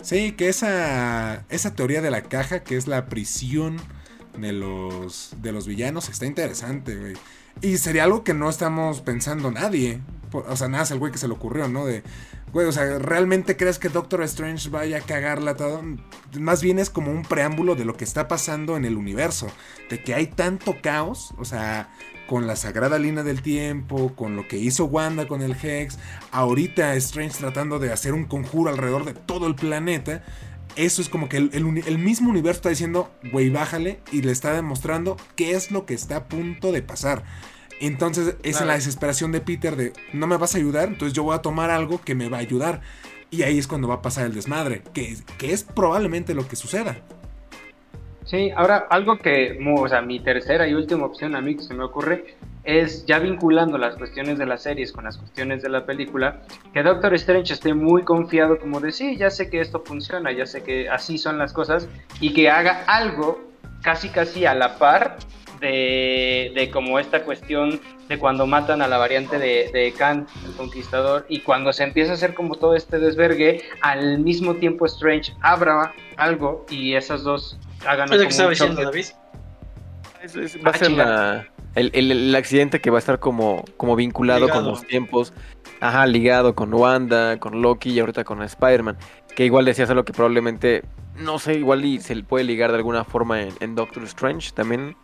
Sí, 0.00 0.32
que 0.32 0.48
esa, 0.48 1.44
esa 1.50 1.74
teoría 1.74 2.00
de 2.00 2.10
la 2.10 2.22
caja, 2.22 2.60
que 2.60 2.76
es 2.76 2.88
la 2.88 3.06
prisión 3.06 3.76
de 4.36 4.52
los, 4.52 5.34
de 5.40 5.52
los 5.52 5.66
villanos, 5.66 6.08
está 6.08 6.26
interesante, 6.26 6.96
güey. 6.96 7.14
Y 7.62 7.76
sería 7.78 8.04
algo 8.04 8.24
que 8.24 8.34
no 8.34 8.48
estamos 8.48 9.00
pensando 9.00 9.50
nadie. 9.50 10.00
O 10.32 10.56
sea, 10.56 10.68
nada, 10.68 10.84
es 10.84 10.90
el 10.92 10.98
güey 10.98 11.12
que 11.12 11.18
se 11.18 11.26
le 11.26 11.34
ocurrió, 11.34 11.68
¿no? 11.68 11.84
De, 11.84 12.02
güey, 12.52 12.66
o 12.66 12.72
sea, 12.72 12.98
¿realmente 12.98 13.56
crees 13.56 13.78
que 13.78 13.88
Doctor 13.88 14.22
Strange 14.22 14.70
vaya 14.70 14.98
a 14.98 15.00
cagarla 15.00 15.56
todo? 15.56 15.82
Más 16.38 16.62
bien 16.62 16.78
es 16.78 16.88
como 16.88 17.10
un 17.10 17.22
preámbulo 17.22 17.74
de 17.74 17.84
lo 17.84 17.96
que 17.96 18.04
está 18.04 18.28
pasando 18.28 18.76
en 18.76 18.84
el 18.84 18.96
universo. 18.96 19.48
De 19.90 20.02
que 20.02 20.14
hay 20.14 20.28
tanto 20.28 20.76
caos, 20.80 21.34
o 21.36 21.44
sea, 21.44 21.90
con 22.30 22.46
la 22.46 22.54
sagrada 22.54 22.96
línea 23.00 23.24
del 23.24 23.42
tiempo, 23.42 24.14
con 24.14 24.36
lo 24.36 24.46
que 24.46 24.56
hizo 24.56 24.84
Wanda 24.84 25.26
con 25.26 25.42
el 25.42 25.56
Hex, 25.60 25.98
ahorita 26.30 26.94
Strange 26.94 27.38
tratando 27.38 27.80
de 27.80 27.92
hacer 27.92 28.14
un 28.14 28.24
conjuro 28.24 28.70
alrededor 28.70 29.04
de 29.04 29.14
todo 29.14 29.48
el 29.48 29.56
planeta. 29.56 30.22
Eso 30.76 31.02
es 31.02 31.08
como 31.08 31.28
que 31.28 31.36
el, 31.36 31.50
el 31.52 31.64
uni- 31.64 31.82
el 31.86 31.98
mismo 31.98 32.30
universo 32.30 32.58
está 32.58 32.68
diciendo, 32.70 33.10
güey, 33.32 33.50
bájale, 33.50 34.00
y 34.12 34.22
le 34.22 34.32
está 34.32 34.52
demostrando 34.54 35.16
qué 35.36 35.52
es 35.52 35.70
lo 35.70 35.84
que 35.86 35.94
está 35.94 36.16
a 36.16 36.24
punto 36.28 36.72
de 36.72 36.82
pasar. 36.82 37.24
Entonces 37.80 38.36
es 38.42 38.52
Claro. 38.56 38.66
la 38.66 38.74
desesperación 38.74 39.32
de 39.32 39.40
Peter 39.40 39.74
de, 39.76 39.92
no 40.12 40.26
me 40.26 40.36
vas 40.36 40.54
a 40.54 40.58
ayudar, 40.58 40.88
entonces 40.88 41.14
yo 41.14 41.22
voy 41.22 41.34
a 41.34 41.42
tomar 41.42 41.70
algo 41.70 42.00
que 42.00 42.14
me 42.14 42.28
va 42.28 42.36
a 42.38 42.40
ayudar. 42.40 42.82
Y 43.30 43.42
ahí 43.42 43.58
es 43.58 43.66
cuando 43.66 43.88
va 43.88 43.96
a 43.96 44.02
pasar 44.02 44.26
el 44.26 44.34
desmadre, 44.34 44.82
que, 44.92 45.16
que 45.38 45.52
es 45.52 45.62
probablemente 45.62 46.34
lo 46.34 46.46
que 46.48 46.56
suceda. 46.56 47.00
Sí, 48.24 48.50
ahora 48.54 48.86
algo 48.90 49.18
que, 49.18 49.58
o 49.76 49.88
sea, 49.88 50.02
mi 50.02 50.20
tercera 50.20 50.68
y 50.68 50.74
última 50.74 51.06
opción 51.06 51.34
a 51.34 51.40
mí 51.40 51.56
que 51.56 51.62
se 51.62 51.74
me 51.74 51.84
ocurre 51.84 52.36
es 52.62 53.06
ya 53.06 53.18
vinculando 53.18 53.78
las 53.78 53.96
cuestiones 53.96 54.38
de 54.38 54.46
las 54.46 54.62
series 54.62 54.92
con 54.92 55.04
las 55.04 55.16
cuestiones 55.16 55.62
de 55.62 55.70
la 55.70 55.86
película, 55.86 56.42
que 56.72 56.82
Doctor 56.82 57.14
Strange 57.14 57.54
esté 57.54 57.74
muy 57.74 58.02
confiado 58.02 58.58
como 58.58 58.80
de 58.80 58.92
sí, 58.92 59.16
ya 59.16 59.30
sé 59.30 59.48
que 59.48 59.60
esto 59.60 59.82
funciona, 59.84 60.30
ya 60.32 60.46
sé 60.46 60.62
que 60.62 60.88
así 60.88 61.18
son 61.18 61.38
las 61.38 61.52
cosas 61.52 61.88
y 62.20 62.34
que 62.34 62.50
haga 62.50 62.84
algo 62.86 63.40
casi 63.82 64.10
casi 64.10 64.44
a 64.44 64.54
la 64.54 64.76
par 64.76 65.16
de, 65.60 66.52
de 66.54 66.70
como 66.70 66.98
esta 66.98 67.24
cuestión 67.24 67.80
de 68.08 68.18
cuando 68.18 68.46
matan 68.46 68.82
a 68.82 68.88
la 68.88 68.98
variante 68.98 69.38
de, 69.38 69.70
de 69.72 69.92
Khan, 69.96 70.26
el 70.44 70.52
conquistador, 70.52 71.24
y 71.28 71.40
cuando 71.40 71.72
se 71.72 71.84
empieza 71.84 72.12
a 72.12 72.14
hacer 72.14 72.34
como 72.34 72.56
todo 72.56 72.74
este 72.74 72.98
desvergue, 72.98 73.62
al 73.80 74.18
mismo 74.18 74.56
tiempo 74.56 74.84
Strange 74.86 75.32
abra 75.40 75.94
algo 76.16 76.66
y 76.70 76.94
esas 76.94 77.22
dos 77.22 77.58
hagan 77.86 78.04
¿Es 78.06 78.10
lo 78.10 78.28
que 78.28 78.34
como 78.34 78.50
estaba 78.50 78.70
un. 78.70 78.76
David? 78.76 79.06
Es- 80.22 80.36
es- 80.36 80.56
va 80.58 80.70
a 80.70 80.74
Ah, 80.74 80.78
ser 80.78 80.88
chinga. 80.88 81.04
la- 81.06 81.46
el, 81.74 81.90
el- 81.94 82.12
el 82.12 82.34
accidente 82.34 82.80
que 82.80 82.90
va 82.90 82.98
a 82.98 83.00
estar 83.00 83.18
como, 83.20 83.64
como 83.76 83.96
vinculado 83.96 84.48
con 84.48 84.64
los 84.66 84.86
tiempos. 84.86 85.32
Ajá, 85.80 86.06
ligado 86.06 86.54
con 86.54 86.74
Wanda, 86.74 87.38
con 87.38 87.62
Loki 87.62 87.90
y 87.90 88.00
ahorita 88.00 88.24
con 88.24 88.42
Spider-Man. 88.42 88.98
Que 89.34 89.44
igual 89.46 89.64
decías 89.64 89.88
algo 89.88 90.04
que 90.04 90.12
probablemente, 90.12 90.82
no 91.16 91.38
sé, 91.38 91.54
igual 91.54 91.84
y 91.84 92.00
se 92.00 92.14
le 92.14 92.22
puede 92.24 92.44
ligar 92.44 92.70
de 92.70 92.76
alguna 92.78 93.04
forma 93.04 93.40
en, 93.42 93.54
en 93.60 93.74
Doctor 93.74 94.02
Strange 94.04 94.50
también. 94.52 94.96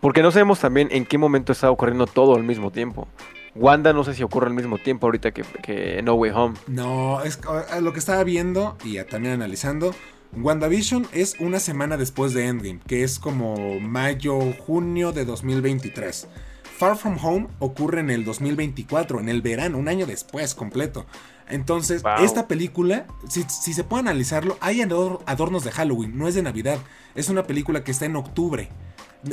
Porque 0.00 0.22
no 0.22 0.30
sabemos 0.30 0.60
también 0.60 0.88
en 0.90 1.06
qué 1.06 1.16
momento 1.16 1.52
está 1.52 1.70
ocurriendo 1.70 2.06
todo 2.06 2.36
al 2.36 2.42
mismo 2.44 2.70
tiempo. 2.70 3.08
Wanda 3.54 3.92
no 3.92 4.04
sé 4.04 4.14
si 4.14 4.22
ocurre 4.22 4.46
al 4.48 4.54
mismo 4.54 4.78
tiempo 4.78 5.06
ahorita 5.06 5.30
que, 5.32 5.42
que 5.62 6.00
No 6.02 6.14
Way 6.14 6.30
Home. 6.34 6.54
No, 6.66 7.22
es 7.22 7.40
a 7.70 7.80
lo 7.80 7.92
que 7.92 7.98
estaba 7.98 8.22
viendo 8.24 8.76
y 8.84 8.98
a- 8.98 9.06
también 9.06 9.34
analizando. 9.34 9.94
WandaVision 10.36 11.06
es 11.12 11.36
una 11.40 11.58
semana 11.60 11.96
después 11.96 12.34
de 12.34 12.46
Endgame, 12.46 12.80
que 12.86 13.02
es 13.02 13.18
como 13.18 13.80
mayo, 13.80 14.38
junio 14.66 15.12
de 15.12 15.24
2023. 15.24 16.28
Far 16.76 16.96
From 16.96 17.16
Home 17.22 17.48
ocurre 17.58 18.00
en 18.00 18.10
el 18.10 18.24
2024, 18.24 19.20
en 19.20 19.28
el 19.28 19.42
verano, 19.42 19.78
un 19.78 19.88
año 19.88 20.06
después 20.06 20.54
completo. 20.54 21.06
Entonces, 21.48 22.02
Wow. 22.02 22.24
esta 22.24 22.46
película, 22.46 23.06
si, 23.28 23.42
si 23.48 23.72
se 23.72 23.82
puede 23.84 24.02
analizarlo, 24.02 24.58
hay 24.60 24.80
ador- 24.82 25.20
adornos 25.26 25.64
de 25.64 25.72
Halloween, 25.72 26.16
no 26.16 26.28
es 26.28 26.34
de 26.34 26.42
Navidad. 26.42 26.78
Es 27.14 27.30
una 27.30 27.44
película 27.44 27.82
que 27.82 27.90
está 27.90 28.04
en 28.04 28.16
octubre. 28.16 28.68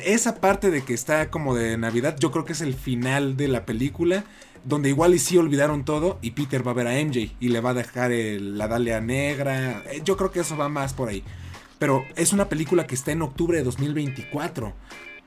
Esa 0.04 0.36
parte 0.42 0.72
de 0.72 0.82
que 0.84 0.96
está 0.96 1.30
como 1.30 1.54
de 1.54 1.78
Navidad, 1.78 2.16
yo 2.20 2.32
creo 2.32 2.46
que 2.46 2.54
es 2.54 2.62
el 2.62 2.74
final 2.74 3.38
de 3.38 3.48
la 3.50 3.66
película, 3.66 4.24
donde 4.66 4.90
igual 4.90 5.14
y 5.14 5.20
sí 5.20 5.38
olvidaron 5.38 5.86
todo 5.86 6.20
y 6.22 6.32
Peter 6.32 6.68
va 6.68 6.72
a 6.72 6.76
ver 6.76 6.88
a 6.88 7.00
MJ 7.04 7.36
y 7.40 7.50
le 7.50 7.62
va 7.62 7.70
a 7.70 7.74
dejar 7.76 8.12
la 8.12 8.68
Dalia 8.68 9.00
negra. 9.00 9.84
Eh, 9.92 10.02
Yo 10.04 10.18
creo 10.18 10.32
que 10.32 10.42
eso 10.42 10.58
va 10.58 10.68
más 10.70 10.94
por 10.94 11.10
ahí. 11.10 11.24
Pero 11.80 12.04
es 12.16 12.34
una 12.34 12.50
película 12.50 12.88
que 12.88 12.96
está 12.96 13.12
en 13.12 13.22
octubre 13.22 13.58
de 13.58 13.64
2024. 13.64 14.74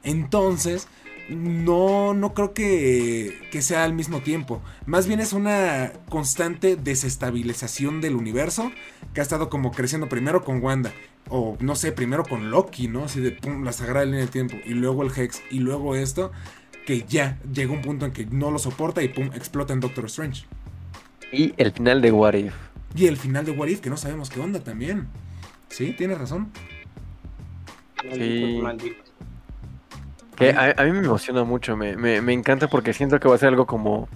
Entonces, 0.02 0.88
no, 1.28 2.14
no 2.14 2.34
creo 2.34 2.54
que, 2.54 3.38
que 3.50 3.62
sea 3.62 3.84
al 3.84 3.92
mismo 3.92 4.20
tiempo. 4.20 4.62
Más 4.86 5.06
bien 5.06 5.20
es 5.20 5.32
una 5.32 5.92
constante 6.08 6.76
desestabilización 6.76 8.00
del 8.00 8.16
universo 8.16 8.72
que 9.14 9.20
ha 9.20 9.22
estado 9.22 9.50
como 9.50 9.70
creciendo 9.70 10.08
primero 10.08 10.42
con 10.42 10.62
Wanda. 10.62 10.92
O 11.28 11.58
no 11.60 11.76
sé, 11.76 11.92
primero 11.92 12.24
con 12.24 12.50
Loki, 12.50 12.88
¿no? 12.88 13.04
Así 13.04 13.20
de 13.20 13.32
pum, 13.32 13.62
la 13.62 13.72
sagrada 13.72 14.06
línea 14.06 14.20
del 14.20 14.30
tiempo. 14.30 14.56
Y 14.64 14.70
luego 14.70 15.02
el 15.02 15.12
Hex. 15.14 15.42
Y 15.50 15.58
luego 15.58 15.94
esto. 15.94 16.32
Que 16.88 17.02
ya 17.06 17.38
llega 17.52 17.70
un 17.74 17.82
punto 17.82 18.06
en 18.06 18.12
que 18.12 18.24
no 18.24 18.50
lo 18.50 18.58
soporta 18.58 19.02
y 19.02 19.08
pum, 19.08 19.26
explota 19.34 19.74
en 19.74 19.80
Doctor 19.80 20.06
Strange. 20.06 20.46
Y 21.30 21.52
el 21.58 21.70
final 21.72 22.00
de 22.00 22.10
What 22.10 22.32
If. 22.32 22.54
Y 22.96 23.08
el 23.08 23.18
final 23.18 23.44
de 23.44 23.52
What 23.52 23.66
If, 23.68 23.80
que 23.80 23.90
no 23.90 23.98
sabemos 23.98 24.30
qué 24.30 24.40
onda 24.40 24.60
también. 24.60 25.06
Sí, 25.68 25.92
tienes 25.92 26.16
razón. 26.16 26.50
Sí. 28.14 28.62
Que 30.36 30.50
a, 30.52 30.74
a 30.78 30.84
mí 30.84 30.92
me 30.92 31.00
emociona 31.00 31.44
mucho, 31.44 31.76
me, 31.76 31.94
me- 31.94 32.22
me 32.22 32.32
encanta 32.32 32.68
porque 32.68 32.94
siento 32.94 33.20
que 33.20 33.28
va 33.28 33.34
a 33.34 33.38
ser 33.38 33.48
algo 33.50 33.66
como. 33.66 34.08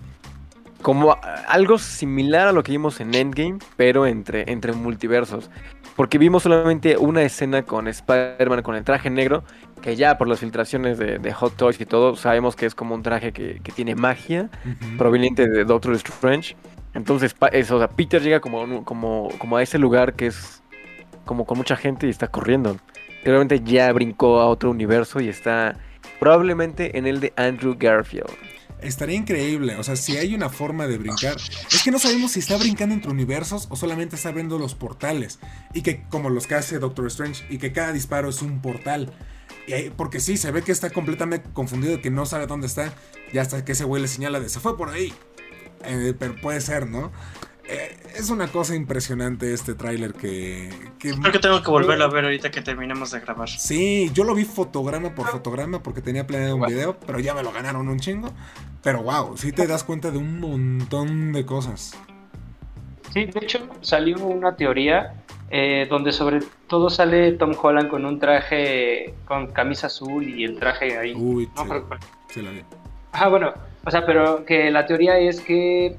Como 0.82 1.16
algo 1.48 1.78
similar 1.78 2.48
a 2.48 2.52
lo 2.52 2.62
que 2.62 2.72
vimos 2.72 3.00
en 3.00 3.14
Endgame, 3.14 3.58
pero 3.76 4.06
entre, 4.06 4.50
entre 4.50 4.72
multiversos. 4.72 5.50
Porque 5.96 6.18
vimos 6.18 6.42
solamente 6.42 6.96
una 6.96 7.22
escena 7.22 7.62
con 7.62 7.86
Spider-Man 7.86 8.62
con 8.62 8.74
el 8.74 8.84
traje 8.84 9.10
negro, 9.10 9.44
que 9.80 9.94
ya 9.94 10.16
por 10.16 10.28
las 10.28 10.40
filtraciones 10.40 10.98
de, 10.98 11.18
de 11.18 11.32
Hot 11.32 11.56
Toys 11.56 11.80
y 11.80 11.86
todo, 11.86 12.16
sabemos 12.16 12.56
que 12.56 12.66
es 12.66 12.74
como 12.74 12.94
un 12.94 13.02
traje 13.02 13.32
que, 13.32 13.60
que 13.62 13.72
tiene 13.72 13.94
magia, 13.94 14.48
proveniente 14.96 15.48
de 15.48 15.64
Doctor 15.64 15.94
Strange. 15.94 16.56
Entonces, 16.94 17.34
eso, 17.52 17.76
o 17.76 17.78
sea, 17.78 17.88
Peter 17.88 18.22
llega 18.22 18.40
como, 18.40 18.84
como, 18.84 19.28
como 19.38 19.56
a 19.56 19.62
ese 19.62 19.78
lugar 19.78 20.14
que 20.14 20.26
es 20.26 20.62
como 21.24 21.44
con 21.44 21.58
mucha 21.58 21.76
gente 21.76 22.06
y 22.06 22.10
está 22.10 22.28
corriendo. 22.28 22.76
Realmente 23.24 23.60
ya 23.60 23.92
brincó 23.92 24.40
a 24.40 24.46
otro 24.46 24.70
universo 24.70 25.20
y 25.20 25.28
está 25.28 25.76
probablemente 26.18 26.98
en 26.98 27.06
el 27.06 27.20
de 27.20 27.32
Andrew 27.36 27.76
Garfield. 27.78 28.30
Estaría 28.82 29.16
increíble, 29.16 29.76
o 29.76 29.84
sea, 29.84 29.96
si 29.96 30.16
hay 30.16 30.34
una 30.34 30.48
forma 30.48 30.86
de 30.86 30.98
brincar. 30.98 31.36
Es 31.72 31.82
que 31.82 31.90
no 31.90 31.98
sabemos 31.98 32.32
si 32.32 32.40
está 32.40 32.56
brincando 32.56 32.94
entre 32.94 33.10
universos 33.10 33.66
o 33.70 33.76
solamente 33.76 34.16
está 34.16 34.30
abriendo 34.30 34.58
los 34.58 34.74
portales. 34.74 35.38
Y 35.72 35.82
que, 35.82 36.02
como 36.08 36.30
los 36.30 36.46
que 36.46 36.56
hace 36.56 36.78
Doctor 36.78 37.06
Strange, 37.06 37.44
y 37.48 37.58
que 37.58 37.72
cada 37.72 37.92
disparo 37.92 38.28
es 38.28 38.42
un 38.42 38.60
portal. 38.60 39.12
Y 39.66 39.90
porque 39.90 40.20
sí, 40.20 40.36
se 40.36 40.50
ve 40.50 40.62
que 40.62 40.72
está 40.72 40.90
completamente 40.90 41.48
confundido, 41.52 42.00
que 42.00 42.10
no 42.10 42.26
sabe 42.26 42.46
dónde 42.46 42.66
está. 42.66 42.92
Ya 43.32 43.42
hasta 43.42 43.64
que 43.64 43.72
ese 43.72 43.84
güey 43.84 44.02
le 44.02 44.08
señala 44.08 44.40
de 44.40 44.48
se 44.48 44.60
fue 44.60 44.76
por 44.76 44.88
ahí. 44.88 45.12
Eh, 45.84 46.14
pero 46.18 46.36
puede 46.40 46.60
ser, 46.60 46.86
¿no? 46.86 47.12
Eh, 47.72 47.96
es 48.16 48.28
una 48.28 48.48
cosa 48.48 48.74
impresionante 48.74 49.54
este 49.54 49.74
tráiler 49.74 50.12
que, 50.12 50.68
que 50.98 51.12
Creo 51.12 51.32
que 51.32 51.38
tengo 51.38 51.62
que 51.62 51.70
volverlo 51.70 52.04
a 52.04 52.08
ver 52.08 52.24
ahorita 52.24 52.50
que 52.50 52.60
terminemos 52.60 53.10
de 53.12 53.20
grabar. 53.20 53.48
Sí, 53.48 54.10
yo 54.12 54.24
lo 54.24 54.34
vi 54.34 54.44
fotograma 54.44 55.14
por 55.14 55.28
fotograma 55.28 55.82
porque 55.82 56.02
tenía 56.02 56.26
planeado 56.26 56.56
un 56.56 56.66
video, 56.66 56.98
pero 57.06 57.18
ya 57.18 57.34
me 57.34 57.42
lo 57.42 57.50
ganaron 57.50 57.88
un 57.88 57.98
chingo. 57.98 58.30
Pero 58.82 59.02
wow, 59.02 59.36
sí 59.38 59.52
te 59.52 59.66
das 59.66 59.84
cuenta 59.84 60.10
de 60.10 60.18
un 60.18 60.38
montón 60.40 61.32
de 61.32 61.46
cosas. 61.46 61.96
Sí, 63.12 63.24
de 63.24 63.40
hecho 63.40 63.66
salió 63.80 64.18
una 64.18 64.54
teoría 64.56 65.14
eh, 65.50 65.86
donde 65.88 66.12
sobre 66.12 66.40
todo 66.66 66.90
sale 66.90 67.32
Tom 67.32 67.54
Holland 67.60 67.88
con 67.88 68.04
un 68.04 68.18
traje 68.18 69.14
con 69.24 69.46
camisa 69.48 69.86
azul 69.86 70.28
y 70.28 70.44
el 70.44 70.58
traje 70.58 70.98
ahí. 70.98 71.14
Uy, 71.14 71.48
No 71.56 71.64
sí, 71.64 71.96
sí 72.28 72.42
la 72.42 72.50
vi. 72.50 72.64
Ah, 73.12 73.28
bueno, 73.28 73.52
o 73.84 73.90
sea, 73.90 74.04
pero 74.04 74.44
que 74.44 74.70
la 74.70 74.84
teoría 74.86 75.18
es 75.18 75.40
que 75.40 75.96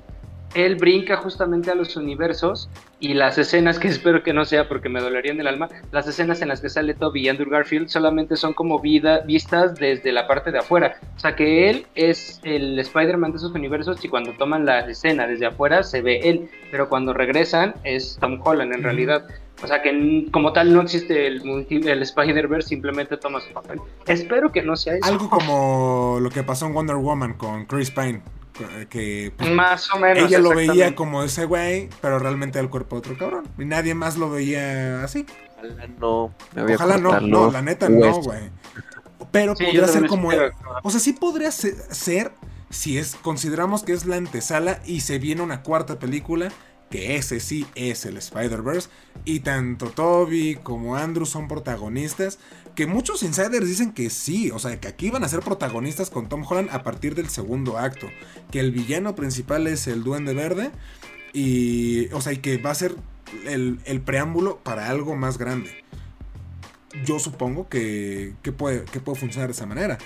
él 0.54 0.76
brinca 0.76 1.18
justamente 1.18 1.72
a 1.72 1.76
los 1.76 1.96
universos 1.96 2.70
y 3.00 3.14
las 3.14 3.38
escenas, 3.38 3.80
que 3.80 3.88
espero 3.90 4.24
que 4.24 4.34
no 4.34 4.46
sea 4.46 4.68
porque 4.68 4.90
me 4.90 5.02
dolerían 5.02 5.40
el 5.40 5.48
alma, 5.48 5.70
las 5.92 6.08
escenas 6.08 6.42
en 6.42 6.50
las 6.50 6.62
que 6.62 6.70
sale 6.70 6.94
Toby 6.94 7.22
y 7.22 7.30
Andrew 7.30 7.50
Garfield 7.50 7.90
solamente 7.90 8.36
son 8.36 8.54
como 8.54 8.80
vida, 8.80 9.20
vistas 9.20 9.76
desde 9.76 10.12
la 10.12 10.28
parte 10.28 10.52
de 10.52 10.60
afuera. 10.60 10.98
O 11.16 11.20
sea, 11.20 11.36
que 11.36 11.70
él 11.70 11.86
es 11.96 12.40
el 12.44 12.80
Spider-Man 12.80 13.32
de 13.32 13.38
esos 13.38 13.54
universos 13.54 14.04
y 14.04 14.10
cuando 14.10 14.34
toman 14.34 14.66
la 14.66 14.82
escena 14.82 15.28
desde 15.28 15.48
afuera 15.48 15.84
se 15.84 16.02
ve 16.02 16.20
él, 16.24 16.50
pero 16.72 16.90
cuando 16.90 17.14
regresan 17.14 17.74
es 17.84 18.18
Tom 18.20 18.40
Holland 18.44 18.74
en 18.74 18.84
realidad. 18.84 19.26
O 19.64 19.68
sea, 19.68 19.82
que 19.82 20.28
como 20.32 20.52
tal 20.54 20.74
no 20.74 20.82
existe 20.82 21.28
el, 21.28 21.66
el 21.70 22.02
Spider-Verse, 22.02 22.68
simplemente 22.70 23.18
toma 23.18 23.40
su 23.40 23.54
papel. 23.54 23.80
Espero 24.08 24.52
que 24.52 24.62
no 24.62 24.76
sea 24.76 24.96
eso. 24.96 25.06
Algo 25.06 25.30
como 25.30 26.18
lo 26.22 26.30
que 26.30 26.44
pasó 26.44 26.66
en 26.68 26.74
Wonder 26.74 26.98
Woman 26.98 27.34
con 27.34 27.66
Chris 27.66 27.90
Pine. 27.92 28.22
Que 28.90 29.34
pues, 29.36 29.50
Más 29.52 29.92
o 29.94 29.98
menos. 30.00 30.26
ella 30.30 30.38
lo 30.38 30.50
veía 30.50 30.94
como 30.96 31.24
ese 31.24 31.46
güey, 31.46 31.90
pero 32.02 32.20
realmente 32.20 32.60
era 32.60 32.64
el 32.66 32.70
cuerpo 32.70 32.98
de 32.98 33.00
otro 33.00 33.18
cabrón. 33.18 33.48
Y 33.58 33.66
nadie 33.66 33.96
más 33.96 34.18
lo 34.18 34.30
veía 34.30 35.04
así. 35.04 35.26
Ojalá 35.58 35.88
no. 36.00 36.34
Ojalá 36.74 36.98
no, 36.98 37.20
no, 37.22 37.50
la 37.52 37.62
neta 37.64 37.90
no, 37.90 38.14
güey. 38.22 38.52
Pero 39.32 39.56
Sí, 39.56 39.64
podría 39.66 39.88
ser 39.88 40.06
como. 40.08 40.32
espero. 40.32 40.54
O 40.84 40.90
sea, 40.92 41.00
sí 41.00 41.14
podría 41.14 41.50
se- 41.52 41.76
ser 41.94 42.32
si 42.70 42.98
es 42.98 43.16
consideramos 43.16 43.84
que 43.84 43.94
es 43.94 44.06
la 44.06 44.18
antesala 44.18 44.80
y 44.86 45.00
se 45.02 45.18
viene 45.20 45.42
una 45.42 45.64
cuarta 45.64 45.98
película, 45.98 46.50
que 46.94 47.16
ese 47.16 47.40
sí 47.40 47.66
es 47.74 48.06
el 48.06 48.18
Spider-Verse, 48.18 48.88
y 49.26 49.40
tanto 49.40 49.88
Toby 49.88 50.60
como 50.62 50.96
Andrew 50.96 51.26
son 51.26 51.48
protagonistas, 51.48 52.38
que 52.76 52.86
muchos 52.86 53.24
insiders 53.24 53.68
dicen 53.68 53.94
que 53.94 54.12
sí, 54.12 54.52
o 54.52 54.60
sea, 54.60 54.80
que 54.80 54.88
aquí 54.88 55.10
van 55.10 55.24
a 55.24 55.28
ser 55.28 55.40
protagonistas 55.40 56.12
con 56.12 56.30
Tom 56.30 56.46
Holland 56.48 56.70
a 56.72 56.84
partir 56.84 57.16
del 57.16 57.30
segundo 57.30 57.80
acto, 57.80 58.06
que 58.52 58.60
el 58.60 58.72
villano 58.72 59.16
principal 59.16 59.66
es 59.66 59.88
el 59.88 60.04
Duende 60.04 60.36
Verde, 60.36 60.70
y, 61.34 62.14
o 62.14 62.22
sea, 62.22 62.34
y 62.34 62.38
que 62.38 62.58
va 62.58 62.70
a 62.70 62.76
ser 62.76 62.96
el, 63.48 63.80
el 63.86 64.02
preámbulo 64.02 64.60
para 64.60 64.88
algo 64.88 65.16
más 65.16 65.40
grande. 65.40 65.72
Yo 67.06 67.18
supongo 67.18 67.70
que, 67.70 68.36
que 68.44 68.52
puede, 68.52 68.86
que 68.86 69.00
puede 69.00 69.20
funcionar 69.20 69.48
de 69.48 69.54
esa 69.54 69.66
manera. 69.66 69.98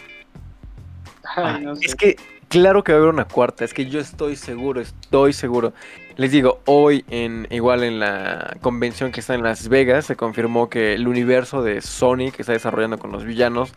Ay, 1.35 1.65
no 1.65 1.75
sé. 1.75 1.85
Es 1.85 1.95
que, 1.95 2.15
claro 2.49 2.83
que 2.83 2.91
va 2.91 2.97
a 2.97 3.01
haber 3.01 3.13
una 3.13 3.25
cuarta. 3.25 3.65
Es 3.65 3.73
que 3.73 3.85
yo 3.87 3.99
estoy 3.99 4.35
seguro, 4.35 4.81
estoy 4.81 5.33
seguro. 5.33 5.73
Les 6.15 6.31
digo, 6.31 6.61
hoy, 6.65 7.05
en 7.09 7.47
igual 7.51 7.83
en 7.83 7.99
la 7.99 8.57
convención 8.61 9.11
que 9.11 9.19
está 9.19 9.35
en 9.35 9.43
Las 9.43 9.69
Vegas, 9.69 10.05
se 10.05 10.15
confirmó 10.15 10.69
que 10.69 10.93
el 10.93 11.07
universo 11.07 11.61
de 11.61 11.81
Sony 11.81 12.31
que 12.35 12.41
está 12.41 12.53
desarrollando 12.53 12.97
con 12.97 13.11
los 13.11 13.23
villanos 13.23 13.71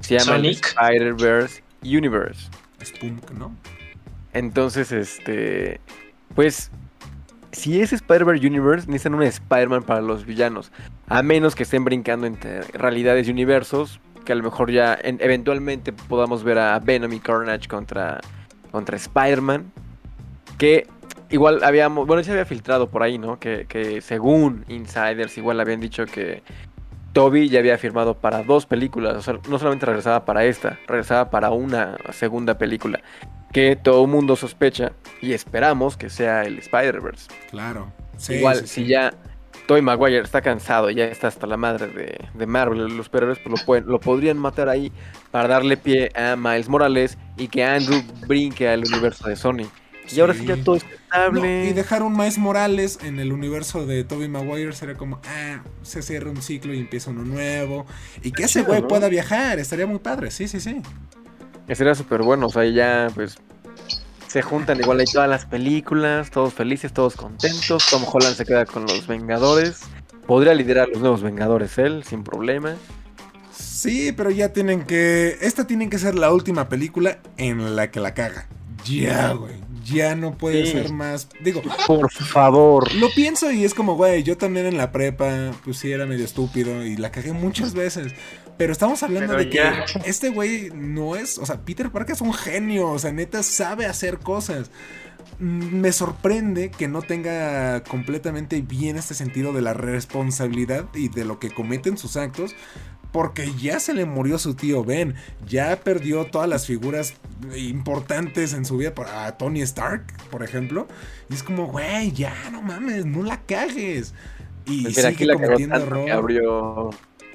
se 0.00 0.18
llama 0.18 0.36
Sonic. 0.36 0.66
Spider-Verse 0.66 1.62
Universe. 1.82 2.50
Spunk, 2.84 3.30
¿no? 3.32 3.54
Entonces, 4.32 4.92
este. 4.92 5.80
Pues. 6.34 6.70
Si 7.52 7.80
es 7.80 7.92
Spider-Verse 7.92 8.44
Universe, 8.44 8.88
necesitan 8.88 9.14
un 9.14 9.22
Spider-Man 9.22 9.84
para 9.84 10.00
los 10.00 10.26
villanos. 10.26 10.72
A 11.06 11.22
menos 11.22 11.54
que 11.54 11.62
estén 11.62 11.84
brincando 11.84 12.26
entre 12.26 12.62
realidades 12.72 13.28
y 13.28 13.30
universos, 13.30 14.00
que 14.24 14.32
a 14.32 14.36
lo 14.36 14.42
mejor 14.42 14.70
ya 14.70 14.98
eventualmente 15.02 15.92
podamos 15.92 16.42
ver 16.42 16.58
a 16.58 16.78
Venom 16.78 17.12
y 17.12 17.20
Carnage 17.20 17.68
contra, 17.68 18.20
contra 18.70 18.96
Spider-Man. 18.96 19.72
Que 20.58 20.86
igual 21.30 21.62
habíamos, 21.62 22.06
bueno, 22.06 22.22
se 22.22 22.30
había 22.30 22.44
filtrado 22.44 22.88
por 22.88 23.02
ahí, 23.02 23.18
¿no? 23.18 23.38
Que, 23.38 23.66
que 23.68 24.00
según 24.00 24.64
insiders 24.68 25.36
igual 25.38 25.60
habían 25.60 25.80
dicho 25.80 26.06
que 26.06 26.42
Toby 27.12 27.48
ya 27.48 27.60
había 27.60 27.78
firmado 27.78 28.14
para 28.18 28.42
dos 28.42 28.66
películas, 28.66 29.14
o 29.16 29.22
sea, 29.22 29.38
no 29.48 29.58
solamente 29.58 29.86
regresaba 29.86 30.24
para 30.24 30.44
esta, 30.44 30.78
regresaba 30.86 31.30
para 31.30 31.50
una 31.50 31.96
segunda 32.12 32.58
película 32.58 33.00
que 33.54 33.76
todo 33.76 34.02
el 34.02 34.10
mundo 34.10 34.34
sospecha 34.34 34.92
y 35.22 35.32
esperamos 35.32 35.96
que 35.96 36.10
sea 36.10 36.42
el 36.42 36.58
Spider-Verse. 36.58 37.28
Claro. 37.50 37.92
Igual, 38.28 38.66
si 38.66 38.86
ya 38.86 39.14
Tobey 39.66 39.82
Maguire 39.82 40.20
está 40.20 40.42
cansado, 40.42 40.90
ya 40.90 41.06
está 41.06 41.28
hasta 41.28 41.46
la 41.46 41.56
madre 41.56 41.88
de, 42.34 42.46
Marvel, 42.46 42.96
los 42.96 43.06
superhéroes 43.06 43.38
pues 43.38 43.58
lo, 43.58 43.64
pueden, 43.64 43.86
lo 43.86 43.98
podrían 43.98 44.38
matar 44.38 44.68
ahí 44.68 44.92
para 45.30 45.48
darle 45.48 45.76
pie 45.76 46.10
a 46.14 46.36
Miles 46.36 46.68
Morales 46.68 47.16
y 47.36 47.48
que 47.48 47.64
Andrew 47.64 48.02
brinque 48.26 48.68
al 48.68 48.84
universo 48.84 49.28
de 49.28 49.36
Sony. 49.36 49.66
Y 50.14 50.20
ahora 50.20 50.34
sí 50.34 50.44
ya 50.44 50.56
todo 50.56 50.76
es 50.76 50.84
estable. 50.84 51.64
y 51.66 51.72
dejar 51.72 52.02
un 52.02 52.12
Miles 52.14 52.36
Morales 52.36 52.98
en 53.02 53.18
el 53.20 53.32
universo 53.32 53.86
de 53.86 54.04
Tobey 54.04 54.28
Maguire 54.28 54.72
sería 54.72 54.96
como, 54.96 55.20
ah, 55.26 55.62
se 55.82 56.02
cierra 56.02 56.30
un 56.30 56.42
ciclo 56.42 56.74
y 56.74 56.80
empieza 56.80 57.10
uno 57.10 57.24
nuevo. 57.24 57.86
Y 58.22 58.32
que 58.32 58.44
ese 58.44 58.62
güey 58.62 58.82
pueda 58.82 59.08
viajar, 59.08 59.58
estaría 59.58 59.86
muy 59.86 59.98
padre, 59.98 60.30
sí, 60.30 60.46
sí, 60.46 60.60
sí. 60.60 60.82
Sería 61.72 61.94
súper 61.94 62.22
bueno, 62.22 62.48
o 62.48 62.50
sea, 62.50 62.66
ya 62.66 63.08
pues 63.14 63.38
se 64.34 64.42
juntan 64.42 64.80
igual 64.80 64.98
ahí 64.98 65.06
todas 65.06 65.28
las 65.28 65.46
películas, 65.46 66.28
todos 66.32 66.52
felices, 66.52 66.92
todos 66.92 67.14
contentos. 67.14 67.86
Tom 67.88 68.02
Holland 68.04 68.34
se 68.34 68.44
queda 68.44 68.66
con 68.66 68.82
los 68.82 69.06
Vengadores. 69.06 69.82
Podría 70.26 70.54
liderar 70.54 70.88
los 70.88 70.98
nuevos 70.98 71.22
Vengadores 71.22 71.78
él, 71.78 72.02
sin 72.02 72.24
problema. 72.24 72.74
Sí, 73.56 74.10
pero 74.10 74.32
ya 74.32 74.52
tienen 74.52 74.86
que. 74.86 75.38
Esta 75.40 75.68
tiene 75.68 75.88
que 75.88 76.00
ser 76.00 76.16
la 76.16 76.32
última 76.32 76.68
película 76.68 77.20
en 77.36 77.76
la 77.76 77.92
que 77.92 78.00
la 78.00 78.12
caga. 78.12 78.48
Ya, 78.84 79.34
güey. 79.34 79.54
Ya 79.84 80.16
no 80.16 80.36
puede 80.36 80.66
ser 80.66 80.92
más. 80.92 81.28
Digo, 81.40 81.62
por 81.86 82.10
favor. 82.10 82.92
Lo 82.94 83.10
pienso 83.14 83.52
y 83.52 83.64
es 83.64 83.72
como, 83.72 83.94
güey, 83.94 84.24
yo 84.24 84.36
también 84.36 84.66
en 84.66 84.78
la 84.78 84.90
prepa, 84.90 85.52
pues 85.64 85.76
sí, 85.76 85.92
era 85.92 86.06
medio 86.06 86.24
estúpido 86.24 86.84
y 86.84 86.96
la 86.96 87.12
cagué 87.12 87.32
muchas 87.32 87.72
veces. 87.72 88.12
Pero 88.56 88.72
estamos 88.72 89.02
hablando 89.02 89.34
de 89.34 89.50
que 89.50 89.62
este 90.04 90.28
güey 90.28 90.70
no 90.72 91.16
es, 91.16 91.38
o 91.38 91.46
sea, 91.46 91.60
Peter 91.60 91.90
Parker 91.90 92.14
es 92.14 92.20
un 92.20 92.32
genio, 92.32 92.90
o 92.90 92.98
sea, 92.98 93.12
neta 93.12 93.42
sabe 93.42 93.86
hacer 93.86 94.18
cosas. 94.18 94.70
Mm, 95.40 95.80
me 95.80 95.92
sorprende 95.92 96.70
que 96.70 96.86
no 96.86 97.02
tenga 97.02 97.82
completamente 97.82 98.60
bien 98.60 98.96
este 98.96 99.14
sentido 99.14 99.52
de 99.52 99.62
la 99.62 99.74
responsabilidad 99.74 100.86
y 100.94 101.08
de 101.08 101.24
lo 101.24 101.38
que 101.38 101.50
cometen 101.50 101.98
sus 101.98 102.16
actos. 102.16 102.54
Porque 103.10 103.52
ya 103.60 103.78
se 103.78 103.94
le 103.94 104.06
murió 104.06 104.38
su 104.38 104.54
tío 104.54 104.82
Ben. 104.82 105.14
Ya 105.46 105.76
perdió 105.80 106.24
todas 106.24 106.48
las 106.48 106.66
figuras 106.66 107.14
importantes 107.56 108.54
en 108.54 108.64
su 108.64 108.76
vida. 108.76 108.92
A 109.14 109.36
Tony 109.36 109.62
Stark, 109.62 110.04
por 110.32 110.42
ejemplo. 110.42 110.88
Y 111.30 111.34
es 111.34 111.44
como, 111.44 111.68
güey, 111.68 112.10
ya 112.10 112.34
no 112.50 112.60
mames, 112.60 113.06
no 113.06 113.22
la 113.22 113.40
cagues. 113.42 114.14
Y 114.66 114.82
pues 114.82 114.96
sigue 114.96 115.32
cometiendo 115.32 115.76
error 115.76 116.90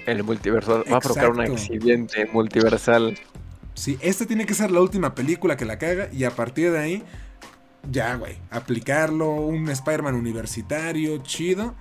el 0.06 0.24
multiverso 0.24 0.84
va 0.92 0.98
a 0.98 1.00
provocar 1.00 1.32
un 1.32 1.42
accidente 1.42 2.30
multiversal. 2.32 3.18
Sí, 3.74 3.98
esta 4.02 4.26
tiene 4.26 4.46
que 4.46 4.54
ser 4.54 4.72
la 4.72 4.82
última 4.82 5.16
película 5.16 5.56
que 5.56 5.66
la 5.66 5.78
caga 5.78 6.10
y 6.12 6.26
a 6.26 6.32
partir 6.32 6.72
de 6.72 6.80
ahí, 6.80 7.04
ya, 7.90 8.16
güey, 8.16 8.38
aplicarlo, 8.52 9.32
un 9.32 9.70
Spider-Man 9.70 10.16
universitario, 10.16 11.18
chido. 11.24 11.76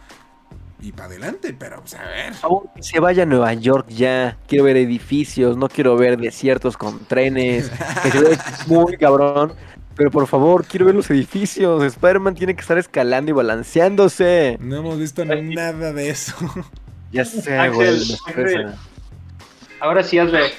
Y 0.80 0.92
para 0.92 1.06
adelante, 1.06 1.56
pero 1.58 1.80
pues, 1.80 1.94
a 1.94 2.04
ver. 2.06 2.34
que 2.76 2.82
se 2.84 3.00
vaya 3.00 3.24
a 3.24 3.26
Nueva 3.26 3.52
York 3.54 3.88
ya. 3.88 4.38
Quiero 4.46 4.62
ver 4.62 4.76
edificios, 4.76 5.56
no 5.56 5.68
quiero 5.68 5.96
ver 5.96 6.16
desiertos 6.18 6.76
con 6.76 7.00
trenes. 7.06 7.68
que 8.04 8.10
se 8.12 8.20
ve 8.20 8.38
muy 8.68 8.96
cabrón. 8.96 9.54
Pero 9.96 10.12
por 10.12 10.28
favor, 10.28 10.64
quiero 10.64 10.86
ver 10.86 10.94
los 10.94 11.10
edificios. 11.10 11.82
Spider-Man 11.82 12.36
tiene 12.36 12.54
que 12.54 12.60
estar 12.60 12.78
escalando 12.78 13.32
y 13.32 13.34
balanceándose. 13.34 14.56
No 14.60 14.76
hemos 14.76 15.00
visto 15.00 15.24
nada 15.24 15.92
de 15.92 16.10
eso. 16.10 16.36
Ya 17.12 17.24
sé, 17.24 17.68
güey. 17.70 18.16
Ahora 19.80 20.02
sí 20.02 20.18
hazle. 20.18 20.52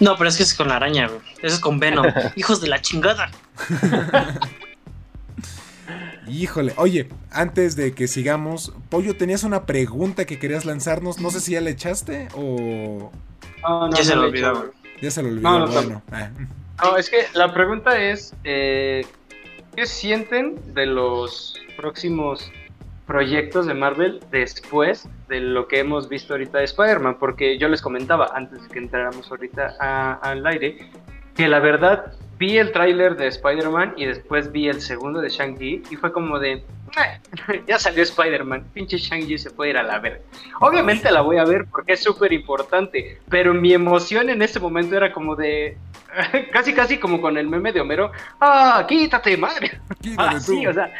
No, 0.00 0.16
pero 0.16 0.28
es 0.28 0.36
que 0.36 0.42
es 0.42 0.54
con 0.54 0.68
la 0.68 0.76
araña, 0.76 1.08
güey. 1.08 1.20
Eso 1.42 1.54
es 1.56 1.60
con 1.60 1.78
Venom. 1.78 2.06
Hijos 2.36 2.60
de 2.60 2.68
la 2.68 2.80
chingada. 2.80 3.30
Híjole, 6.28 6.74
oye, 6.76 7.08
antes 7.30 7.74
de 7.74 7.94
que 7.94 8.06
sigamos, 8.06 8.72
Pollo, 8.90 9.16
tenías 9.16 9.44
una 9.44 9.64
pregunta 9.64 10.26
que 10.26 10.38
querías 10.38 10.66
lanzarnos. 10.66 11.18
No 11.18 11.30
sé 11.30 11.40
si 11.40 11.52
ya 11.52 11.60
le 11.60 11.70
echaste 11.70 12.28
o. 12.34 13.10
No, 13.62 13.88
no, 13.88 13.96
ya 13.96 14.04
se 14.04 14.14
lo 14.14 14.22
olvidó, 14.24 14.54
güey. 14.54 14.70
Ya 15.00 15.10
se 15.10 15.22
lo 15.22 15.28
olvidó, 15.28 15.66
bueno. 15.68 16.02
Ah. 16.12 16.30
No, 16.82 16.96
es 16.96 17.08
que 17.08 17.26
la 17.34 17.52
pregunta 17.54 17.98
es: 17.98 18.34
eh, 18.44 19.06
¿qué 19.74 19.86
sienten 19.86 20.74
de 20.74 20.86
los 20.86 21.56
próximos 21.76 22.52
proyectos 23.08 23.66
de 23.66 23.72
Marvel 23.72 24.20
después 24.30 25.08
de 25.28 25.40
lo 25.40 25.66
que 25.66 25.80
hemos 25.80 26.10
visto 26.10 26.34
ahorita 26.34 26.58
de 26.58 26.64
Spider-Man, 26.64 27.16
porque 27.18 27.58
yo 27.58 27.68
les 27.68 27.80
comentaba 27.80 28.30
antes 28.34 28.62
de 28.62 28.68
que 28.68 28.78
entráramos 28.78 29.28
ahorita 29.30 30.18
al 30.20 30.46
aire, 30.46 30.90
que 31.34 31.48
la 31.48 31.58
verdad 31.58 32.12
vi 32.38 32.58
el 32.58 32.70
tráiler 32.70 33.16
de 33.16 33.26
Spider-Man 33.28 33.94
y 33.96 34.04
después 34.04 34.52
vi 34.52 34.68
el 34.68 34.82
segundo 34.82 35.20
de 35.20 35.30
Shang-Chi 35.30 35.82
y 35.90 35.96
fue 35.96 36.12
como 36.12 36.38
de, 36.38 36.62
ya 37.66 37.78
salió 37.78 38.02
Spider-Man, 38.02 38.66
pinche 38.74 38.98
Shang-Chi 38.98 39.38
se 39.38 39.50
puede 39.50 39.70
ir 39.70 39.78
a 39.78 39.82
la 39.82 39.98
ver. 39.98 40.22
Obviamente 40.60 41.10
la 41.10 41.22
voy 41.22 41.38
a 41.38 41.44
ver 41.44 41.64
porque 41.70 41.94
es 41.94 42.02
súper 42.02 42.32
importante, 42.34 43.18
pero 43.30 43.54
mi 43.54 43.72
emoción 43.72 44.28
en 44.28 44.42
ese 44.42 44.60
momento 44.60 44.96
era 44.96 45.12
como 45.12 45.34
de, 45.34 45.78
casi 46.52 46.74
casi 46.74 46.98
como 46.98 47.20
con 47.20 47.38
el 47.38 47.48
meme 47.48 47.72
de 47.72 47.80
Homero, 47.80 48.12
ah, 48.40 48.84
quítate 48.88 49.36
madre. 49.36 49.80
ah, 50.18 50.38
sí, 50.38 50.66
o 50.66 50.72
sea, 50.72 50.92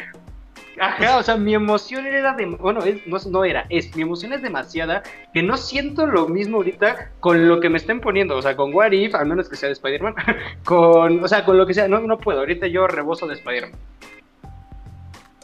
Ajá, 0.79 1.17
o 1.17 1.23
sea, 1.23 1.35
mi 1.35 1.53
emoción 1.53 2.05
era 2.05 2.33
de. 2.33 2.45
Bueno, 2.45 2.81
no, 3.27 3.43
era, 3.43 3.65
es. 3.69 3.95
Mi 3.95 4.03
emoción 4.03 4.33
es 4.33 4.41
demasiada 4.41 5.03
que 5.33 5.43
no 5.43 5.57
siento 5.57 6.05
lo 6.05 6.27
mismo 6.27 6.57
ahorita 6.57 7.11
con 7.19 7.47
lo 7.47 7.59
que 7.59 7.69
me 7.69 7.77
estén 7.77 7.99
poniendo. 7.99 8.37
O 8.37 8.41
sea, 8.41 8.55
con 8.55 8.73
What 8.73 8.91
If, 8.91 9.15
al 9.15 9.27
menos 9.27 9.49
que 9.49 9.55
sea 9.55 9.67
de 9.67 9.73
Spider-Man. 9.73 10.15
con. 10.63 11.23
O 11.23 11.27
sea, 11.27 11.43
con 11.43 11.57
lo 11.57 11.65
que 11.65 11.73
sea. 11.73 11.87
No, 11.87 11.99
no 11.99 12.17
puedo. 12.17 12.39
Ahorita 12.39 12.67
yo 12.67 12.87
rebozo 12.87 13.27
de 13.27 13.33
Spider-Man. 13.35 13.79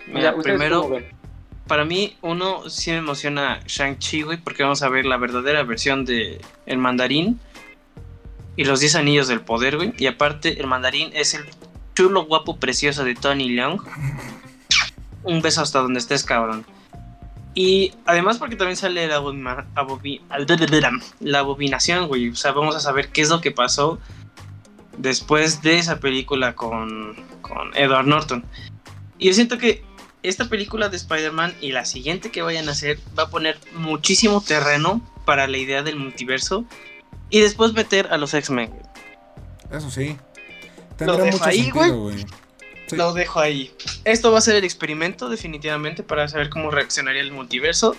Mira, 0.08 0.36
primero, 0.36 0.90
para 1.68 1.84
mí, 1.84 2.16
uno 2.22 2.70
sí 2.70 2.92
me 2.92 2.98
emociona 2.98 3.60
Shang-Chi, 3.66 4.22
güey, 4.22 4.38
porque 4.38 4.64
vamos 4.64 4.84
a 4.84 4.90
ver 4.90 5.06
la 5.06 5.18
verdadera 5.18 5.64
versión 5.64 6.06
de 6.06 6.40
El 6.68 6.78
Mandarín 6.78 7.40
y 8.56 8.66
los 8.66 8.80
10 8.80 8.96
anillos 8.96 9.28
del 9.28 9.42
poder, 9.42 9.78
güey. 9.78 9.94
Y 9.98 10.06
aparte, 10.06 10.60
el 10.60 10.68
Mandarín 10.68 11.10
es 11.14 11.34
el 11.34 11.44
chulo, 11.96 12.26
guapo, 12.26 12.58
precioso 12.58 13.04
de 13.04 13.16
Tony 13.16 13.50
Leung 13.50 13.82
un 15.26 15.42
beso 15.42 15.62
hasta 15.62 15.80
donde 15.80 16.00
estés, 16.00 16.24
cabrón. 16.24 16.66
Y 17.54 17.94
además 18.06 18.38
porque 18.38 18.56
también 18.56 18.76
sale 18.76 19.08
la, 19.08 19.22
la 21.20 21.40
abominación, 21.40 22.08
güey. 22.08 22.30
O 22.30 22.36
sea, 22.36 22.52
vamos 22.52 22.76
a 22.76 22.80
saber 22.80 23.10
qué 23.10 23.22
es 23.22 23.30
lo 23.30 23.42
que 23.42 23.52
pasó 23.52 24.00
después 24.98 25.62
de 25.62 25.80
esa 25.80 26.00
película 26.00 26.56
con, 26.56 27.16
con 27.42 27.76
Edward 27.76 28.08
Norton. 28.08 28.46
Y 29.18 29.28
yo 29.28 29.34
siento 29.34 29.58
que 29.58 29.84
esta 30.24 30.50
película 30.50 30.90
de 30.90 30.98
Spider-Man 30.98 31.54
y 31.62 31.72
la 31.72 31.86
siguiente 31.86 32.32
que 32.32 32.42
vayan 32.42 32.68
a 32.68 32.72
hacer 32.72 33.00
va 33.18 33.24
a 33.24 33.30
poner 33.30 33.58
muchísimo 33.76 34.42
terreno 34.42 35.02
para 35.26 35.48
la 35.48 35.58
idea 35.58 35.84
del 35.84 35.98
multiverso 35.98 36.66
y 37.30 37.40
después 37.40 37.74
meter 37.74 38.08
a 38.12 38.18
los 38.18 38.34
X-Men. 38.34 38.72
Eso 39.72 39.90
sí. 39.90 40.18
Tendrá 40.98 41.26
mucho 41.26 41.38
sentido, 41.44 42.02
güey. 42.02 42.26
Lo 42.92 43.14
dejo 43.14 43.40
ahí. 43.40 43.72
Esto 44.04 44.32
va 44.32 44.38
a 44.38 44.42
ser 44.42 44.56
el 44.56 44.64
experimento 44.64 45.30
definitivamente 45.30 46.04
para 46.04 46.28
saber 46.28 46.50
cómo 46.50 46.72
reaccionaría 46.72 47.22
el 47.22 47.32
multiverso. 47.32 47.96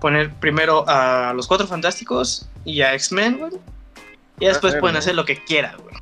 Poner 0.00 0.30
primero 0.34 0.84
a 0.88 1.32
los 1.34 1.46
Cuatro 1.46 1.66
Fantásticos 1.66 2.48
y 2.64 2.80
a 2.80 2.94
X-Men, 2.94 3.38
güey. 3.38 3.52
Y 4.38 4.46
después 4.46 4.74
pueden 4.76 4.96
hacer 4.96 5.14
lo 5.14 5.24
que 5.24 5.42
quieran, 5.44 5.76
güey. 5.76 5.94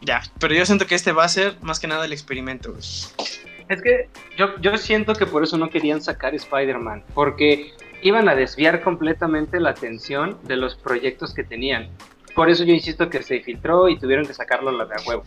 Ya, 0.00 0.22
pero 0.40 0.54
yo 0.54 0.66
siento 0.66 0.86
que 0.86 0.94
este 0.94 1.12
va 1.12 1.24
a 1.24 1.28
ser 1.28 1.56
más 1.62 1.78
que 1.78 1.86
nada 1.86 2.04
el 2.04 2.12
experimento, 2.12 2.72
güey. 2.72 2.82
Es 3.68 3.82
que 3.82 4.08
yo, 4.36 4.58
yo 4.60 4.76
siento 4.76 5.14
que 5.14 5.26
por 5.26 5.42
eso 5.42 5.56
no 5.56 5.70
querían 5.70 6.02
sacar 6.02 6.34
Spider-Man, 6.34 7.04
porque 7.14 7.72
iban 8.02 8.28
a 8.28 8.34
desviar 8.34 8.82
completamente 8.82 9.58
la 9.60 9.70
atención 9.70 10.38
de 10.44 10.56
los 10.56 10.76
proyectos 10.76 11.34
que 11.34 11.42
tenían. 11.42 11.88
Por 12.36 12.50
eso 12.50 12.64
yo 12.64 12.74
insisto 12.74 13.08
que 13.08 13.22
se 13.22 13.40
filtró 13.40 13.88
y 13.88 13.98
tuvieron 13.98 14.26
que 14.26 14.34
sacarlo 14.34 14.68
a 14.68 14.72
la 14.72 14.84
de 14.84 14.94
huevo. 15.06 15.24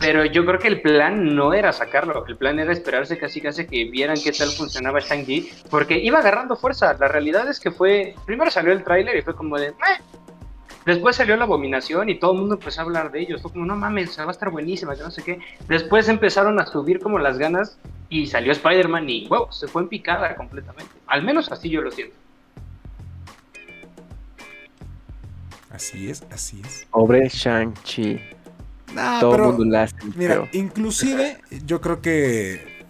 Pero 0.00 0.24
yo 0.24 0.46
creo 0.46 0.58
que 0.58 0.68
el 0.68 0.80
plan 0.80 1.36
no 1.36 1.52
era 1.52 1.72
sacarlo, 1.74 2.24
el 2.26 2.36
plan 2.36 2.58
era 2.58 2.72
esperarse 2.72 3.18
casi 3.18 3.42
casi 3.42 3.66
que 3.66 3.84
vieran 3.84 4.16
qué 4.22 4.32
tal 4.32 4.48
funcionaba 4.48 5.00
Shang-Chi, 5.00 5.50
porque 5.70 5.98
iba 5.98 6.20
agarrando 6.20 6.56
fuerza. 6.56 6.96
La 6.98 7.08
realidad 7.08 7.48
es 7.48 7.60
que 7.60 7.70
fue, 7.70 8.14
primero 8.24 8.50
salió 8.50 8.72
el 8.72 8.82
tráiler 8.82 9.16
y 9.16 9.22
fue 9.22 9.36
como 9.36 9.58
de, 9.58 9.74
Después 10.86 11.16
salió 11.16 11.36
la 11.36 11.44
abominación 11.44 12.08
y 12.08 12.18
todo 12.18 12.32
el 12.32 12.38
mundo 12.38 12.54
empezó 12.54 12.80
a 12.80 12.84
hablar 12.84 13.12
de 13.12 13.20
ellos. 13.20 13.42
Fue 13.42 13.52
como, 13.52 13.66
no 13.66 13.76
mames, 13.76 14.18
va 14.18 14.24
a 14.24 14.30
estar 14.30 14.48
buenísima, 14.48 14.96
que 14.96 15.02
no 15.02 15.10
sé 15.10 15.22
qué. 15.22 15.38
Después 15.68 16.08
empezaron 16.08 16.58
a 16.58 16.64
subir 16.64 16.98
como 16.98 17.18
las 17.18 17.36
ganas 17.36 17.78
y 18.08 18.26
salió 18.26 18.52
Spider-Man 18.52 19.06
y, 19.10 19.28
wow, 19.28 19.52
se 19.52 19.68
fue 19.68 19.82
en 19.82 19.88
picada 19.88 20.34
completamente. 20.34 20.94
Al 21.08 21.22
menos 21.22 21.52
así 21.52 21.68
yo 21.68 21.82
lo 21.82 21.90
siento. 21.90 22.16
Así 25.70 26.10
es, 26.10 26.24
así 26.30 26.60
es. 26.64 26.86
Pobre 26.90 27.28
Shang-Chi. 27.28 28.20
Todo 29.20 29.30
pero, 29.32 29.52
mundo 29.52 29.64
la 29.66 29.82
hace, 29.82 29.96
Mira, 30.16 30.48
inclusive 30.52 31.38
yo 31.66 31.80
creo 31.80 32.00
que 32.00 32.86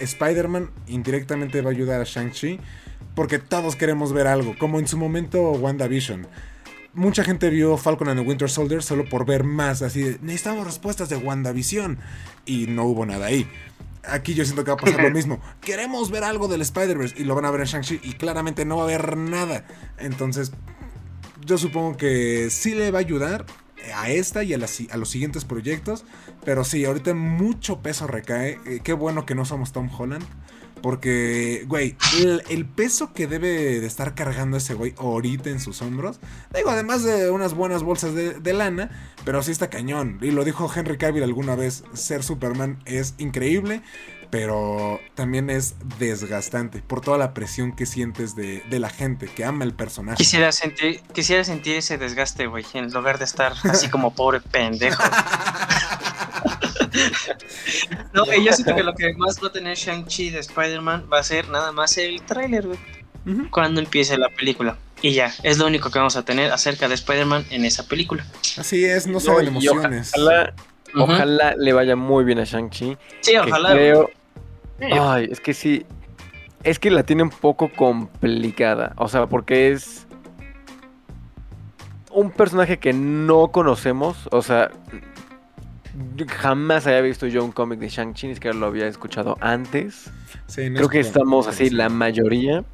Spider-Man 0.00 0.70
indirectamente 0.86 1.60
va 1.60 1.70
a 1.70 1.72
ayudar 1.72 2.00
a 2.00 2.04
Shang-Chi 2.04 2.58
porque 3.14 3.38
todos 3.38 3.76
queremos 3.76 4.12
ver 4.12 4.26
algo, 4.26 4.54
como 4.58 4.78
en 4.78 4.88
su 4.88 4.96
momento 4.96 5.52
WandaVision. 5.52 6.26
Mucha 6.94 7.24
gente 7.24 7.50
vio 7.50 7.76
Falcon 7.76 8.08
and 8.08 8.20
the 8.20 8.26
Winter 8.26 8.48
Soldier 8.48 8.82
solo 8.82 9.04
por 9.08 9.26
ver 9.26 9.44
más, 9.44 9.82
así 9.82 10.02
de, 10.02 10.18
necesitamos 10.22 10.64
respuestas 10.64 11.08
de 11.08 11.16
WandaVision 11.16 11.98
y 12.46 12.66
no 12.68 12.84
hubo 12.84 13.04
nada 13.04 13.26
ahí. 13.26 13.48
Aquí 14.06 14.34
yo 14.34 14.44
siento 14.44 14.64
que 14.64 14.70
va 14.70 14.74
a 14.74 14.80
pasar 14.80 15.02
lo 15.02 15.10
mismo. 15.10 15.40
Queremos 15.60 16.10
ver 16.10 16.24
algo 16.24 16.46
del 16.46 16.60
Spider-Verse 16.60 17.16
y 17.18 17.24
lo 17.24 17.34
van 17.34 17.46
a 17.46 17.50
ver 17.50 17.62
en 17.62 17.66
Shang-Chi 17.66 18.00
y 18.02 18.12
claramente 18.14 18.64
no 18.64 18.76
va 18.76 18.82
a 18.82 18.86
haber 18.86 19.16
nada. 19.16 19.64
Entonces, 19.98 20.52
yo 21.44 21.58
supongo 21.58 21.96
que 21.96 22.48
sí 22.50 22.74
le 22.74 22.90
va 22.90 22.98
a 22.98 23.00
ayudar 23.00 23.46
a 23.94 24.10
esta 24.10 24.42
y 24.42 24.54
a, 24.54 24.58
los 24.58 25.08
siguientes 25.08 25.44
proyectos. 25.44 26.04
Pero 26.44 26.64
sí, 26.64 26.84
ahorita 26.84 27.14
mucho 27.14 27.80
peso 27.80 28.06
recae. 28.06 28.58
Eh, 28.66 28.80
qué 28.82 28.92
bueno 28.92 29.26
que 29.26 29.34
no 29.34 29.44
somos 29.44 29.72
Tom 29.72 29.88
Holland. 29.96 30.24
Porque, 30.82 31.64
güey, 31.66 31.96
el, 32.20 32.42
el 32.50 32.66
peso 32.66 33.14
que 33.14 33.26
debe 33.26 33.80
de 33.80 33.86
estar 33.86 34.14
cargando 34.14 34.58
ese 34.58 34.74
güey 34.74 34.94
ahorita 34.98 35.48
en 35.48 35.58
sus 35.58 35.80
hombros. 35.80 36.20
Digo, 36.54 36.68
además 36.68 37.02
de 37.02 37.30
unas 37.30 37.54
buenas 37.54 37.82
bolsas 37.82 38.14
de, 38.14 38.34
de 38.34 38.52
lana, 38.52 38.90
pero 39.24 39.42
sí 39.42 39.50
está 39.50 39.70
cañón. 39.70 40.18
Y 40.20 40.30
lo 40.30 40.44
dijo 40.44 40.70
Henry 40.74 40.98
Cavill 40.98 41.22
alguna 41.22 41.54
vez, 41.56 41.84
ser 41.94 42.22
Superman 42.22 42.80
es 42.84 43.14
increíble, 43.16 43.80
pero 44.34 44.98
también 45.14 45.48
es 45.48 45.76
desgastante 46.00 46.80
por 46.80 47.00
toda 47.00 47.18
la 47.18 47.32
presión 47.34 47.70
que 47.70 47.86
sientes 47.86 48.34
de, 48.34 48.64
de 48.68 48.80
la 48.80 48.90
gente 48.90 49.28
que 49.28 49.44
ama 49.44 49.62
el 49.62 49.74
personaje. 49.74 50.16
Quisiera 50.16 50.50
sentir, 50.50 51.00
quisiera 51.12 51.44
sentir 51.44 51.76
ese 51.76 51.98
desgaste, 51.98 52.48
güey, 52.48 52.64
en 52.74 52.92
lugar 52.92 53.20
de 53.20 53.26
estar 53.26 53.52
así 53.62 53.88
como 53.88 54.12
pobre 54.12 54.40
pendejo. 54.40 55.00
no, 58.12 58.24
y 58.36 58.44
yo 58.44 58.52
siento 58.52 58.74
que 58.74 58.82
lo 58.82 58.92
que 58.96 59.14
más 59.14 59.40
va 59.40 59.46
a 59.46 59.52
tener 59.52 59.76
Shang-Chi 59.76 60.30
de 60.30 60.40
Spider-Man 60.40 61.06
va 61.12 61.20
a 61.20 61.22
ser 61.22 61.48
nada 61.48 61.70
más 61.70 61.96
el 61.96 62.20
tráiler, 62.22 62.66
güey, 62.66 62.78
cuando 63.52 63.80
empiece 63.80 64.18
la 64.18 64.30
película. 64.30 64.76
Y 65.00 65.12
ya, 65.12 65.32
es 65.44 65.58
lo 65.58 65.66
único 65.68 65.92
que 65.92 66.00
vamos 66.00 66.16
a 66.16 66.24
tener 66.24 66.50
acerca 66.50 66.88
de 66.88 66.94
Spider-Man 66.94 67.46
en 67.50 67.64
esa 67.64 67.86
película. 67.86 68.26
Así 68.58 68.84
es, 68.84 69.06
no 69.06 69.18
oja- 69.18 69.42
emociones. 69.44 70.10
Ojalá, 70.12 70.54
ojalá 70.96 71.54
le 71.56 71.72
vaya 71.72 71.94
muy 71.94 72.24
bien 72.24 72.40
a 72.40 72.44
Shang-Chi. 72.44 72.96
Sí, 73.20 73.30
que 73.30 73.38
ojalá. 73.38 73.70
creo- 73.70 74.10
Sí, 74.78 74.86
Ay, 74.90 75.28
es 75.30 75.40
que 75.40 75.54
sí. 75.54 75.86
Es 76.62 76.78
que 76.78 76.90
la 76.90 77.02
tiene 77.02 77.22
un 77.22 77.30
poco 77.30 77.70
complicada. 77.70 78.94
O 78.96 79.08
sea, 79.08 79.26
porque 79.26 79.72
es 79.72 80.06
un 82.10 82.30
personaje 82.30 82.78
que 82.78 82.92
no 82.92 83.48
conocemos. 83.48 84.28
O 84.32 84.40
sea, 84.42 84.70
jamás 86.28 86.86
había 86.86 87.00
visto 87.02 87.26
yo 87.26 87.44
un 87.44 87.52
cómic 87.52 87.78
de 87.80 87.88
Shang-Chi, 87.88 88.28
ni 88.28 88.34
siquiera 88.34 88.56
lo 88.56 88.66
había 88.66 88.86
escuchado 88.86 89.36
antes. 89.40 90.10
Sí, 90.46 90.68
no 90.70 90.76
Creo 90.76 90.86
es 90.86 90.90
que 90.90 90.98
como- 90.98 91.08
estamos 91.08 91.46
así, 91.48 91.70
la 91.70 91.88
mayoría. 91.88 92.64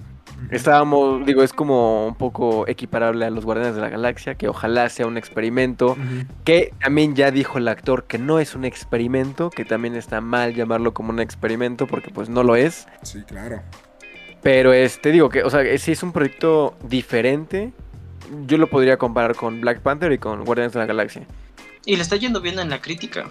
Estábamos, 0.51 1.25
digo, 1.27 1.43
es 1.43 1.53
como 1.53 2.07
un 2.07 2.15
poco 2.15 2.67
equiparable 2.67 3.25
a 3.25 3.31
los 3.31 3.45
Guardianes 3.45 3.75
de 3.77 3.81
la 3.83 3.89
Galaxia, 3.89 4.35
que 4.35 4.49
ojalá 4.49 4.89
sea 4.89 5.07
un 5.07 5.17
experimento. 5.17 5.97
Que 6.45 6.73
también 6.83 7.15
ya 7.15 7.31
dijo 7.31 7.59
el 7.59 7.69
actor 7.69 8.05
que 8.05 8.19
no 8.19 8.39
es 8.39 8.55
un 8.55 8.65
experimento, 8.65 9.51
que 9.51 9.65
también 9.65 9.95
está 9.97 10.21
mal 10.21 10.55
llamarlo 10.55 10.95
como 10.95 11.11
un 11.11 11.21
experimento, 11.21 11.87
porque 11.87 12.11
pues 12.11 12.29
no 12.29 12.43
lo 12.43 12.57
es. 12.57 12.87
Sí, 13.03 13.23
claro. 13.23 13.61
Pero 14.43 14.73
este, 14.73 15.13
digo 15.13 15.29
que, 15.29 15.43
o 15.43 15.51
sea, 15.51 15.63
si 15.79 15.93
es 15.93 16.03
un 16.03 16.13
proyecto 16.13 16.75
diferente, 16.83 17.73
yo 18.47 18.57
lo 18.59 18.69
podría 18.69 18.97
comparar 18.97 19.37
con 19.37 19.61
Black 19.61 19.81
Panther 19.81 20.13
y 20.13 20.19
con 20.19 20.45
Guardianes 20.45 20.73
de 20.73 20.79
la 20.81 20.87
Galaxia. 20.87 21.27
Y 21.85 21.97
le 21.97 22.03
está 22.03 22.17
yendo 22.17 22.41
bien 22.41 22.59
en 22.59 22.71
la 22.71 22.81
crítica. 22.81 23.27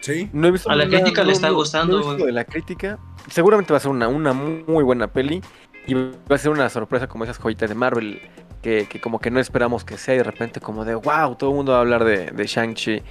Sí. 0.00 0.30
No 0.32 0.48
he 0.48 0.50
visto 0.50 0.70
A 0.70 0.76
la 0.76 0.84
nada- 0.86 0.96
crítica 0.98 1.22
le 1.22 1.26
no, 1.28 1.32
está 1.32 1.48
no, 1.48 1.54
gustando, 1.54 1.98
no 2.00 2.04
he 2.04 2.08
visto 2.14 2.26
de 2.26 2.32
la 2.32 2.44
crítica. 2.44 2.98
Seguramente 3.30 3.72
va 3.72 3.76
a 3.76 3.80
ser 3.80 3.90
una, 3.90 4.08
una 4.08 4.32
muy 4.32 4.82
buena 4.82 5.08
peli. 5.08 5.42
Y 5.86 5.94
va 5.94 6.12
a 6.28 6.38
ser 6.38 6.50
una 6.50 6.68
sorpresa 6.68 7.06
como 7.08 7.24
esas 7.24 7.38
joyitas 7.38 7.68
de 7.68 7.74
Marvel. 7.74 8.20
Que, 8.62 8.86
que 8.86 9.00
como 9.00 9.20
que 9.20 9.30
no 9.30 9.40
esperamos 9.40 9.84
que 9.84 9.96
sea 9.96 10.14
y 10.14 10.18
de 10.18 10.24
repente 10.24 10.60
como 10.60 10.84
de 10.84 10.94
wow, 10.94 11.34
todo 11.34 11.48
el 11.50 11.56
mundo 11.56 11.72
va 11.72 11.78
a 11.78 11.80
hablar 11.80 12.04
de, 12.04 12.26
de 12.30 12.46
Shang-Chi. 12.46 13.02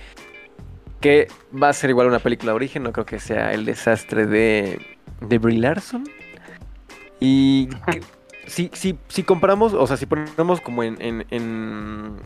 Que 1.00 1.28
va 1.52 1.70
a 1.70 1.74
ser 1.74 1.90
igual 1.90 2.06
una 2.08 2.20
película 2.20 2.52
de 2.52 2.56
origen, 2.58 2.84
no 2.84 2.92
creo 2.92 3.06
que 3.06 3.20
sea 3.20 3.52
el 3.54 3.66
desastre 3.66 4.28
de, 4.28 4.80
de 5.22 5.38
Brie 5.40 5.58
Larson. 5.58 6.04
Y 7.20 7.68
que- 7.92 8.02
si, 8.48 8.70
si, 8.74 8.98
si 9.08 9.24
comparamos, 9.24 9.74
o 9.74 9.86
sea, 9.88 9.96
si 9.98 10.06
ponemos 10.06 10.60
como 10.62 10.84
en, 10.84 11.02
en, 11.02 11.26
en, 11.30 12.18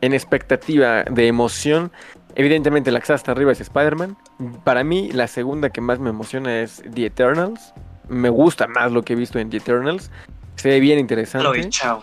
en 0.00 0.12
expectativa 0.14 1.04
de 1.04 1.26
emoción, 1.26 1.90
evidentemente 2.34 2.90
la 2.90 2.98
que 3.00 3.04
está 3.04 3.14
hasta 3.14 3.32
arriba 3.32 3.52
es 3.52 3.60
Spider-Man. 3.60 4.16
Para 4.64 4.84
mí, 4.84 5.10
la 5.12 5.26
segunda 5.26 5.70
que 5.70 5.80
más 5.80 5.98
me 6.00 6.10
emociona 6.10 6.60
es 6.60 6.82
The 6.94 7.06
Eternals. 7.06 7.72
Me 8.08 8.28
gusta 8.30 8.66
más 8.68 8.90
lo 8.92 9.02
que 9.02 9.12
he 9.12 9.16
visto 9.16 9.38
en 9.38 9.50
The 9.50 9.58
Eternals. 9.58 10.10
Se 10.56 10.68
ve 10.70 10.80
bien 10.80 10.98
interesante. 10.98 11.44
Lo 11.44 11.52
vi, 11.52 11.68
chao. 11.68 12.02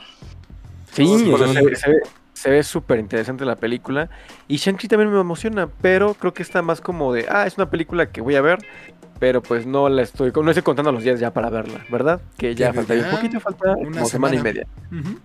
Sí, 0.92 1.06
Sí, 1.06 1.32
o 1.32 1.38
sea, 1.38 1.48
sí. 1.48 1.54
se, 1.54 1.62
ve- 1.64 1.76
se 1.76 1.90
ve- 1.90 2.00
se 2.34 2.50
ve 2.50 2.64
súper 2.64 3.00
interesante 3.00 3.44
la 3.46 3.56
película. 3.56 4.10
Y 4.48 4.58
Shang-Chi 4.58 4.88
también 4.88 5.12
me 5.12 5.20
emociona, 5.20 5.68
pero 5.82 6.14
creo 6.14 6.34
que 6.34 6.44
está 6.44 6.62
más 6.62 6.80
como 6.82 7.12
de, 7.14 7.26
ah, 7.30 7.48
es 7.48 7.58
una 7.58 7.70
película 7.70 8.08
que 8.12 8.22
voy 8.22 8.36
a 8.36 8.42
ver, 8.42 8.60
pero 9.20 9.42
pues 9.42 9.66
no 9.66 9.90
la 9.90 10.02
estoy, 10.04 10.32
no 10.36 10.50
estoy 10.52 10.64
contando 10.64 10.92
los 10.92 11.04
días 11.04 11.20
ya 11.20 11.32
para 11.34 11.50
verla, 11.50 11.86
¿verdad? 11.90 12.22
Que 12.38 12.54
ya 12.56 12.72
falta 12.74 12.94
un 12.94 13.10
poquito, 13.10 13.40
falta 13.40 13.74
una 13.78 13.92
como 14.02 14.06
semana 14.06 14.36
y 14.36 14.42
media. 14.42 14.68
Ujú. 14.92 15.20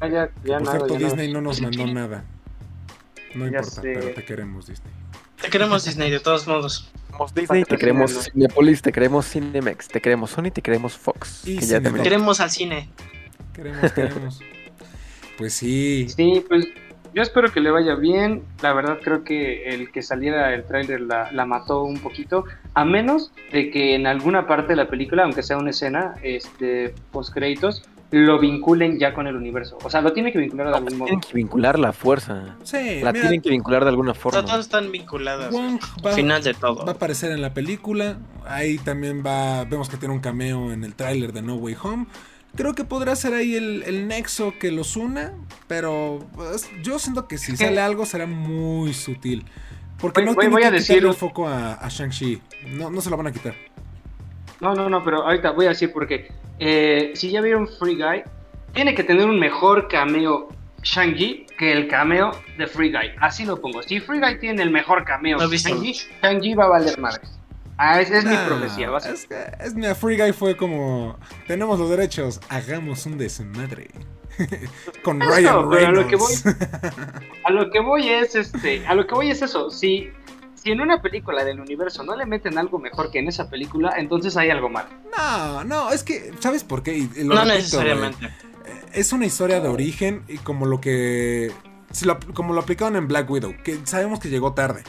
ya, 0.00 0.08
ya, 0.08 0.30
ya 0.44 0.58
Por 0.58 0.62
nada, 0.66 0.70
cierto, 0.70 0.86
ya 0.86 0.92
nada. 0.94 0.98
Disney 0.98 1.32
no 1.32 1.40
nos 1.40 1.60
mandó 1.60 1.86
nada. 1.86 2.24
No 3.34 3.44
Ya 3.46 3.58
importa, 3.58 3.70
sé. 3.82 3.92
pero 3.94 4.10
te 4.14 4.24
queremos, 4.24 4.66
Disney. 4.66 4.92
Te 5.40 5.48
queremos 5.50 5.84
Disney 5.84 6.10
de 6.10 6.20
todos 6.20 6.46
modos. 6.46 6.90
Queremos 7.28 7.34
Disney, 7.34 7.64
te 7.64 7.76
queremos 7.76 8.24
Cinepolis, 8.32 8.82
te 8.82 8.92
queremos 8.92 9.26
Cinemex, 9.30 9.88
te 9.88 10.00
queremos 10.00 10.30
Sony, 10.30 10.50
te 10.52 10.62
queremos 10.62 10.96
Fox. 10.96 11.42
Y 11.46 11.56
que 11.56 11.60
ya 11.60 11.66
Cinemex. 11.66 11.84
también- 11.84 12.04
Queremos 12.04 12.40
al 12.40 12.50
cine. 12.50 12.88
Queremos, 13.52 13.92
queremos. 13.92 14.40
Pues 15.38 15.54
sí. 15.54 16.06
Sí, 16.14 16.44
pues 16.48 16.66
yo 17.14 17.22
espero 17.22 17.50
que 17.50 17.60
le 17.60 17.70
vaya 17.70 17.94
bien. 17.94 18.42
La 18.60 18.74
verdad 18.74 18.98
creo 19.02 19.24
que 19.24 19.68
el 19.70 19.90
que 19.90 20.02
saliera 20.02 20.52
el 20.52 20.64
tráiler 20.64 21.00
la, 21.00 21.32
la 21.32 21.46
mató 21.46 21.82
un 21.82 21.98
poquito. 21.98 22.44
A 22.74 22.84
menos 22.84 23.32
de 23.50 23.70
que 23.70 23.94
en 23.94 24.06
alguna 24.06 24.46
parte 24.46 24.68
de 24.74 24.76
la 24.76 24.88
película, 24.88 25.24
aunque 25.24 25.42
sea 25.42 25.56
una 25.56 25.70
escena, 25.70 26.14
este, 26.22 26.94
post 27.10 27.32
créditos, 27.32 27.82
lo 28.12 28.38
vinculen 28.40 28.98
ya 28.98 29.14
con 29.14 29.26
el 29.26 29.36
universo. 29.36 29.78
O 29.84 29.90
sea, 29.90 30.00
lo 30.00 30.12
tiene 30.12 30.32
que 30.32 30.38
vincular 30.38 30.66
de 30.66 30.70
No, 30.72 30.76
algún 30.78 30.98
modo. 30.98 31.06
tienen 31.06 31.20
que 31.20 31.32
vincular 31.34 31.78
la 31.78 31.92
fuerza. 31.92 32.56
Sí, 32.64 33.00
La 33.02 33.12
mira, 33.12 33.22
tienen 33.22 33.40
que 33.42 33.50
vincular 33.50 33.82
de 33.84 33.90
alguna 33.90 34.14
forma. 34.14 34.40
Todas 34.42 34.60
están 34.60 34.90
vinculadas. 34.90 35.52
Wong 35.52 35.78
va, 36.04 36.10
Al 36.10 36.16
final 36.16 36.42
de 36.42 36.54
todo. 36.54 36.84
va 36.84 36.92
a 36.92 36.94
aparecer 36.96 37.30
en 37.32 37.40
la 37.42 37.54
película. 37.54 38.18
Ahí 38.46 38.78
también 38.78 39.22
va. 39.24 39.64
Vemos 39.64 39.88
que 39.88 39.96
tiene 39.96 40.12
un 40.14 40.20
cameo 40.20 40.72
en 40.72 40.82
el 40.84 40.94
tráiler 40.94 41.32
de 41.32 41.42
No 41.42 41.54
Way 41.56 41.76
Home. 41.82 42.06
Creo 42.56 42.74
que 42.74 42.82
podrá 42.82 43.14
ser 43.14 43.32
ahí 43.32 43.54
el, 43.54 43.84
el 43.84 44.08
nexo 44.08 44.54
que 44.58 44.72
los 44.72 44.96
una. 44.96 45.32
Pero 45.68 46.26
pues, 46.34 46.68
yo 46.82 46.98
siento 46.98 47.28
que 47.28 47.38
si 47.38 47.56
sale 47.56 47.80
algo 47.80 48.06
será 48.06 48.26
muy 48.26 48.92
sutil. 48.92 49.44
Porque 50.00 50.20
Voy- 50.22 50.26
no 50.30 50.34
voy- 50.34 50.40
tiene 50.46 50.52
voy 50.54 50.62
que 50.62 50.66
a 50.66 50.70
quitarle 50.72 50.94
decir- 50.96 51.06
el 51.08 51.14
foco 51.14 51.46
a, 51.46 51.74
a 51.74 51.88
Shang-Chi. 51.88 52.40
No, 52.70 52.90
no 52.90 53.00
se 53.00 53.08
lo 53.10 53.16
van 53.16 53.28
a 53.28 53.32
quitar. 53.32 53.54
No, 54.60 54.74
no, 54.74 54.88
no, 54.90 55.04
pero 55.04 55.22
ahorita 55.22 55.52
voy 55.52 55.66
a 55.66 55.70
decir 55.70 55.92
porque 55.92 56.32
eh, 56.60 57.12
si 57.14 57.30
ya 57.30 57.40
vieron 57.40 57.66
Free 57.66 57.96
Guy, 57.96 58.22
tiene 58.72 58.94
que 58.94 59.02
tener 59.02 59.26
un 59.26 59.38
mejor 59.40 59.88
cameo 59.88 60.48
Shang-Chi 60.82 61.46
que 61.58 61.72
el 61.72 61.88
cameo 61.88 62.30
de 62.56 62.66
Free 62.66 62.90
Guy. 62.92 63.10
Así 63.20 63.44
lo 63.44 63.60
pongo. 63.60 63.82
Si 63.82 63.98
Free 64.00 64.20
Guy 64.20 64.38
tiene 64.38 64.62
el 64.62 64.70
mejor 64.70 65.04
cameo. 65.04 65.38
Shang-Chi, 65.38 65.92
Shang-Chi 66.22 66.54
va 66.54 66.64
a 66.66 66.68
valer 66.68 66.98
madres. 66.98 67.28
Ah, 67.82 68.00
es 68.00 68.10
mi 68.10 68.30
Nah, 68.30 68.46
profecía. 68.46 68.90
Es, 69.10 69.26
que- 69.26 69.46
es 69.64 69.74
mi 69.74 69.86
Free 69.94 70.16
Guy 70.18 70.32
fue 70.32 70.56
como. 70.56 71.18
Tenemos 71.46 71.78
los 71.78 71.88
derechos, 71.90 72.38
hagamos 72.50 73.06
un 73.06 73.16
desmadre. 73.18 73.88
Con 75.02 75.20
Eso, 75.20 75.30
Ryan 75.30 75.68
pero 75.70 75.86
a 75.88 75.90
lo 75.92 76.06
que 76.06 76.16
Reynolds. 76.16 76.44
A 77.44 77.50
lo 77.50 77.70
que 77.70 77.80
voy 77.80 78.08
es 78.08 78.34
este, 78.34 78.86
a 78.86 78.94
lo 78.94 79.06
que 79.06 79.14
voy 79.14 79.30
es 79.30 79.42
eso. 79.42 79.70
Si, 79.70 80.10
si 80.62 80.70
en 80.70 80.80
una 80.80 81.00
película 81.00 81.44
del 81.44 81.60
universo 81.60 82.02
no 82.02 82.16
le 82.16 82.26
meten 82.26 82.58
algo 82.58 82.78
mejor 82.78 83.10
que 83.10 83.18
en 83.18 83.28
esa 83.28 83.48
película, 83.48 83.94
entonces 83.96 84.36
hay 84.36 84.50
algo 84.50 84.68
mal. 84.68 84.86
No, 85.16 85.64
no, 85.64 85.90
es 85.92 86.02
que, 86.02 86.32
¿sabes 86.40 86.64
por 86.64 86.82
qué? 86.82 87.08
Lo 87.16 87.34
No 87.34 87.40
repito, 87.44 87.54
necesariamente. 87.54 88.26
Eh, 88.26 88.30
Es 88.92 89.12
una 89.12 89.26
historia 89.26 89.60
de 89.60 89.68
origen 89.68 90.22
y 90.28 90.38
como 90.38 90.66
lo 90.66 90.80
que. 90.80 91.50
si 91.92 92.04
lo- 92.04 92.18
como 92.34 92.52
lo 92.54 92.60
aplicaron 92.60 92.96
en 92.96 93.08
Black 93.08 93.28
Widow, 93.30 93.54
que 93.64 93.78
sabemos 93.84 94.20
que 94.20 94.28
llegó 94.28 94.52
tarde. 94.52 94.82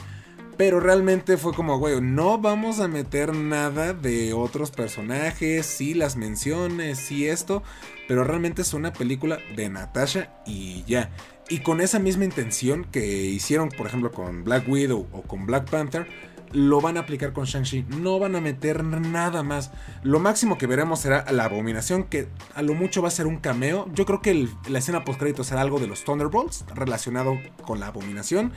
Pero 0.58 0.78
realmente 0.80 1.38
fue 1.38 1.54
como, 1.54 1.78
güey, 1.78 2.00
no 2.02 2.36
vamos 2.38 2.78
a 2.78 2.86
meter 2.86 3.34
nada 3.34 3.94
de 3.94 4.34
otros 4.34 4.70
personajes, 4.70 5.64
sí 5.66 5.94
las 5.94 6.16
menciones, 6.16 6.98
sí 6.98 7.26
esto, 7.26 7.62
pero 8.06 8.22
realmente 8.22 8.60
es 8.62 8.74
una 8.74 8.92
película 8.92 9.38
de 9.56 9.70
Natasha 9.70 10.30
y 10.46 10.84
ya. 10.84 11.10
Y 11.48 11.58
con 11.58 11.80
esa 11.80 11.98
misma 11.98 12.24
intención 12.24 12.84
que 12.84 13.06
hicieron, 13.06 13.68
por 13.68 13.86
ejemplo, 13.86 14.10
con 14.12 14.44
Black 14.44 14.68
Widow 14.68 15.06
o 15.12 15.22
con 15.22 15.46
Black 15.46 15.68
Panther, 15.68 16.06
lo 16.52 16.80
van 16.80 16.96
a 16.96 17.00
aplicar 17.00 17.32
con 17.32 17.44
Shang-Chi. 17.44 17.86
No 18.00 18.18
van 18.18 18.36
a 18.36 18.40
meter 18.40 18.84
nada 18.84 19.42
más. 19.42 19.70
Lo 20.02 20.20
máximo 20.20 20.58
que 20.58 20.66
veremos 20.66 21.00
será 21.00 21.30
la 21.32 21.44
abominación, 21.44 22.04
que 22.04 22.28
a 22.54 22.62
lo 22.62 22.74
mucho 22.74 23.02
va 23.02 23.08
a 23.08 23.10
ser 23.10 23.26
un 23.26 23.38
cameo. 23.38 23.88
Yo 23.94 24.06
creo 24.06 24.20
que 24.20 24.48
la 24.68 24.78
escena 24.78 25.04
post-crédito 25.04 25.44
será 25.44 25.62
algo 25.62 25.78
de 25.78 25.86
los 25.86 26.04
Thunderbolts 26.04 26.64
relacionado 26.74 27.38
con 27.64 27.80
la 27.80 27.88
abominación. 27.88 28.52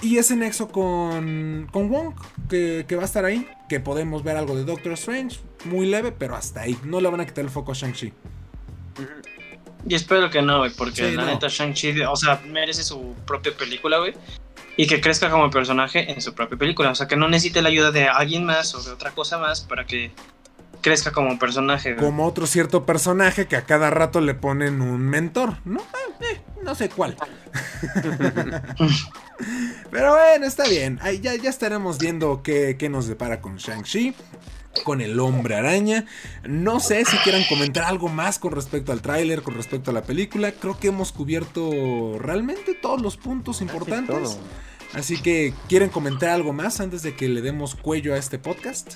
Y 0.00 0.18
ese 0.18 0.36
nexo 0.36 0.68
con, 0.68 1.68
Wong, 1.72 2.14
que, 2.48 2.84
va 2.96 3.02
a 3.02 3.06
estar 3.06 3.24
ahí. 3.24 3.48
Que 3.68 3.80
podemos 3.80 4.22
ver 4.22 4.36
algo 4.36 4.56
de 4.56 4.64
Doctor 4.64 4.92
Strange, 4.92 5.40
muy 5.64 5.86
leve, 5.86 6.12
pero 6.12 6.36
hasta 6.36 6.62
ahí. 6.62 6.78
No 6.84 7.00
le 7.00 7.10
van 7.10 7.20
a 7.20 7.26
quitar 7.26 7.44
el 7.44 7.50
foco 7.50 7.72
a 7.72 7.74
Shang-Chi. 7.74 8.12
Y 9.88 9.94
espero 9.94 10.30
que 10.30 10.42
no, 10.42 10.58
güey, 10.58 10.70
porque 10.70 11.12
la 11.12 11.24
neta 11.24 11.48
Shang-Chi, 11.48 12.02
o 12.02 12.16
sea, 12.16 12.40
merece 12.46 12.82
su 12.82 13.14
propia 13.26 13.52
película, 13.56 13.98
güey 13.98 14.14
y 14.78 14.86
que 14.86 15.00
crezca 15.00 15.28
como 15.28 15.50
personaje 15.50 16.12
en 16.12 16.22
su 16.22 16.34
propia 16.34 16.56
película. 16.56 16.90
O 16.92 16.94
sea, 16.94 17.08
que 17.08 17.16
no 17.16 17.28
necesite 17.28 17.60
la 17.62 17.68
ayuda 17.68 17.90
de 17.90 18.06
alguien 18.06 18.44
más 18.44 18.76
o 18.76 18.82
de 18.82 18.92
otra 18.92 19.10
cosa 19.10 19.36
más 19.36 19.60
para 19.62 19.84
que 19.84 20.12
crezca 20.80 21.10
como 21.10 21.36
personaje. 21.36 21.96
Como 21.96 22.24
otro 22.24 22.46
cierto 22.46 22.86
personaje 22.86 23.48
que 23.48 23.56
a 23.56 23.62
cada 23.62 23.90
rato 23.90 24.20
le 24.20 24.34
ponen 24.34 24.80
un 24.80 25.00
mentor, 25.00 25.56
¿no? 25.64 25.80
Eh, 25.80 26.30
eh, 26.32 26.40
no 26.62 26.76
sé 26.76 26.90
cuál. 26.90 27.16
Pero 29.90 30.12
bueno, 30.12 30.46
está 30.46 30.68
bien. 30.68 31.00
Ahí 31.02 31.18
ya, 31.18 31.34
ya 31.34 31.50
estaremos 31.50 31.98
viendo 31.98 32.44
qué, 32.44 32.76
qué 32.78 32.88
nos 32.88 33.08
depara 33.08 33.40
con 33.40 33.56
Shang-Chi 33.56 34.14
con 34.84 35.00
el 35.00 35.18
hombre 35.20 35.56
araña. 35.56 36.06
No 36.44 36.80
sé 36.80 37.04
si 37.04 37.16
quieran 37.18 37.44
comentar 37.48 37.84
algo 37.84 38.08
más 38.08 38.38
con 38.38 38.52
respecto 38.52 38.92
al 38.92 39.02
tráiler, 39.02 39.42
con 39.42 39.54
respecto 39.54 39.90
a 39.90 39.94
la 39.94 40.02
película. 40.02 40.52
Creo 40.52 40.78
que 40.78 40.88
hemos 40.88 41.12
cubierto 41.12 42.18
realmente 42.18 42.74
todos 42.74 43.00
los 43.00 43.16
puntos 43.16 43.60
importantes. 43.60 44.38
Así 44.94 45.20
que, 45.20 45.52
¿quieren 45.68 45.90
comentar 45.90 46.30
algo 46.30 46.52
más 46.52 46.80
antes 46.80 47.02
de 47.02 47.14
que 47.14 47.28
le 47.28 47.42
demos 47.42 47.74
cuello 47.74 48.14
a 48.14 48.16
este 48.16 48.38
podcast? 48.38 48.94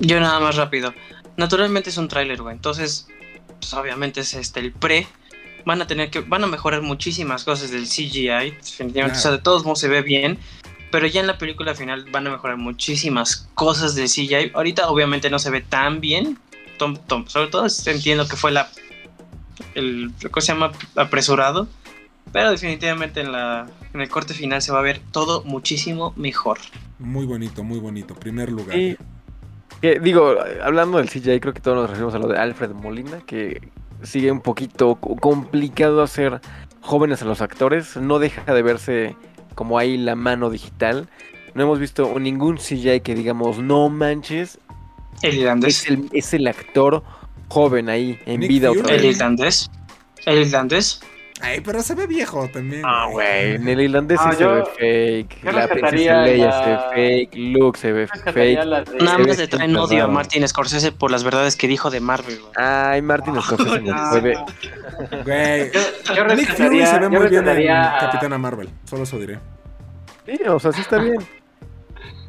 Yo 0.00 0.20
nada 0.20 0.38
más 0.40 0.56
rápido. 0.56 0.94
Naturalmente 1.36 1.90
es 1.90 1.96
un 1.96 2.08
tráiler, 2.08 2.40
güey. 2.40 2.54
Entonces, 2.54 3.08
pues 3.58 3.72
obviamente 3.74 4.20
es 4.20 4.34
este 4.34 4.60
el 4.60 4.72
pre. 4.72 5.06
Van 5.64 5.80
a 5.80 5.86
tener 5.86 6.10
que, 6.10 6.20
van 6.20 6.44
a 6.44 6.46
mejorar 6.46 6.82
muchísimas 6.82 7.44
cosas 7.44 7.70
del 7.70 7.86
CGI. 7.86 8.52
Definitivamente, 8.52 9.18
o 9.18 9.20
sea, 9.20 9.30
de 9.30 9.38
todos 9.38 9.64
modos 9.64 9.80
se 9.80 9.88
ve 9.88 10.02
bien. 10.02 10.38
Pero 10.92 11.06
ya 11.08 11.20
en 11.20 11.26
la 11.26 11.38
película 11.38 11.74
final 11.74 12.04
van 12.12 12.28
a 12.28 12.30
mejorar 12.30 12.58
muchísimas 12.58 13.48
cosas 13.54 13.96
del 13.96 14.06
CGI. 14.06 14.52
Ahorita 14.54 14.88
obviamente 14.88 15.30
no 15.30 15.40
se 15.40 15.50
ve 15.50 15.60
tan 15.60 16.00
bien. 16.00 16.38
Tom, 16.78 16.96
tom, 17.08 17.26
sobre 17.26 17.48
todo 17.48 17.66
entiendo 17.86 18.28
que 18.28 18.36
fue 18.36 18.52
la 18.52 18.70
el 19.74 20.12
¿cómo 20.30 20.40
se 20.40 20.52
llama? 20.52 20.72
apresurado 20.96 21.68
pero 22.32 22.50
definitivamente 22.50 23.20
en, 23.20 23.30
la, 23.30 23.68
en 23.92 24.00
el 24.00 24.08
corte 24.08 24.32
final 24.32 24.62
se 24.62 24.72
va 24.72 24.78
a 24.78 24.82
ver 24.82 25.00
todo 25.10 25.44
muchísimo 25.44 26.14
mejor. 26.16 26.58
Muy 26.98 27.26
bonito, 27.26 27.62
muy 27.62 27.78
bonito. 27.78 28.14
Primer 28.14 28.50
lugar. 28.50 28.76
digo, 30.00 30.36
hablando 30.62 30.98
del 30.98 31.10
CGI, 31.10 31.40
creo 31.40 31.52
que 31.52 31.60
todos 31.60 31.76
nos 31.76 31.90
referimos 31.90 32.14
a 32.14 32.18
lo 32.18 32.28
de 32.28 32.38
Alfred 32.38 32.70
Molina, 32.70 33.18
que 33.26 33.68
sigue 34.02 34.32
un 34.32 34.40
poquito 34.40 34.96
complicado 34.96 36.02
hacer 36.02 36.40
jóvenes 36.80 37.20
a 37.20 37.26
los 37.26 37.42
actores. 37.42 37.98
No 37.98 38.18
deja 38.18 38.54
de 38.54 38.62
verse 38.62 39.16
como 39.54 39.78
ahí 39.78 39.96
la 39.96 40.14
mano 40.14 40.50
digital. 40.50 41.08
No 41.54 41.64
hemos 41.64 41.78
visto 41.78 42.18
ningún 42.18 42.56
CGI 42.56 43.00
que 43.00 43.14
digamos, 43.14 43.58
no 43.58 43.88
manches. 43.88 44.58
El 45.22 45.38
irlandés. 45.38 45.86
Es 46.12 46.34
el, 46.34 46.46
actor 46.48 47.02
joven 47.48 47.88
ahí, 47.88 48.18
en 48.26 48.40
vida. 48.40 48.70
El 48.88 49.04
irlandés. 49.04 49.70
El 50.24 50.38
irlandés. 50.38 51.00
Ay, 51.42 51.60
pero 51.60 51.82
se 51.82 51.94
ve 51.96 52.06
viejo 52.06 52.48
también. 52.48 52.82
Ah, 52.84 53.08
güey. 53.10 53.56
En 53.56 53.66
el 53.66 53.80
irlandés 53.80 54.20
sí 54.20 54.26
ah, 54.28 54.32
se 54.32 54.46
ve 54.46 54.64
fake. 54.78 55.52
La 55.52 55.68
princesa 55.68 56.22
Leia 56.22 56.52
se 56.52 56.70
ve 56.70 56.78
fake. 56.94 57.36
Luke 57.36 57.78
se 57.78 57.92
ve 57.92 58.06
fake. 58.06 58.64
Nada 59.00 59.18
más 59.18 59.38
le 59.38 59.48
traen 59.48 59.76
odio 59.76 60.04
a 60.04 60.06
Martin 60.06 60.46
Scorsese 60.46 60.92
por 60.92 61.10
las 61.10 61.24
verdades 61.24 61.56
que 61.56 61.66
dijo 61.66 61.90
de 61.90 62.00
Marvel, 62.00 62.38
güey. 62.40 62.52
Ay, 62.56 63.02
Martin 63.02 63.34
Scorsese 63.42 63.80
no 63.80 64.10
puede. 64.10 64.38
Güey. 65.24 66.36
Nick 66.36 66.54
Fury 66.54 66.86
se 66.86 66.98
ve 67.00 67.08
muy 67.08 67.28
bien 67.28 67.48
en 67.48 67.66
Capitana 67.66 68.38
Marvel. 68.38 68.68
Solo 68.84 69.02
eso 69.02 69.18
diré. 69.18 69.40
Sí, 70.24 70.38
o 70.46 70.60
sea, 70.60 70.72
sí 70.72 70.80
está 70.80 70.98
bien. 70.98 71.18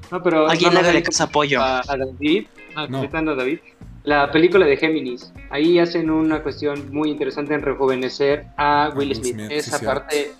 No, 0.09 0.23
pero. 0.23 0.49
Alguien 0.49 0.75
hágale 0.75 1.03
casa 1.03 1.25
apoyo. 1.25 1.61
A, 1.61 1.83
David. 1.85 2.47
A 2.75 2.87
David 2.87 3.59
la 4.03 4.31
película 4.31 4.65
de 4.65 4.77
Géminis. 4.77 5.31
Ahí 5.49 5.79
hacen 5.79 6.09
una 6.09 6.41
cuestión 6.41 6.91
muy 6.91 7.09
interesante 7.09 7.53
en 7.53 7.61
rejuvenecer 7.61 8.47
a 8.57 8.91
Will 8.95 9.15
Smith. 9.15 9.39
Esa 9.49 9.79
parte, 9.79 10.31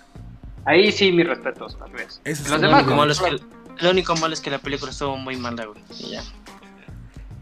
ahí 0.64 0.92
sí 0.92 1.12
mis 1.12 1.26
respetos, 1.26 1.78
tal 1.78 1.92
vez. 1.92 2.20
Los 2.24 2.60
demás, 2.60 2.86
lo, 2.86 2.92
único 2.92 2.96
malo 2.96 3.12
es 3.12 3.20
que, 3.20 3.30
lo 3.82 3.90
único 3.90 4.16
malo 4.16 4.34
es 4.34 4.40
que 4.40 4.50
la 4.50 4.58
película 4.58 4.90
estuvo 4.90 5.16
muy 5.16 5.36
mala, 5.36 5.64
güey. 5.66 5.80
ya. 6.10 6.22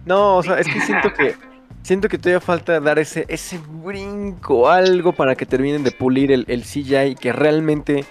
No, 0.05 0.39
o 0.39 0.43
sea, 0.43 0.59
es 0.59 0.67
que 0.67 0.81
siento 0.81 1.13
que 1.13 1.37
siento 1.83 2.09
que 2.09 2.19
todavía 2.19 2.41
falta 2.41 2.81
dar 2.81 2.99
ese 2.99 3.25
ese 3.29 3.59
brinco, 3.85 4.69
algo 4.69 5.13
para 5.13 5.35
que 5.35 5.47
terminen 5.47 5.85
de 5.85 5.93
pulir 5.93 6.33
el, 6.33 6.45
el 6.49 6.63
CGI 6.63 7.17
que 7.17 7.33
realmente 7.33 8.05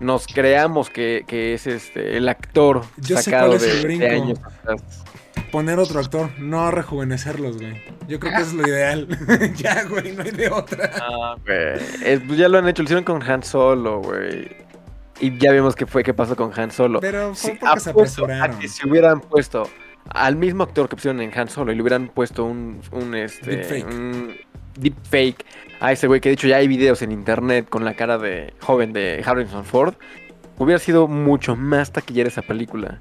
nos 0.00 0.26
creamos 0.26 0.90
que, 0.90 1.24
que 1.26 1.54
es 1.54 1.66
este 1.66 2.16
el 2.16 2.28
actor 2.28 2.82
sacado 3.02 3.58
de, 3.58 3.96
de, 3.98 4.10
años 4.10 4.38
poner 5.56 5.78
otro 5.78 6.00
actor, 6.00 6.28
no 6.38 6.70
rejuvenecerlos, 6.70 7.56
güey. 7.56 7.80
Yo 8.08 8.20
creo 8.20 8.30
que 8.36 8.42
eso 8.42 8.50
es 8.50 8.52
lo 8.52 8.68
ideal. 8.68 9.08
ya, 9.56 9.84
güey, 9.84 10.12
no 10.12 10.22
hay 10.22 10.30
de 10.30 10.50
otra. 10.50 10.90
Ah, 11.00 11.34
güey. 11.46 12.18
Pues 12.26 12.36
ya 12.36 12.46
lo 12.50 12.58
han 12.58 12.68
hecho, 12.68 12.82
lo 12.82 12.84
hicieron 12.84 13.04
con 13.04 13.22
Han 13.22 13.42
Solo, 13.42 14.02
güey. 14.02 14.54
Y 15.18 15.38
ya 15.38 15.52
vimos 15.52 15.74
qué 15.74 15.86
fue, 15.86 16.04
qué 16.04 16.12
pasó 16.12 16.36
con 16.36 16.52
Han 16.60 16.70
Solo. 16.70 17.00
Pero 17.00 17.34
fue 17.34 17.56
porque 17.58 17.80
se 17.80 17.88
apresuraron. 17.88 18.58
que 18.58 18.68
si 18.68 18.86
hubieran 18.86 19.22
puesto 19.22 19.66
al 20.10 20.36
mismo 20.36 20.62
actor 20.62 20.90
que 20.90 20.96
pusieron 20.96 21.22
en 21.22 21.32
Han 21.34 21.48
Solo 21.48 21.72
y 21.72 21.74
le 21.74 21.80
hubieran 21.80 22.08
puesto 22.08 22.44
un, 22.44 22.82
un 22.92 23.14
este, 23.14 23.56
deepfake. 23.56 23.86
un 23.86 24.36
deepfake 24.78 25.42
a 25.80 25.92
ese 25.92 26.06
güey 26.06 26.20
que 26.20 26.28
de 26.28 26.34
hecho 26.34 26.48
ya 26.48 26.56
hay 26.56 26.68
videos 26.68 27.00
en 27.00 27.12
internet 27.12 27.66
con 27.70 27.82
la 27.82 27.94
cara 27.94 28.18
de 28.18 28.52
joven 28.60 28.92
de 28.92 29.22
Harrison 29.24 29.64
Ford, 29.64 29.94
hubiera 30.58 30.78
sido 30.78 31.08
mucho 31.08 31.56
más 31.56 31.92
taquillera 31.92 32.28
esa 32.28 32.42
película. 32.42 33.00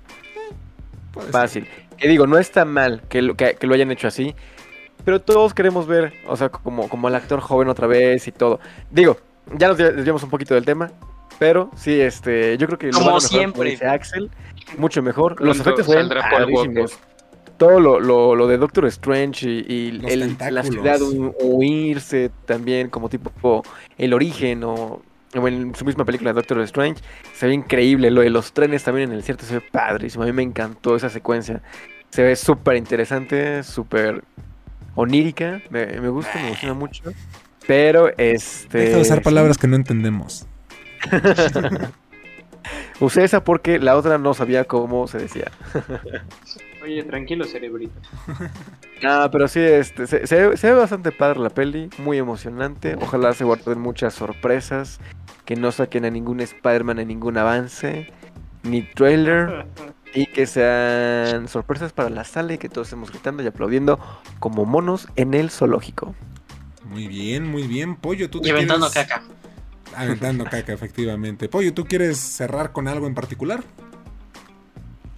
Fácil. 1.32 1.68
Que 1.98 2.08
digo, 2.08 2.28
no 2.28 2.38
está 2.38 2.66
mal 2.66 3.02
que 3.10 3.22
lo, 3.22 3.36
que, 3.36 3.58
lo 3.62 3.74
hayan 3.74 3.92
hecho 3.92 4.08
así, 4.08 4.36
pero 5.04 5.22
todos 5.22 5.54
queremos 5.54 5.88
ver, 5.88 6.14
o 6.28 6.36
sea, 6.36 6.50
como, 6.50 6.90
como 6.90 7.08
el 7.08 7.16
actor 7.16 7.40
joven 7.40 7.70
otra 7.70 7.88
vez 7.88 8.28
y 8.28 8.32
todo. 8.32 8.60
Digo, 8.92 9.18
ya 9.58 9.68
nos 9.68 9.78
desviamos 9.78 10.24
un 10.24 10.30
poquito 10.30 10.54
del 10.56 10.66
tema, 10.66 10.92
pero 11.40 11.70
sí, 11.76 12.00
este, 12.00 12.58
yo 12.58 12.68
creo 12.68 12.80
que 12.80 12.90
como 12.92 13.20
siempre, 13.20 13.78
Axel, 13.88 14.30
mucho 14.78 15.02
mejor. 15.02 15.42
Los 15.42 15.60
efectos 15.60 15.86
fueron 15.86 16.10
padrísimos. 16.10 16.98
Todo 17.58 17.80
lo, 17.80 18.02
lo, 18.02 18.36
lo, 18.36 18.48
de 18.48 18.58
Doctor 18.58 18.86
Strange 18.88 19.48
y, 19.50 20.02
el, 20.06 20.36
la 20.52 20.64
ciudad 20.64 21.00
huirse 21.42 22.30
también, 22.46 22.90
como 22.90 23.08
tipo 23.08 23.64
el 23.98 24.14
origen 24.14 24.66
o 24.66 25.02
en 25.36 25.76
su 25.76 25.86
misma 25.86 26.06
película 26.06 26.34
Doctor 26.34 26.60
Strange, 26.62 27.02
se 27.34 27.48
ve 27.48 27.54
increíble. 27.54 28.12
Lo 28.12 28.22
de 28.22 28.30
los 28.30 28.54
trenes 28.54 28.84
también 28.84 29.12
en 29.12 29.18
el 29.18 29.24
cierto 29.24 29.46
se 29.46 29.56
ve 29.56 29.62
padrísimo. 29.62 30.24
A 30.24 30.28
mí 30.28 30.34
me 30.34 30.44
encantó 30.44 30.96
esa 30.96 31.10
secuencia. 31.10 31.62
Se 32.10 32.24
ve 32.24 32.36
súper 32.36 32.78
interesante, 32.78 33.64
súper 33.64 34.24
onírica. 34.96 35.62
Me, 35.70 35.98
gusta, 36.10 36.32
me 36.36 36.48
emociona 36.48 36.74
mucho. 36.74 37.04
Pero 37.68 38.10
este. 38.18 38.78
Deja 38.78 38.96
de 38.96 39.02
usar 39.02 39.22
palabras 39.22 39.58
que 39.58 39.68
no 39.68 39.76
entendemos. 39.76 40.48
Usé 43.00 43.24
esa 43.24 43.44
porque 43.44 43.80
la 43.80 43.96
otra 43.96 44.18
no 44.18 44.34
sabía 44.34 44.64
cómo 44.64 45.08
se 45.08 45.18
decía. 45.20 45.52
Oye, 46.86 47.04
tranquilo, 47.04 47.46
cerebrito. 47.46 48.00
Ah, 49.04 49.28
pero 49.30 49.50
sí, 49.50 49.60
este, 49.60 50.08
se, 50.08 50.26
se, 50.26 50.48
ve 50.48 50.74
bastante 50.74 51.12
padre 51.12 51.42
la 51.42 51.50
peli, 51.50 51.90
muy 51.98 52.18
emocionante. 52.18 52.96
Ojalá 52.96 53.34
se 53.34 53.44
guarden 53.44 53.80
muchas 53.80 54.14
sorpresas, 54.14 55.02
que 55.44 55.58
no 55.58 55.74
saquen 55.74 56.06
a 56.06 56.10
ningún 56.10 56.40
Spider-Man 56.40 57.00
en 57.00 57.10
ningún 57.10 57.38
avance, 57.38 58.08
ni 58.64 58.84
trailer, 58.84 59.66
y 60.14 60.28
que 60.28 60.48
sean 60.48 61.50
sorpresas 61.50 61.92
para 61.92 62.10
la 62.10 62.24
sala 62.24 62.54
y 62.54 62.58
que 62.58 62.70
todos 62.70 62.88
estemos 62.88 63.12
gritando 63.12 63.44
y 63.44 63.48
aplaudiendo 63.48 64.00
como 64.40 64.64
monos 64.64 65.10
en 65.18 65.34
el 65.34 65.52
zoológico. 65.52 66.16
Muy 66.86 67.08
bien, 67.10 67.46
muy 67.46 67.64
bien. 67.64 67.98
Pollo, 67.98 68.30
tú 68.30 68.40
te 68.40 68.48
Y 68.48 68.52
aventando 68.52 68.90
caca. 68.90 69.24
Aventando 69.94 70.46
caca, 70.46 70.72
efectivamente. 70.72 71.50
Pollo, 71.50 71.74
¿tú 71.74 71.84
quieres 71.86 72.18
cerrar 72.18 72.72
con 72.72 72.88
algo 72.88 73.08
en 73.08 73.14
particular? 73.14 73.64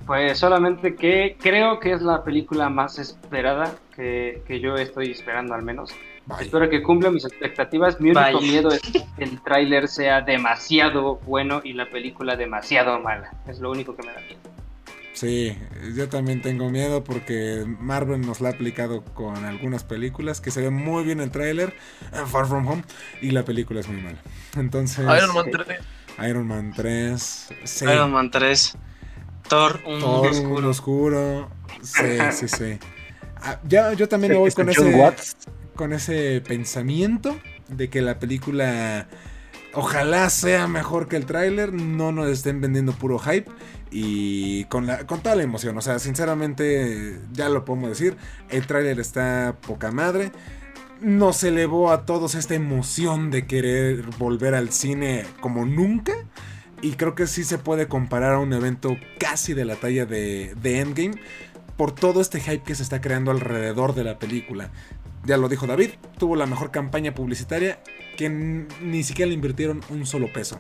Pues 0.07 0.39
solamente 0.39 0.95
que 0.95 1.35
creo 1.37 1.81
que 1.81 1.91
es 1.91 2.01
la 2.01 2.23
película 2.23 2.69
más 2.69 2.97
esperada 2.97 3.75
que, 3.93 4.41
yo 4.61 4.75
estoy 4.75 5.11
esperando 5.11 5.53
al 5.53 5.63
menos. 5.63 5.91
Espero 6.39 6.69
que 6.69 6.81
cumpla 6.81 7.11
mis 7.11 7.25
expectativas. 7.25 7.99
Mi 7.99 8.11
único 8.11 8.39
miedo 8.41 8.69
es 8.69 8.81
que 8.81 9.03
el 9.17 9.41
tráiler 9.43 9.89
sea 9.89 10.21
demasiado 10.21 11.17
bueno 11.25 11.61
y 11.63 11.73
la 11.73 11.89
película 11.89 12.37
demasiado 12.37 12.99
mala. 12.99 13.31
Es 13.47 13.59
lo 13.59 13.69
único 13.69 13.95
que 13.95 14.03
me 14.03 14.13
da 14.13 14.21
miedo. 14.21 14.39
Sí, 15.11 15.57
yo 15.95 16.07
también 16.07 16.41
tengo 16.41 16.69
miedo 16.69 17.03
porque 17.03 17.65
Marvel 17.65 18.21
nos 18.21 18.39
la 18.39 18.49
ha 18.49 18.51
aplicado 18.53 19.03
con 19.03 19.43
algunas 19.45 19.83
películas 19.83 20.39
que 20.39 20.51
se 20.51 20.61
ve 20.61 20.69
muy 20.69 21.03
bien 21.03 21.19
el 21.19 21.31
tráiler, 21.31 21.73
eh, 22.13 22.17
Far 22.27 22.45
From 22.45 22.67
Home, 22.67 22.83
y 23.19 23.31
la 23.31 23.43
película 23.43 23.79
es 23.79 23.87
muy 23.87 23.99
mala. 23.99 24.19
Entonces... 24.55 24.99
Iron 24.99 25.33
Man 25.33 25.49
3. 25.51 25.79
Iron 26.29 26.47
Man 26.47 26.73
3. 26.75 27.49
Sí. 27.63 27.85
Iron 27.85 28.11
Man 28.11 28.29
3. 28.29 28.77
Thor, 29.47 29.81
un 29.85 29.99
Thor, 29.99 30.33
mundo 30.33 30.59
un 30.59 30.65
oscuro. 30.65 31.49
Sí, 31.81 32.17
sí, 32.31 32.47
sí. 32.47 32.79
Ah, 33.41 33.59
ya, 33.67 33.93
yo 33.93 34.07
también 34.07 34.33
me 34.33 34.39
voy 34.39 34.51
con 34.51 34.69
ese, 34.69 34.93
Watts. 34.95 35.37
con 35.75 35.93
ese 35.93 36.41
pensamiento 36.41 37.37
de 37.67 37.89
que 37.89 38.01
la 38.01 38.19
película 38.19 39.07
ojalá 39.73 40.29
sea 40.29 40.67
mejor 40.67 41.07
que 41.07 41.17
el 41.17 41.25
tráiler, 41.25 41.71
no 41.73 42.11
nos 42.11 42.27
estén 42.29 42.61
vendiendo 42.61 42.93
puro 42.93 43.19
hype 43.19 43.49
y 43.91 44.65
con, 44.65 44.87
la, 44.87 45.05
con 45.05 45.21
toda 45.21 45.35
la 45.35 45.43
emoción. 45.43 45.77
O 45.77 45.81
sea, 45.81 45.99
sinceramente, 45.99 47.19
ya 47.31 47.49
lo 47.49 47.63
podemos 47.63 47.89
decir, 47.89 48.17
el 48.49 48.65
tráiler 48.65 48.99
está 48.99 49.55
poca 49.65 49.91
madre. 49.91 50.31
Nos 50.99 51.43
elevó 51.43 51.91
a 51.91 52.05
todos 52.05 52.33
esta 52.33 52.55
emoción 52.55 53.29
de 53.29 53.45
querer 53.45 54.03
volver 54.17 54.55
al 54.55 54.71
cine 54.71 55.25
como 55.39 55.65
nunca. 55.65 56.13
Y 56.82 56.93
creo 56.93 57.15
que 57.15 57.28
sí 57.28 57.43
se 57.43 57.57
puede 57.57 57.88
comparar 57.88 58.34
a 58.34 58.39
un 58.39 58.53
evento 58.53 58.97
casi 59.19 59.53
de 59.53 59.65
la 59.65 59.75
talla 59.75 60.05
de, 60.05 60.53
de 60.61 60.80
Endgame 60.80 61.15
por 61.75 61.93
todo 61.93 62.21
este 62.21 62.39
hype 62.39 62.63
que 62.63 62.75
se 62.75 62.84
está 62.84 63.01
creando 63.01 63.32
alrededor 63.32 63.95
de 63.95 64.03
la 64.03 64.19
película. 64.19 64.71
Ya 65.25 65.38
lo 65.38 65.49
dijo 65.49 65.67
David, 65.67 65.91
tuvo 66.17 66.36
la 66.36 66.45
mejor 66.45 66.71
campaña 66.71 67.13
publicitaria 67.13 67.80
que 68.17 68.30
ni 68.30 69.03
siquiera 69.03 69.30
le 69.30 69.36
invirtieron 69.36 69.82
un 69.89 70.05
solo 70.05 70.32
peso. 70.32 70.59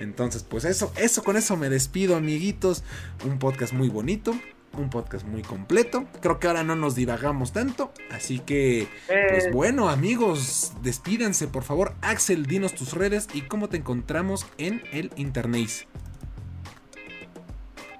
Entonces, 0.00 0.42
pues 0.42 0.64
eso, 0.64 0.92
eso 0.96 1.22
con 1.22 1.36
eso 1.36 1.56
me 1.56 1.68
despido, 1.68 2.16
amiguitos. 2.16 2.82
Un 3.24 3.38
podcast 3.38 3.72
muy 3.72 3.88
bonito, 3.88 4.34
un 4.74 4.90
podcast 4.90 5.26
muy 5.26 5.42
completo. 5.42 6.04
Creo 6.20 6.38
que 6.38 6.46
ahora 6.46 6.62
no 6.62 6.76
nos 6.76 6.94
divagamos 6.94 7.52
tanto, 7.52 7.92
así 8.10 8.38
que 8.38 8.88
pues 9.06 9.46
Eh, 9.46 9.50
bueno, 9.52 9.88
amigos, 9.88 10.72
despídanse, 10.82 11.48
por 11.48 11.62
favor. 11.62 11.94
Axel, 12.02 12.46
dinos 12.46 12.74
tus 12.74 12.92
redes 12.92 13.28
y 13.32 13.42
cómo 13.42 13.68
te 13.68 13.76
encontramos 13.78 14.46
en 14.58 14.82
el 14.92 15.10
internet. 15.16 15.86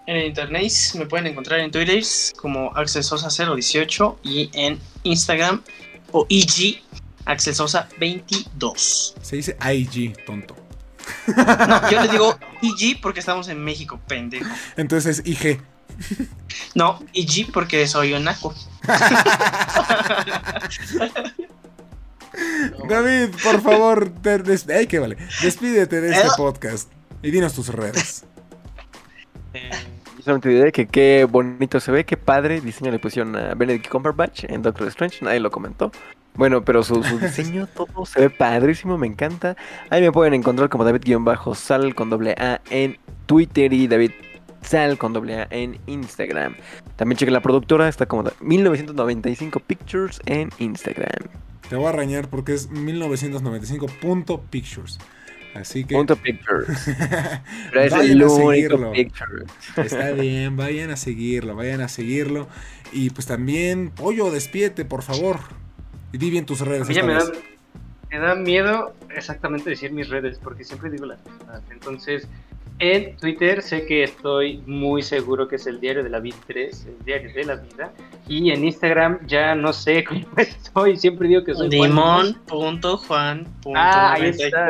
En 0.07 0.17
el 0.17 0.27
internet 0.27 0.73
me 0.95 1.07
pueden 1.07 1.27
encontrar 1.27 1.61
en 1.61 1.71
Twitter 1.71 2.03
como 2.37 2.71
Axel 2.77 3.03
Sosa 3.03 3.29
018 3.55 4.21
y 4.23 4.51
en 4.53 4.79
Instagram 5.03 5.63
o 6.13 6.27
IG 6.29 6.83
Axel 7.25 7.55
Sosa 7.55 7.89
22. 7.99 9.17
Se 9.21 9.37
dice 9.37 9.57
IG, 9.61 10.25
tonto. 10.25 10.55
No, 11.37 11.91
yo 11.91 12.01
les 12.03 12.11
digo 12.13 12.39
IG 12.63 13.01
porque 13.01 13.19
estamos 13.21 13.49
en 13.49 13.63
México, 13.63 13.99
pendejo. 14.07 14.49
Entonces 14.77 15.19
es 15.19 15.27
IG. 15.27 15.61
No, 16.75 17.01
IG 17.13 17.53
porque 17.53 17.87
soy 17.87 18.13
un 18.15 18.25
naco. 18.25 18.55
David, 22.89 23.31
por 23.43 23.61
favor, 23.63 24.11
te 24.23 24.39
des- 24.39 24.69
ay, 24.69 24.87
que 24.87 24.99
vale. 24.99 25.17
Despídete 25.43 26.01
de 26.01 26.11
este 26.13 26.27
Eh. 26.27 26.31
podcast 26.37 26.91
y 27.23 27.31
dinos 27.31 27.55
tus 27.55 27.69
redes. 27.69 28.25
Yo 29.55 30.23
solamente 30.23 30.51
diré 30.51 30.71
que 30.73 30.87
qué 30.87 31.27
bonito 31.31 31.81
se 31.81 31.91
ve, 31.93 32.05
qué 32.05 32.17
padre 32.19 32.61
diseño 32.61 32.91
le 32.91 32.99
pusieron 32.99 33.35
a 33.37 33.55
Benedict 33.55 33.89
Cumberbatch 33.89 34.45
en 34.45 34.61
Doctor 34.63 34.89
Strange, 34.89 35.25
nadie 35.25 35.41
lo 35.41 35.51
comentó. 35.51 35.91
Bueno, 36.35 36.63
pero 36.63 36.83
su, 36.83 37.03
su 37.03 37.19
diseño 37.19 37.67
todo 37.75 38.05
se 38.05 38.21
ve 38.21 38.29
padrísimo, 38.31 38.99
me 38.99 39.07
encanta. 39.07 39.57
Ahí 39.89 40.03
me 40.03 40.13
pueden 40.13 40.35
encontrar 40.35 40.69
como 40.69 40.85
David-Sal 40.85 41.95
con 41.95 42.11
doble 42.11 42.33
A 42.39 42.61
en 42.69 42.99
Twitter 43.25 43.73
y 43.73 43.89
David 43.89 44.11
Sal 44.67 44.99
con 44.99 45.13
doble 45.13 45.43
A 45.43 45.47
en 45.51 45.79
Instagram. 45.87 46.57
También 46.97 47.17
chequen 47.17 47.35
la 47.35 47.41
productora, 47.43 47.89
está 47.89 48.07
como 48.07 48.25
da- 48.25 48.33
1995 48.41 49.61
Pictures 49.61 50.21
en 50.27 50.51
Instagram. 50.59 51.29
Te 51.69 51.77
voy 51.77 51.87
a 51.87 51.91
arañar 51.91 52.29
porque 52.29 52.55
es 52.55 52.69
1995.pictures. 52.71 54.99
Así 55.55 55.85
que 55.85 55.95
Punto 55.95 56.17
Pictures. 56.17 56.69
Pero 57.73 57.81
es 57.83 57.93
Vayan 57.93 58.11
el 58.11 58.23
a 58.23 58.27
único 58.27 58.51
seguirlo. 58.51 58.93
Pictures. 58.93 59.51
está 59.77 60.11
bien, 60.13 60.57
vayan 60.57 60.91
a 60.91 60.97
seguirlo, 60.97 61.55
vayan 61.57 61.81
a 61.81 61.89
seguirlo. 61.89 62.47
Y 62.93 63.11
pues 63.11 63.27
también, 63.27 63.91
Pollo, 63.91 64.31
despídete, 64.31 64.85
por 64.85 65.03
favor. 65.03 65.39
Y 66.13 66.19
di 66.19 66.31
bien 66.31 66.45
tus 66.45 66.61
redes. 66.61 66.83
a 66.83 66.85
mí 66.89 66.95
ya 66.95 67.01
esta 67.01 67.13
me 67.13 67.15
da, 67.15 67.25
me 68.11 68.19
da 68.19 68.35
miedo 68.35 68.95
exactamente 69.15 69.71
decir 69.71 69.93
mis 69.93 70.09
redes, 70.11 70.39
porque 70.43 70.63
siempre 70.63 70.91
digo 70.91 71.07
las 71.07 71.25
mismas. 71.25 71.63
Entonces, 71.71 72.29
en 72.79 73.17
Twitter 73.17 73.63
sé 73.63 73.87
que 73.87 74.03
estoy 74.03 74.59
muy 74.67 75.03
seguro 75.03 75.49
que 75.49 75.57
es 75.57 75.67
el 75.67 75.81
diario 75.81 76.05
de 76.05 76.11
la 76.11 76.21
vida 76.21 76.37
3, 76.47 76.87
el 76.87 77.05
diario 77.05 77.33
de 77.33 77.45
la 77.45 77.57
vida. 77.57 77.93
Y 78.29 78.51
en 78.51 78.65
Instagram 78.65 79.27
ya 79.27 79.55
no 79.55 79.73
sé 79.73 80.05
cómo 80.09 80.27
estoy, 80.37 80.97
siempre 80.97 81.29
digo 81.29 81.45
que 81.45 81.55
soy 81.55 81.75
Juan 81.77 81.93
Ah, 83.75 84.15
ahí 84.15 84.29
está. 84.29 84.69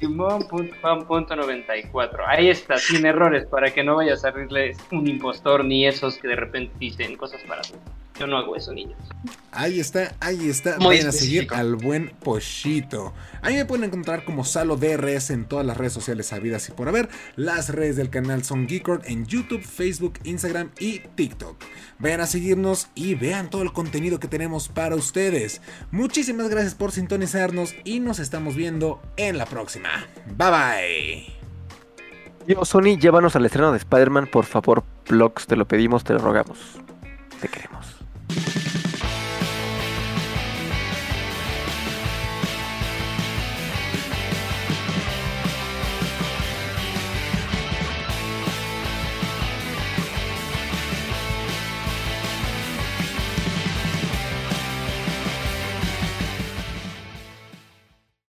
Simón.juan.94. 0.00 2.24
Ahí 2.26 2.48
está, 2.48 2.78
sin 2.78 3.06
errores, 3.06 3.46
para 3.46 3.72
que 3.72 3.84
no 3.84 3.96
vaya 3.96 4.14
a 4.14 4.16
salirles 4.16 4.78
un 4.90 5.06
impostor 5.06 5.64
ni 5.64 5.86
esos 5.86 6.18
que 6.18 6.26
de 6.28 6.36
repente 6.36 6.74
dicen 6.78 7.16
cosas 7.16 7.40
para 7.46 7.62
mí. 7.62 7.78
Yo 8.18 8.26
no 8.26 8.38
hago 8.38 8.56
eso, 8.56 8.72
niños. 8.72 8.96
Ahí 9.52 9.80
está, 9.80 10.14
ahí 10.20 10.48
está. 10.48 10.76
Muy 10.78 10.96
Vayan 10.96 11.08
a 11.08 11.12
seguir 11.12 11.48
al 11.52 11.76
buen 11.76 12.10
Pochito. 12.22 13.12
Ahí 13.42 13.54
me 13.54 13.64
pueden 13.64 13.84
encontrar 13.84 14.24
como 14.24 14.44
Salo 14.44 14.76
DRS 14.76 15.30
en 15.30 15.46
todas 15.46 15.64
las 15.64 15.76
redes 15.76 15.92
sociales 15.92 16.32
habidas 16.32 16.68
y 16.68 16.72
por 16.72 16.88
haber. 16.88 17.08
Las 17.36 17.70
redes 17.70 17.96
del 17.96 18.10
canal 18.10 18.44
son 18.44 18.66
Geekord 18.66 19.02
en 19.06 19.26
YouTube, 19.26 19.62
Facebook, 19.62 20.14
Instagram 20.24 20.70
y 20.78 21.00
TikTok. 21.00 21.56
Vayan 21.98 22.20
a 22.20 22.26
seguirnos 22.26 22.88
y 22.94 23.14
vean 23.14 23.50
todo 23.50 23.62
el 23.62 23.72
contenido 23.72 24.18
que 24.18 24.28
tenemos 24.28 24.68
para 24.68 24.94
ustedes. 24.94 25.60
Muchísimas 25.90 26.48
gracias 26.48 26.74
por 26.74 26.92
sintonizarnos 26.92 27.74
y 27.84 28.00
nos 28.00 28.18
estamos 28.18 28.56
viendo 28.56 29.00
en 29.16 29.38
la 29.38 29.46
próxima. 29.46 29.88
Bye 30.36 30.50
bye. 30.50 31.36
Yo, 32.46 32.64
Sony, 32.64 32.98
llévanos 32.98 33.34
al 33.36 33.44
estreno 33.44 33.72
de 33.72 33.78
Spider-Man, 33.78 34.28
por 34.30 34.44
favor, 34.44 34.84
Vlogs, 35.08 35.46
te 35.46 35.56
lo 35.56 35.66
pedimos, 35.66 36.04
te 36.04 36.12
lo 36.12 36.20
rogamos. 36.20 36.78